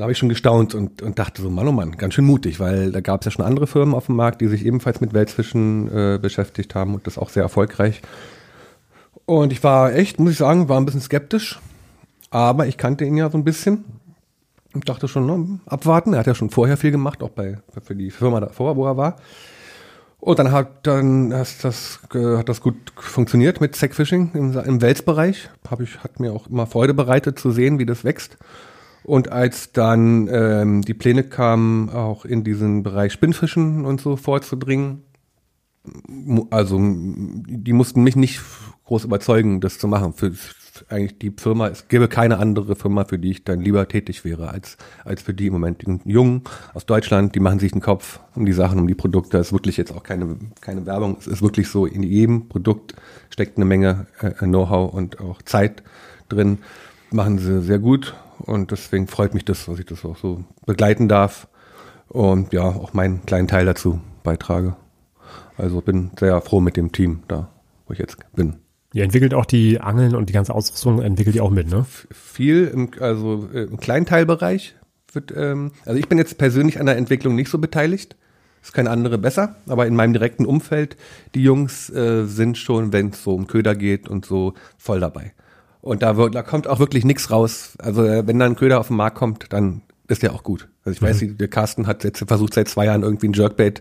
[0.00, 2.60] da habe ich schon gestaunt und, und dachte so, Mann, oh Mann, ganz schön mutig,
[2.60, 5.14] weil da gab es ja schon andere Firmen auf dem Markt, die sich ebenfalls mit
[5.14, 8.02] Welsfischen äh, beschäftigt haben und das auch sehr erfolgreich.
[9.24, 11.58] Und ich war echt, muss ich sagen, war ein bisschen skeptisch,
[12.30, 13.84] aber ich kannte ihn ja so ein bisschen
[14.74, 16.12] und dachte schon, ne, abwarten.
[16.12, 18.98] Er hat ja schon vorher viel gemacht, auch bei für die Firma davor, wo er
[18.98, 19.16] war.
[20.18, 24.82] Und dann hat dann das, das, äh, hat das gut funktioniert mit Sackfishing im, im
[24.82, 25.50] Welsbereich.
[25.68, 28.38] Hab ich, hat mir auch immer Freude bereitet zu sehen, wie das wächst.
[29.04, 35.02] Und als dann ähm, die Pläne kamen, auch in diesen Bereich Spinnfischen und so vorzudringen,
[36.50, 38.40] also die mussten mich nicht
[38.86, 40.12] groß überzeugen, das zu machen.
[40.12, 40.32] Für,
[40.88, 44.50] eigentlich die Firma, es gäbe keine andere Firma, für die ich dann lieber tätig wäre,
[44.50, 45.82] als, als für die im Moment.
[45.82, 46.42] Die Jungen
[46.74, 49.38] aus Deutschland, die machen sich den Kopf um die Sachen, um die Produkte.
[49.38, 51.16] Es ist wirklich jetzt auch keine, keine Werbung.
[51.18, 52.94] Es ist wirklich so, in jedem Produkt
[53.30, 55.82] steckt eine Menge äh, Know-how und auch Zeit
[56.28, 56.58] drin.
[57.10, 61.08] Machen sie sehr gut und deswegen freut mich das, dass ich das auch so begleiten
[61.08, 61.48] darf
[62.08, 64.76] und ja, auch meinen kleinen Teil dazu beitrage.
[65.56, 67.48] Also bin sehr froh mit dem Team da,
[67.86, 68.56] wo ich jetzt bin.
[68.92, 71.84] Ihr entwickelt auch die Angeln und die ganze Ausrüstung, entwickelt ihr auch mit, ne?
[72.10, 74.76] Viel im, also äh, im Kleinteilbereich
[75.12, 78.16] wird, ähm, also ich bin jetzt persönlich an der Entwicklung nicht so beteiligt.
[78.62, 80.96] Ist keine andere besser, aber in meinem direkten Umfeld,
[81.34, 85.32] die Jungs äh, sind schon, wenn es so um Köder geht und so, voll dabei.
[85.82, 87.78] Und da, wird, da kommt auch wirklich nichts raus.
[87.78, 90.68] Also äh, wenn da ein Köder auf den Markt kommt, dann ist der auch gut.
[90.84, 93.80] Also ich weiß, der Carsten hat jetzt versucht seit zwei Jahren irgendwie ein Jerkbait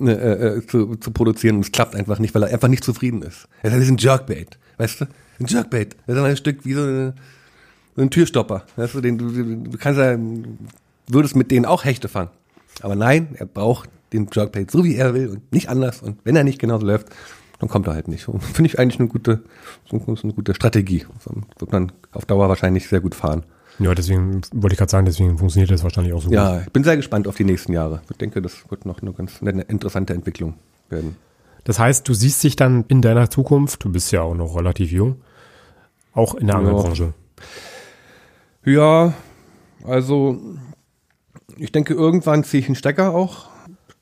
[0.00, 3.22] äh, äh, zu, zu produzieren und es klappt einfach nicht, weil er einfach nicht zufrieden
[3.22, 3.48] ist.
[3.62, 5.04] Er sagt, das ist ein Jerkbait, weißt du?
[5.40, 5.96] Ein Jerkbait.
[6.06, 7.14] Das ist ein Stück wie so, eine,
[7.96, 8.64] so ein Türstopper.
[8.76, 10.18] Weißt du, den, du, du kannst ja,
[11.06, 12.30] würdest mit denen auch Hechte fangen.
[12.82, 16.02] Aber nein, er braucht den Jerkbait so wie er will und nicht anders.
[16.02, 17.08] Und wenn er nicht genauso läuft,
[17.58, 18.24] dann kommt er halt nicht.
[18.24, 19.42] Finde ich eigentlich eine gute,
[19.90, 21.06] eine gute Strategie.
[21.20, 23.44] So wird man auf Dauer wahrscheinlich sehr gut fahren.
[23.80, 26.34] Ja, deswegen wollte ich gerade sagen, deswegen funktioniert das wahrscheinlich auch so gut.
[26.34, 28.00] Ja, ich bin sehr gespannt auf die nächsten Jahre.
[28.10, 30.54] Ich denke, das wird noch eine ganz eine interessante Entwicklung
[30.88, 31.16] werden.
[31.64, 34.90] Das heißt, du siehst dich dann in deiner Zukunft, du bist ja auch noch relativ
[34.90, 35.20] jung,
[36.12, 36.60] auch in der Ja.
[36.60, 37.12] Angelbranche.
[38.64, 39.12] Ja,
[39.84, 40.38] also
[41.56, 43.48] ich denke, irgendwann ziehe ich einen Stecker auch.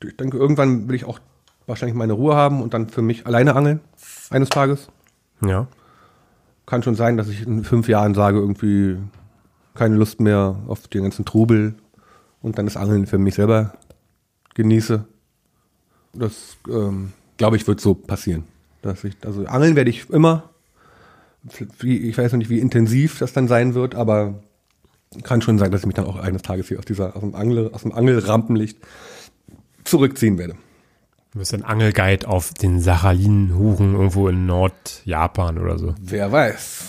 [0.03, 1.19] Ich denke, irgendwann will ich auch
[1.65, 3.79] wahrscheinlich meine Ruhe haben und dann für mich alleine angeln
[4.29, 4.87] eines Tages.
[5.45, 5.67] Ja.
[6.65, 8.97] Kann schon sein, dass ich in fünf Jahren sage, irgendwie
[9.77, 11.75] keine Lust mehr auf den ganzen Trubel
[12.41, 13.73] und dann das Angeln für mich selber
[14.55, 15.05] genieße.
[16.13, 18.43] Das, ähm, glaube ich, wird so passieren.
[18.81, 20.49] Dass ich, also Angeln werde ich immer.
[21.83, 24.41] Ich weiß noch nicht, wie intensiv das dann sein wird, aber
[25.23, 27.35] kann schon sein, dass ich mich dann auch eines Tages hier aus dieser, aus dem
[27.35, 28.79] Angel, aus dem Angelrampenlicht
[29.83, 30.55] zurückziehen werde.
[31.31, 35.95] Du bist ein Angelguide auf den Sachalin-Huchen irgendwo in Nordjapan oder so.
[36.01, 36.85] Wer weiß.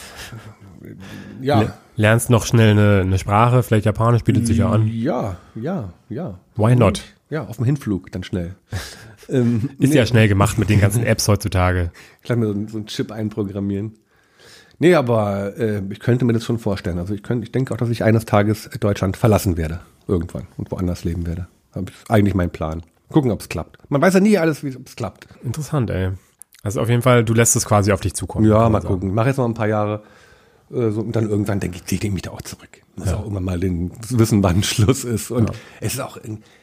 [1.41, 1.61] Ja.
[1.63, 4.87] Le- Lernst noch schnell eine, eine Sprache, vielleicht Japanisch bietet sich ja an.
[4.89, 6.39] Ja, ja, ja.
[6.57, 7.03] Why not?
[7.31, 8.55] Ja, auf dem Hinflug dann schnell.
[9.29, 11.91] ähm, Ist ja schnell gemacht mit den ganzen Apps heutzutage.
[12.23, 13.95] Ich kann mir so, einen- so einen Chip einprogrammieren.
[14.79, 16.99] Nee, aber äh, ich könnte mir das schon vorstellen.
[16.99, 19.81] Also ich könnte, ich denke auch, dass ich eines Tages Deutschland verlassen werde.
[20.07, 21.49] Irgendwann und woanders leben werde.
[21.75, 22.83] Das ist eigentlich mein Plan.
[23.11, 23.77] Gucken, ob es klappt.
[23.91, 25.27] Man weiß ja nie alles, wie es klappt.
[25.43, 26.11] Interessant, ey.
[26.63, 28.47] Also auf jeden Fall, du lässt es quasi auf dich zukommen.
[28.49, 28.95] Ja, mal sagen.
[28.95, 29.09] gucken.
[29.11, 30.03] Ich mache jetzt noch ein paar Jahre.
[30.71, 32.83] Äh, so, und dann irgendwann denke ich, ziehe ich mich da auch zurück.
[32.97, 35.31] Muss auch immer mal den wissen, wann Schluss ist.
[35.31, 35.51] Und
[35.81, 36.19] es ist auch,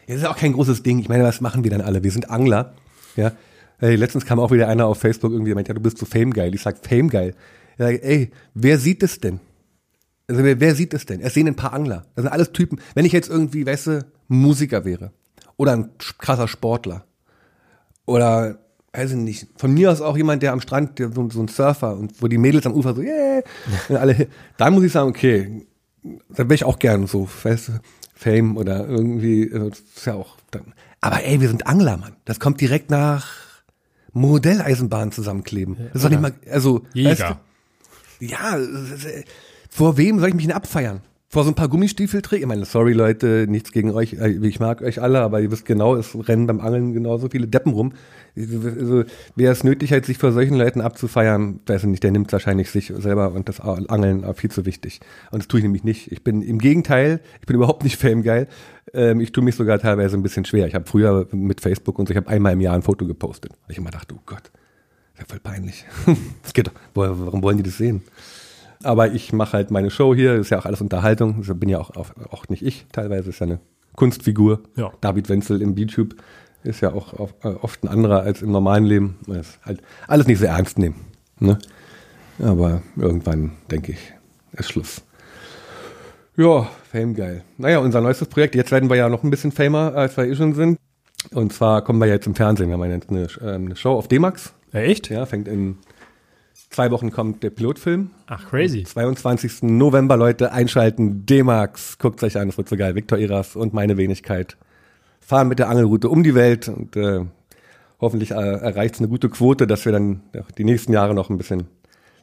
[0.07, 0.99] es ist auch kein großes Ding.
[0.99, 2.03] Ich meine, was machen wir dann alle?
[2.03, 2.73] Wir sind Angler.
[3.15, 3.31] Ja.
[3.77, 6.05] Hey, letztens kam auch wieder einer auf Facebook irgendwie, der meint, ja, du bist so
[6.05, 6.53] famegeil.
[6.55, 7.35] Ich sag, famegeil.
[7.77, 9.39] Ja, ey, wer sieht es denn?
[10.27, 11.21] Also wer, wer sieht es denn?
[11.21, 12.05] Es sehen ein paar Angler.
[12.15, 12.79] Das sind alles Typen.
[12.95, 15.11] Wenn ich jetzt irgendwie, weißt du, Musiker wäre
[15.57, 17.05] Oder ein krasser Sportler.
[18.05, 18.59] Oder,
[18.95, 21.47] weiß ich nicht, von mir aus auch jemand, der am Strand, der, so, so ein
[21.47, 23.41] Surfer und wo die Mädels am Ufer so, yeah,
[23.89, 24.27] und alle,
[24.57, 25.65] da muss ich sagen, okay,
[26.29, 27.71] da wäre ich auch gern so, weißt du,
[28.13, 30.73] Fame oder irgendwie, äh, ist ja auch dann.
[31.01, 32.15] Aber ey, wir sind Angler, Mann.
[32.25, 33.27] Das kommt direkt nach
[34.13, 35.75] Modelleisenbahn zusammenkleben.
[35.77, 37.39] Das ist doch nicht mal, also, Jäger.
[38.19, 39.23] du, ja, äh,
[39.69, 41.01] vor wem soll ich mich denn abfeiern?
[41.35, 42.43] Vor so ein paar Gummistiefelträger?
[42.43, 45.65] Ich meine, sorry Leute, nichts gegen euch, äh, ich mag euch alle, aber ihr wisst
[45.65, 47.91] genau, es rennen beim Angeln genauso viele Deppen rum.
[48.37, 49.03] Also,
[49.35, 52.71] wer es nötig hat, sich vor solchen Leuten abzufeiern, weiß ich nicht, der nimmt wahrscheinlich
[52.71, 55.01] sich selber und das Angeln viel zu wichtig.
[55.31, 56.09] Und das tue ich nämlich nicht.
[56.09, 58.47] Ich bin im Gegenteil, ich bin überhaupt nicht famegeil.
[58.93, 60.67] Ähm, ich tue mich sogar teilweise ein bisschen schwer.
[60.67, 63.51] Ich habe früher mit Facebook und so, ich habe einmal im Jahr ein Foto gepostet.
[63.51, 64.51] Weil ich immer dachte, oh Gott,
[65.13, 65.83] ist ja voll peinlich.
[66.43, 68.03] das geht doch, warum wollen die das sehen?
[68.85, 71.41] Aber ich mache halt meine Show hier, ist ja auch alles Unterhaltung.
[71.41, 73.59] Das bin ja auch, auch, auch nicht ich, teilweise ist ja eine
[73.95, 74.61] Kunstfigur.
[74.75, 74.91] Ja.
[75.01, 76.15] David Wenzel im YouTube
[76.63, 79.17] ist ja auch oft ein anderer als im normalen Leben.
[79.25, 80.95] Das ist halt alles nicht sehr ernst nehmen.
[81.39, 81.57] Ne?
[82.37, 84.13] Aber irgendwann, denke ich,
[84.53, 85.01] ist Schluss.
[86.37, 87.43] Ja, Fame geil.
[87.57, 90.35] Naja, unser neuestes Projekt, jetzt werden wir ja noch ein bisschen famer, als wir eh
[90.35, 90.77] schon sind.
[91.33, 92.69] Und zwar kommen wir jetzt im Fernsehen.
[92.69, 94.53] Wir haben eine, eine Show auf D-Max.
[94.73, 95.09] Ja, echt?
[95.09, 95.77] Ja, fängt in
[96.75, 98.11] zwei Wochen kommt der Pilotfilm.
[98.27, 98.83] Ach, crazy.
[98.83, 99.63] 22.
[99.63, 101.25] November, Leute, einschalten.
[101.25, 102.95] D-Max, guckt euch an, das wird so geil.
[102.95, 104.57] Viktor Eras und meine Wenigkeit
[105.21, 107.21] fahren mit der Angelroute um die Welt und äh,
[108.01, 111.29] hoffentlich äh, erreicht es eine gute Quote, dass wir dann ja, die nächsten Jahre noch
[111.29, 111.67] ein bisschen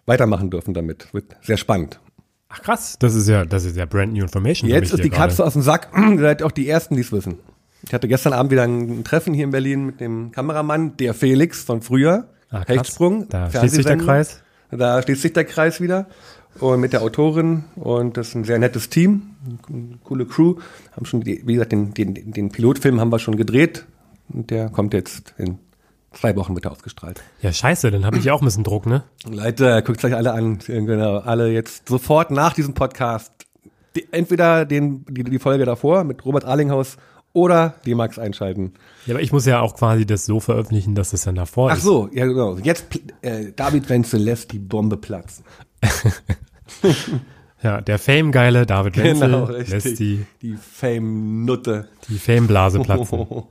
[0.05, 1.13] weitermachen dürfen damit.
[1.15, 1.99] Wird sehr spannend.
[2.51, 4.69] Ach krass, das ist ja, das ist ja brand new information.
[4.69, 5.47] für Jetzt mich ist hier die Katze gerade.
[5.47, 5.89] aus dem Sack.
[5.97, 7.39] Ihr seid auch die Ersten, die es wissen.
[7.85, 11.65] Ich hatte gestern Abend wieder ein Treffen hier in Berlin mit dem Kameramann, der Felix
[11.65, 12.29] von früher.
[12.51, 12.77] Ah, krass.
[12.77, 13.29] Hechtsprung.
[13.31, 13.97] Da schließt sich der.
[13.97, 14.42] Kreis.
[14.73, 16.07] Da schließt sich der Kreis wieder.
[16.61, 19.37] Und mit der Autorin und das ist ein sehr nettes Team,
[19.69, 20.57] eine coole Crew.
[20.95, 23.87] Haben schon, wie gesagt, den, den, den Pilotfilm haben wir schon gedreht.
[24.29, 25.59] Und der kommt jetzt in
[26.13, 27.23] zwei Wochen wird er ausgestrahlt.
[27.41, 29.05] Ja, scheiße, dann habe ich ja auch ein bisschen Druck, ne?
[29.29, 30.59] Leute, guckt euch alle an.
[30.67, 33.33] Genau, alle jetzt sofort nach diesem Podcast.
[33.97, 36.97] Die, entweder den, die, die Folge davor mit Robert Arlinghaus
[37.33, 38.73] oder die Max einschalten.
[39.07, 41.77] Ja, aber ich muss ja auch quasi das so veröffentlichen, dass es dann davor Ach
[41.77, 41.83] ist.
[41.83, 42.59] so, ja genau.
[42.59, 42.87] Jetzt
[43.23, 45.45] äh, David Wenzel lässt die Bombe platzen.
[47.63, 51.87] Ja, der Fame-geile David Wenzel Genau, lässt die, Die Fame-Nutte.
[52.09, 53.27] die Fame-Blase platzen.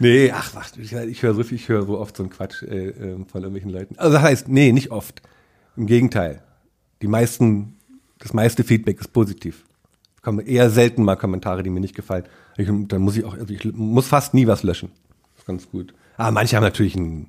[0.00, 2.62] Nee, ach, ach ich, ich höre so viel, ich höre so oft so einen Quatsch
[2.64, 3.96] äh, äh, von irgendwelchen Leuten.
[3.96, 5.22] Also das heißt, nee, nicht oft.
[5.76, 6.42] Im Gegenteil.
[7.00, 7.76] Die meisten,
[8.18, 9.64] das meiste Feedback ist positiv.
[10.24, 12.24] Kommen eher selten mal Kommentare, die mir nicht gefallen.
[12.56, 14.90] Ich, dann muss ich auch, also ich muss fast nie was löschen.
[15.34, 15.94] Das ist ganz gut.
[16.16, 17.28] Aber manche haben natürlich einen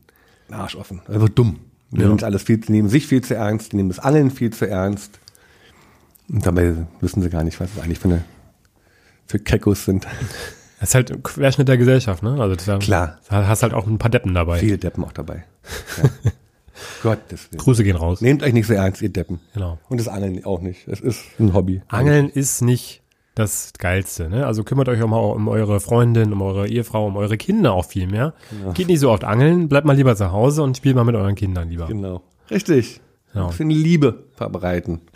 [0.49, 1.01] Arsch offen.
[1.07, 1.59] Also dumm.
[1.91, 2.07] Die Ja.
[2.07, 4.67] nehmen alles viel, die nehmen sich viel zu ernst, die nehmen das Angeln viel zu
[4.67, 5.19] ernst.
[6.29, 8.23] Und dabei wissen sie gar nicht, was es eigentlich für eine
[9.27, 10.07] für Kekos sind.
[10.77, 12.35] Das ist halt ein Querschnitt der Gesellschaft, ne?
[12.39, 13.17] Also das, Klar.
[13.29, 14.59] Da hast halt auch ein paar Deppen dabei.
[14.59, 15.45] Viele Deppen auch dabei.
[16.03, 16.31] Ja.
[17.03, 17.59] Gottes Willen.
[17.59, 18.21] Grüße gehen raus.
[18.21, 19.39] Nehmt euch nicht so ernst, ihr Deppen.
[19.53, 19.79] Genau.
[19.89, 20.87] Und das Angeln auch nicht.
[20.87, 21.81] Es ist ein Hobby.
[21.87, 23.01] Angeln ist nicht
[23.35, 24.45] das Geilste, ne?
[24.45, 27.85] Also kümmert euch auch mal um eure Freundin, um eure Ehefrau, um eure Kinder auch
[27.85, 28.33] viel mehr.
[28.73, 31.35] Geht nicht so oft angeln, bleibt mal lieber zu Hause und spielt mal mit euren
[31.35, 31.87] Kindern lieber.
[31.87, 32.21] Genau.
[32.49, 33.01] Richtig.
[33.33, 33.45] Genau.
[33.45, 35.01] Ein bisschen Liebe verbreiten.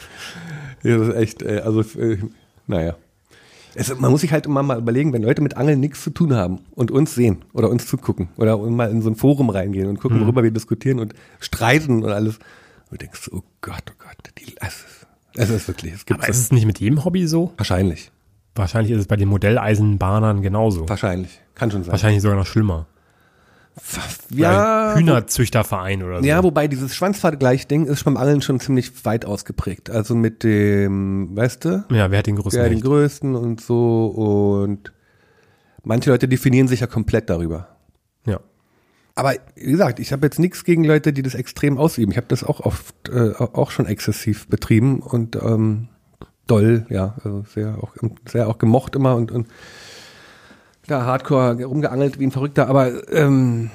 [0.82, 2.20] Das ist echt, äh, also, äh,
[2.66, 2.96] naja.
[3.76, 6.34] Es, man muss sich halt immer mal überlegen, wenn Leute mit Angeln nichts zu tun
[6.34, 9.94] haben und uns sehen oder uns zugucken oder mal in so ein Forum reingehen und
[9.96, 10.00] Mhm.
[10.00, 12.38] gucken, worüber wir diskutieren und streiten und alles.
[12.90, 16.20] Und du denkst, oh Gott, oh Gott, die, es, ist, es ist wirklich, es gibt
[16.20, 17.54] Aber ist es nicht mit jedem Hobby so?
[17.58, 18.12] wahrscheinlich,
[18.56, 20.90] Wahrscheinlich ist es bei den Modelleisenbahnern genauso.
[20.90, 21.92] wahrscheinlich, kann schon sein.
[21.92, 22.88] Wahrscheinlich sogar noch schlimmer.
[24.32, 26.26] Ja, Hühnerzüchterverein oder so.
[26.26, 29.90] Ja, wobei dieses Schwanzvergleich-Ding ist beim Angeln schon ziemlich weit ausgeprägt.
[29.90, 32.86] Also mit dem, weißt du, ja, wer hat den größten ja, den Hecht?
[32.86, 34.92] größten und so und
[35.84, 37.78] manche Leute definieren sich ja komplett darüber.
[38.26, 38.40] Ja.
[39.16, 42.12] Aber wie gesagt, ich habe jetzt nichts gegen Leute, die das extrem ausüben.
[42.12, 45.90] Ich habe das auch oft, äh, auch schon exzessiv betrieben und ähm,
[46.48, 47.96] doll, ja, also sehr auch,
[48.28, 49.48] sehr auch gemocht immer und, und
[50.90, 53.70] da hardcore rumgeangelt wie ein Verrückter, aber ähm,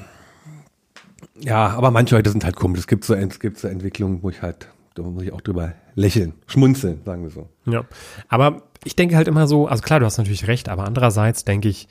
[1.41, 2.81] ja, aber manche Leute sind halt komisch.
[2.81, 5.73] Es gibt so, es gibt so Entwicklungen, wo ich halt, da muss ich auch drüber
[5.95, 7.49] lächeln, schmunzeln, sagen wir so.
[7.67, 7.85] Ja,
[8.29, 11.69] aber ich denke halt immer so, also klar, du hast natürlich recht, aber andererseits denke
[11.69, 11.89] ich,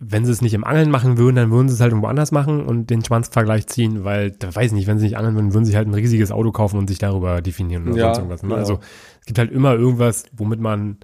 [0.00, 2.32] wenn sie es nicht im Angeln machen würden, dann würden sie es halt irgendwo anders
[2.32, 5.54] machen und den Schwanzvergleich ziehen, weil, da weiß ich nicht, wenn sie nicht angeln würden,
[5.54, 8.42] würden sie halt ein riesiges Auto kaufen und sich darüber definieren oder Ja, sonst irgendwas.
[8.42, 8.48] Ne?
[8.48, 8.60] genau.
[8.60, 8.80] Also
[9.20, 10.98] es gibt halt immer irgendwas, womit man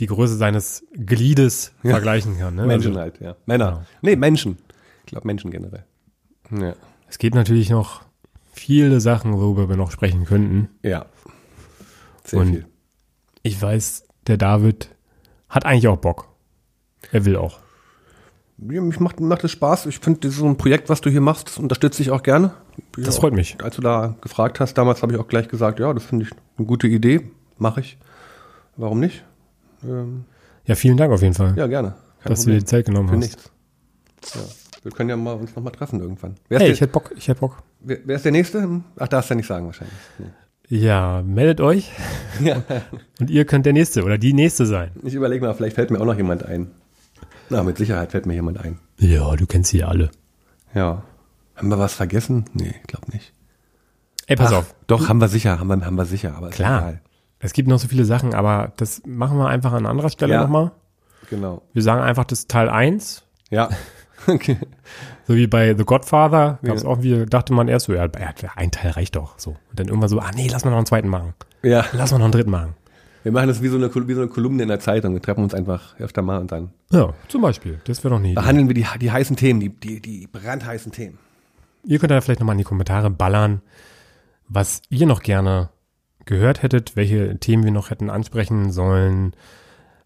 [0.00, 1.90] die Größe seines Gliedes Ja.
[1.92, 2.54] vergleichen kann.
[2.56, 2.66] Ne?
[2.66, 3.36] Menschen Also, halt, ja.
[3.46, 3.70] Männer.
[3.70, 3.82] Genau.
[4.02, 4.58] Nee, Menschen.
[5.04, 5.84] Ich glaube Menschen generell.
[6.50, 6.74] Ja.
[7.08, 8.02] es gibt natürlich noch
[8.52, 10.68] viele Sachen, worüber wir noch sprechen könnten.
[10.82, 11.06] Ja.
[12.24, 12.66] Sehr Und- viel.
[13.42, 14.88] Ich weiß, der David
[15.48, 16.28] hat eigentlich auch Bock.
[17.12, 17.58] Er will auch.
[18.58, 19.86] Ja, mich macht, macht es Spaß.
[19.86, 22.52] Ich finde, so ein Projekt, was du hier machst, das unterstütze ich auch gerne.
[22.96, 23.56] Das Ja, freut mich.
[23.62, 26.30] Als du da gefragt hast, damals habe ich auch gleich gesagt, ja, das finde ich
[26.56, 27.98] eine gute Idee, mache ich.
[28.76, 29.24] Warum nicht?
[29.86, 30.24] Ähm,
[30.66, 31.94] Ja, vielen Dank auf jeden Fall, ja, gerne.
[32.22, 33.20] Kein dass du dir die Zeit genommen Für hast.
[33.22, 33.50] nichts.
[34.34, 34.40] Ja.
[34.82, 36.34] Wir können ja mal uns nochmal treffen irgendwann.
[36.48, 37.62] Wer ist, Hey, der, ich hätte Bock, ich hätte Bock.
[37.80, 38.82] wer, wer ist der Nächste?
[38.98, 39.96] Ach, darfst du ja nicht sagen wahrscheinlich.
[40.18, 40.26] Nee.
[40.68, 41.90] Ja, meldet euch.
[43.20, 44.90] Und ihr könnt der Nächste oder die Nächste sein.
[45.02, 46.70] Ich überlege mal, vielleicht fällt mir auch noch jemand ein.
[47.50, 48.78] Na, mit Sicherheit fällt mir jemand ein.
[48.98, 50.10] Ja, du kennst sie alle.
[50.74, 51.02] Ja.
[51.56, 52.46] Haben wir was vergessen?
[52.54, 53.32] Nee, ich glaube nicht.
[54.26, 54.74] Ey, pass Ach, auf.
[54.86, 56.80] Doch, haben wir sicher, haben wir, haben wir sicher, aber ist Klar.
[56.80, 57.00] egal.
[57.44, 60.42] Es gibt noch so viele Sachen, aber das machen wir einfach an anderer Stelle Ja.
[60.42, 60.72] nochmal.
[61.30, 61.62] Genau.
[61.72, 63.22] Wir sagen einfach, das ist Teil 1.
[63.50, 63.68] Ja.
[64.26, 64.56] okay.
[65.28, 66.88] So wie bei The Godfather gab es Ja.
[66.88, 68.04] auch wie, dachte man erst so, ja,
[68.56, 69.38] ein Teil reicht doch.
[69.38, 69.50] So.
[69.50, 71.34] Und dann irgendwann so, ah nee, lass mal noch einen zweiten machen.
[71.62, 71.84] Ja.
[71.92, 72.74] Lass mal noch einen dritten machen.
[73.24, 75.14] Wir machen das wie so eine, wie so eine Kolumne in der Zeitung.
[75.14, 77.80] Wir treffen uns einfach öfter mal und dann Ja, zum Beispiel.
[77.84, 78.34] Das wäre doch Idee.
[78.34, 81.18] behandeln wir die, die heißen Themen, die, die, die brandheißen Themen.
[81.84, 83.60] Ihr könnt da vielleicht nochmal in die Kommentare ballern,
[84.48, 85.70] was ihr noch gerne
[86.26, 89.34] gehört hättet, welche Themen wir noch hätten ansprechen sollen,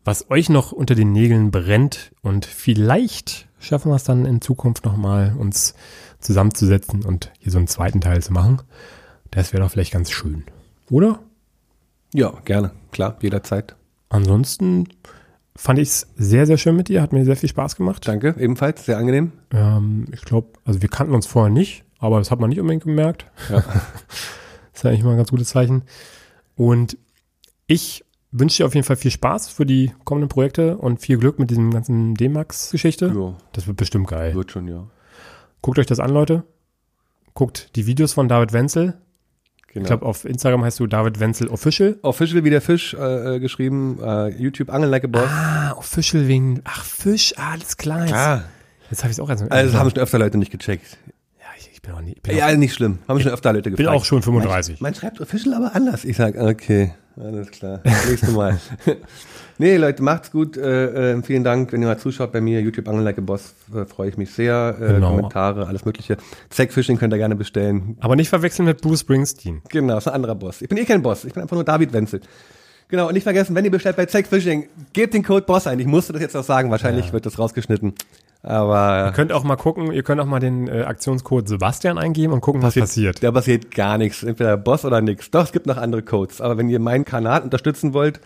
[0.04, 4.84] was euch noch unter den Nägeln brennt und vielleicht schaffen wir es dann in Zukunft
[4.84, 5.74] nochmal, uns
[6.20, 8.62] zusammenzusetzen und hier so einen zweiten Teil zu machen.
[9.30, 10.44] Das wäre doch vielleicht ganz schön.
[10.90, 11.20] Oder?
[12.14, 12.72] Ja, gerne.
[12.90, 13.76] Klar, jederzeit.
[14.08, 14.88] Ansonsten
[15.54, 18.06] fand ich es sehr, sehr schön mit dir, hat mir sehr viel Spaß gemacht.
[18.06, 19.32] Danke, ebenfalls, sehr angenehm.
[19.52, 22.84] Ähm, ich glaube, also wir kannten uns vorher nicht, aber das hat man nicht unbedingt
[22.84, 23.26] gemerkt.
[23.50, 23.62] Ja.
[24.78, 25.82] ist eigentlich mal ein ganz gutes Zeichen.
[26.56, 26.96] Und
[27.66, 31.38] ich wünsche dir auf jeden Fall viel Spaß für die kommenden Projekte und viel Glück
[31.38, 33.12] mit diesem ganzen D-Max-Geschichte.
[33.14, 34.34] ja, Das wird bestimmt geil.
[34.34, 34.86] wird schon, ja.
[35.62, 36.44] Guckt euch das an, Leute.
[37.34, 38.94] Guckt die Videos von David Wenzel.
[39.72, 39.82] Genau.
[39.84, 41.98] Ich glaube, auf Instagram heißt du David Wenzel Official.
[42.02, 45.28] Official wie der Fisch äh, äh, geschrieben, äh, YouTube Angeln like a Boss.
[45.28, 48.02] Ah, Official wegen, ach, Fisch, ah, alles klar.
[48.06, 48.44] Jetzt, Ah,
[48.90, 50.96] jetzt habe ich es auch erst also das haben schon öfter Leute nicht gecheckt.
[51.88, 52.98] Ja, bin auch nie, ich bin, Ja, nicht schlimm.
[53.08, 53.76] Haben schon öfter Leute auch, gefragt.
[53.76, 54.80] bin auch schon 35.
[54.80, 56.04] Man schreibt Official aber anders.
[56.04, 57.80] Ich sag, okay, alles klar.
[58.08, 58.58] Nächstes Mal.
[59.58, 60.56] nee, Leute, macht's gut.
[60.56, 62.60] Äh, äh, vielen Dank, wenn ihr mal zuschaut bei mir.
[62.60, 64.76] YouTube Angeln like a Boss, äh, freue ich mich sehr.
[64.80, 65.10] Äh, Genau.
[65.10, 66.16] Kommentare, alles mögliche.
[66.50, 67.96] Zackfishing könnt ihr gerne bestellen.
[68.00, 69.62] Aber nicht verwechseln mit Bruce Springsteen.
[69.70, 70.62] Genau, ist ein anderer Boss.
[70.62, 71.24] Ich bin eh kein Boss.
[71.24, 72.20] Ich bin einfach nur David Wenzel.
[72.90, 75.78] Genau, und nicht vergessen, wenn ihr bestellt bei Zackfishing, gebt den Code Boss ein.
[75.78, 76.70] Ich musste das jetzt noch sagen.
[76.70, 77.92] Wahrscheinlich wird das rausgeschnitten.
[78.42, 82.32] Aber Ihr könnt auch mal gucken, ihr könnt auch mal den äh, Aktionscode Sebastian eingeben
[82.32, 83.22] und gucken, was passiert.
[83.22, 84.22] Da passiert gar nichts.
[84.22, 85.30] Entweder Boss oder nichts.
[85.30, 86.40] Doch, es gibt noch andere Codes.
[86.40, 88.20] Aber wenn ihr meinen Kanal unterstützen wollt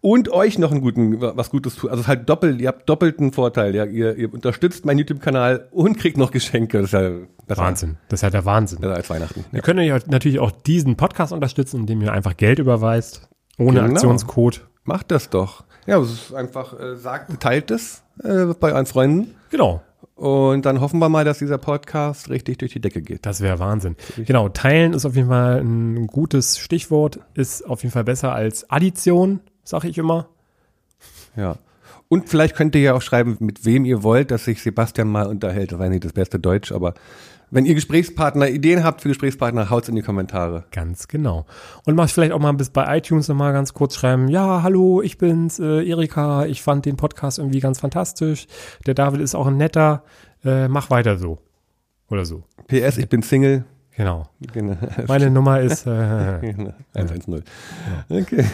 [0.00, 2.88] und euch noch einen guten, was Gutes tut, also es ist halt doppelt, ihr habt
[2.88, 3.74] doppelten Vorteil.
[3.74, 6.78] Ja, ihr, ihr unterstützt meinen YouTube-Kanal und kriegt noch Geschenke.
[6.78, 7.10] Das ist ja
[7.46, 7.96] besser, Wahnsinn.
[8.08, 8.80] Das ist ja der Wahnsinn.
[8.80, 9.44] besser als Weihnachten.
[9.52, 13.28] Ihr könnt euch natürlich auch diesen Podcast unterstützen, indem ihr einfach Geld überweist.
[13.58, 13.92] Ohne Genau.
[13.92, 14.66] Aktionscode.
[14.84, 15.64] Macht das doch.
[15.86, 19.34] Ja, es ist einfach, äh, sagt, teilt es äh, bei euren Freunden.
[19.50, 19.82] Genau.
[20.14, 23.26] Und dann hoffen wir mal, dass dieser Podcast richtig durch die Decke geht.
[23.26, 23.96] Das wäre Wahnsinn.
[24.16, 24.48] Genau.
[24.48, 27.18] Teilen ist auf jeden Fall ein gutes Stichwort.
[27.34, 30.28] Ist auf jeden Fall besser als Addition, sage ich immer.
[31.36, 31.56] Ja.
[32.08, 35.26] Und vielleicht könnt ihr ja auch schreiben, mit wem ihr wollt, dass sich Sebastian mal
[35.26, 35.72] unterhält.
[35.72, 36.94] Das war nicht das beste Deutsch, aber
[37.50, 40.64] wenn ihr Gesprächspartner, Ideen habt für Gesprächspartner, haut's in die Kommentare.
[40.72, 41.46] Ganz genau.
[41.84, 45.18] Und mach vielleicht auch mal bis bei iTunes nochmal ganz kurz schreiben, ja, hallo, ich
[45.18, 48.46] bin's, äh, Erika, ich fand den Podcast irgendwie ganz fantastisch.
[48.86, 50.02] Der David ist auch ein netter,
[50.44, 51.38] äh, mach weiter so.
[52.10, 52.44] Oder so.
[52.68, 53.64] PS, ich bin Single.
[53.96, 54.28] Genau.
[54.52, 54.76] Genau.
[55.06, 55.90] Meine Nummer ist, äh,
[56.94, 57.44] 110.
[58.08, 58.44] Okay.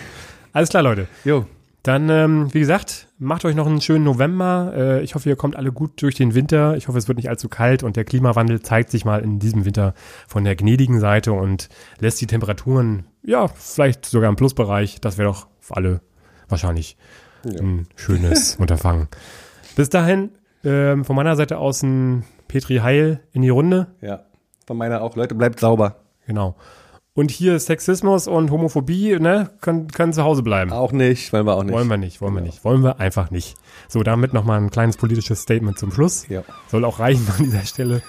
[0.53, 1.09] alles klar, Leute.
[1.25, 1.47] Jo.
[1.83, 4.73] Dann, ähm, wie gesagt, macht euch noch einen schönen November.
[4.77, 6.77] Äh, ich hoffe, ihr kommt alle gut durch den Winter.
[6.77, 9.65] Ich hoffe, es wird nicht allzu kalt und der Klimawandel zeigt sich mal in diesem
[9.65, 9.95] Winter
[10.29, 15.01] von der gnädigen Seite und lässt die Temperaturen, ja, vielleicht sogar im Plusbereich.
[15.01, 16.01] Das wäre doch für alle
[16.49, 16.99] wahrscheinlich
[17.45, 19.09] ein schönes Unterfangen.
[19.75, 20.31] Bis dahin,
[20.65, 23.87] ähm, von meiner Seite aus ein Petri Heil in die Runde.
[24.03, 24.25] Ja.
[24.67, 25.17] Von meiner auch.
[25.17, 25.97] Leute, bleibt sauber.
[26.27, 26.57] Genau.
[27.13, 30.73] Und hier Sexismus und Homophobie, ne, können, können zu Hause bleiben.
[30.73, 31.75] Auch nicht, wollen wir auch nicht.
[31.75, 32.65] Wollen wir nicht, wollen wir nicht.
[32.65, 33.57] Wollen wir einfach nicht.
[33.89, 36.29] So, damit nochmal ein kleines politisches Statement zum Schluss.
[36.29, 36.45] Ja.
[36.71, 38.03] Soll auch reichen an dieser Stelle.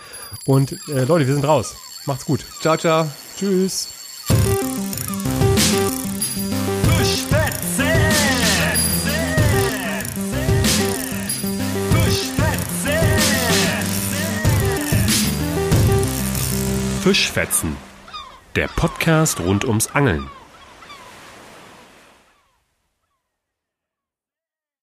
[0.45, 1.75] Und äh, Leute, wir sind raus.
[2.05, 2.45] Macht's gut.
[2.61, 3.07] Ciao, ciao.
[3.37, 3.89] Tschüss.
[17.01, 17.90] Fischfetzen.
[18.57, 20.29] Der Podcast rund ums Angeln.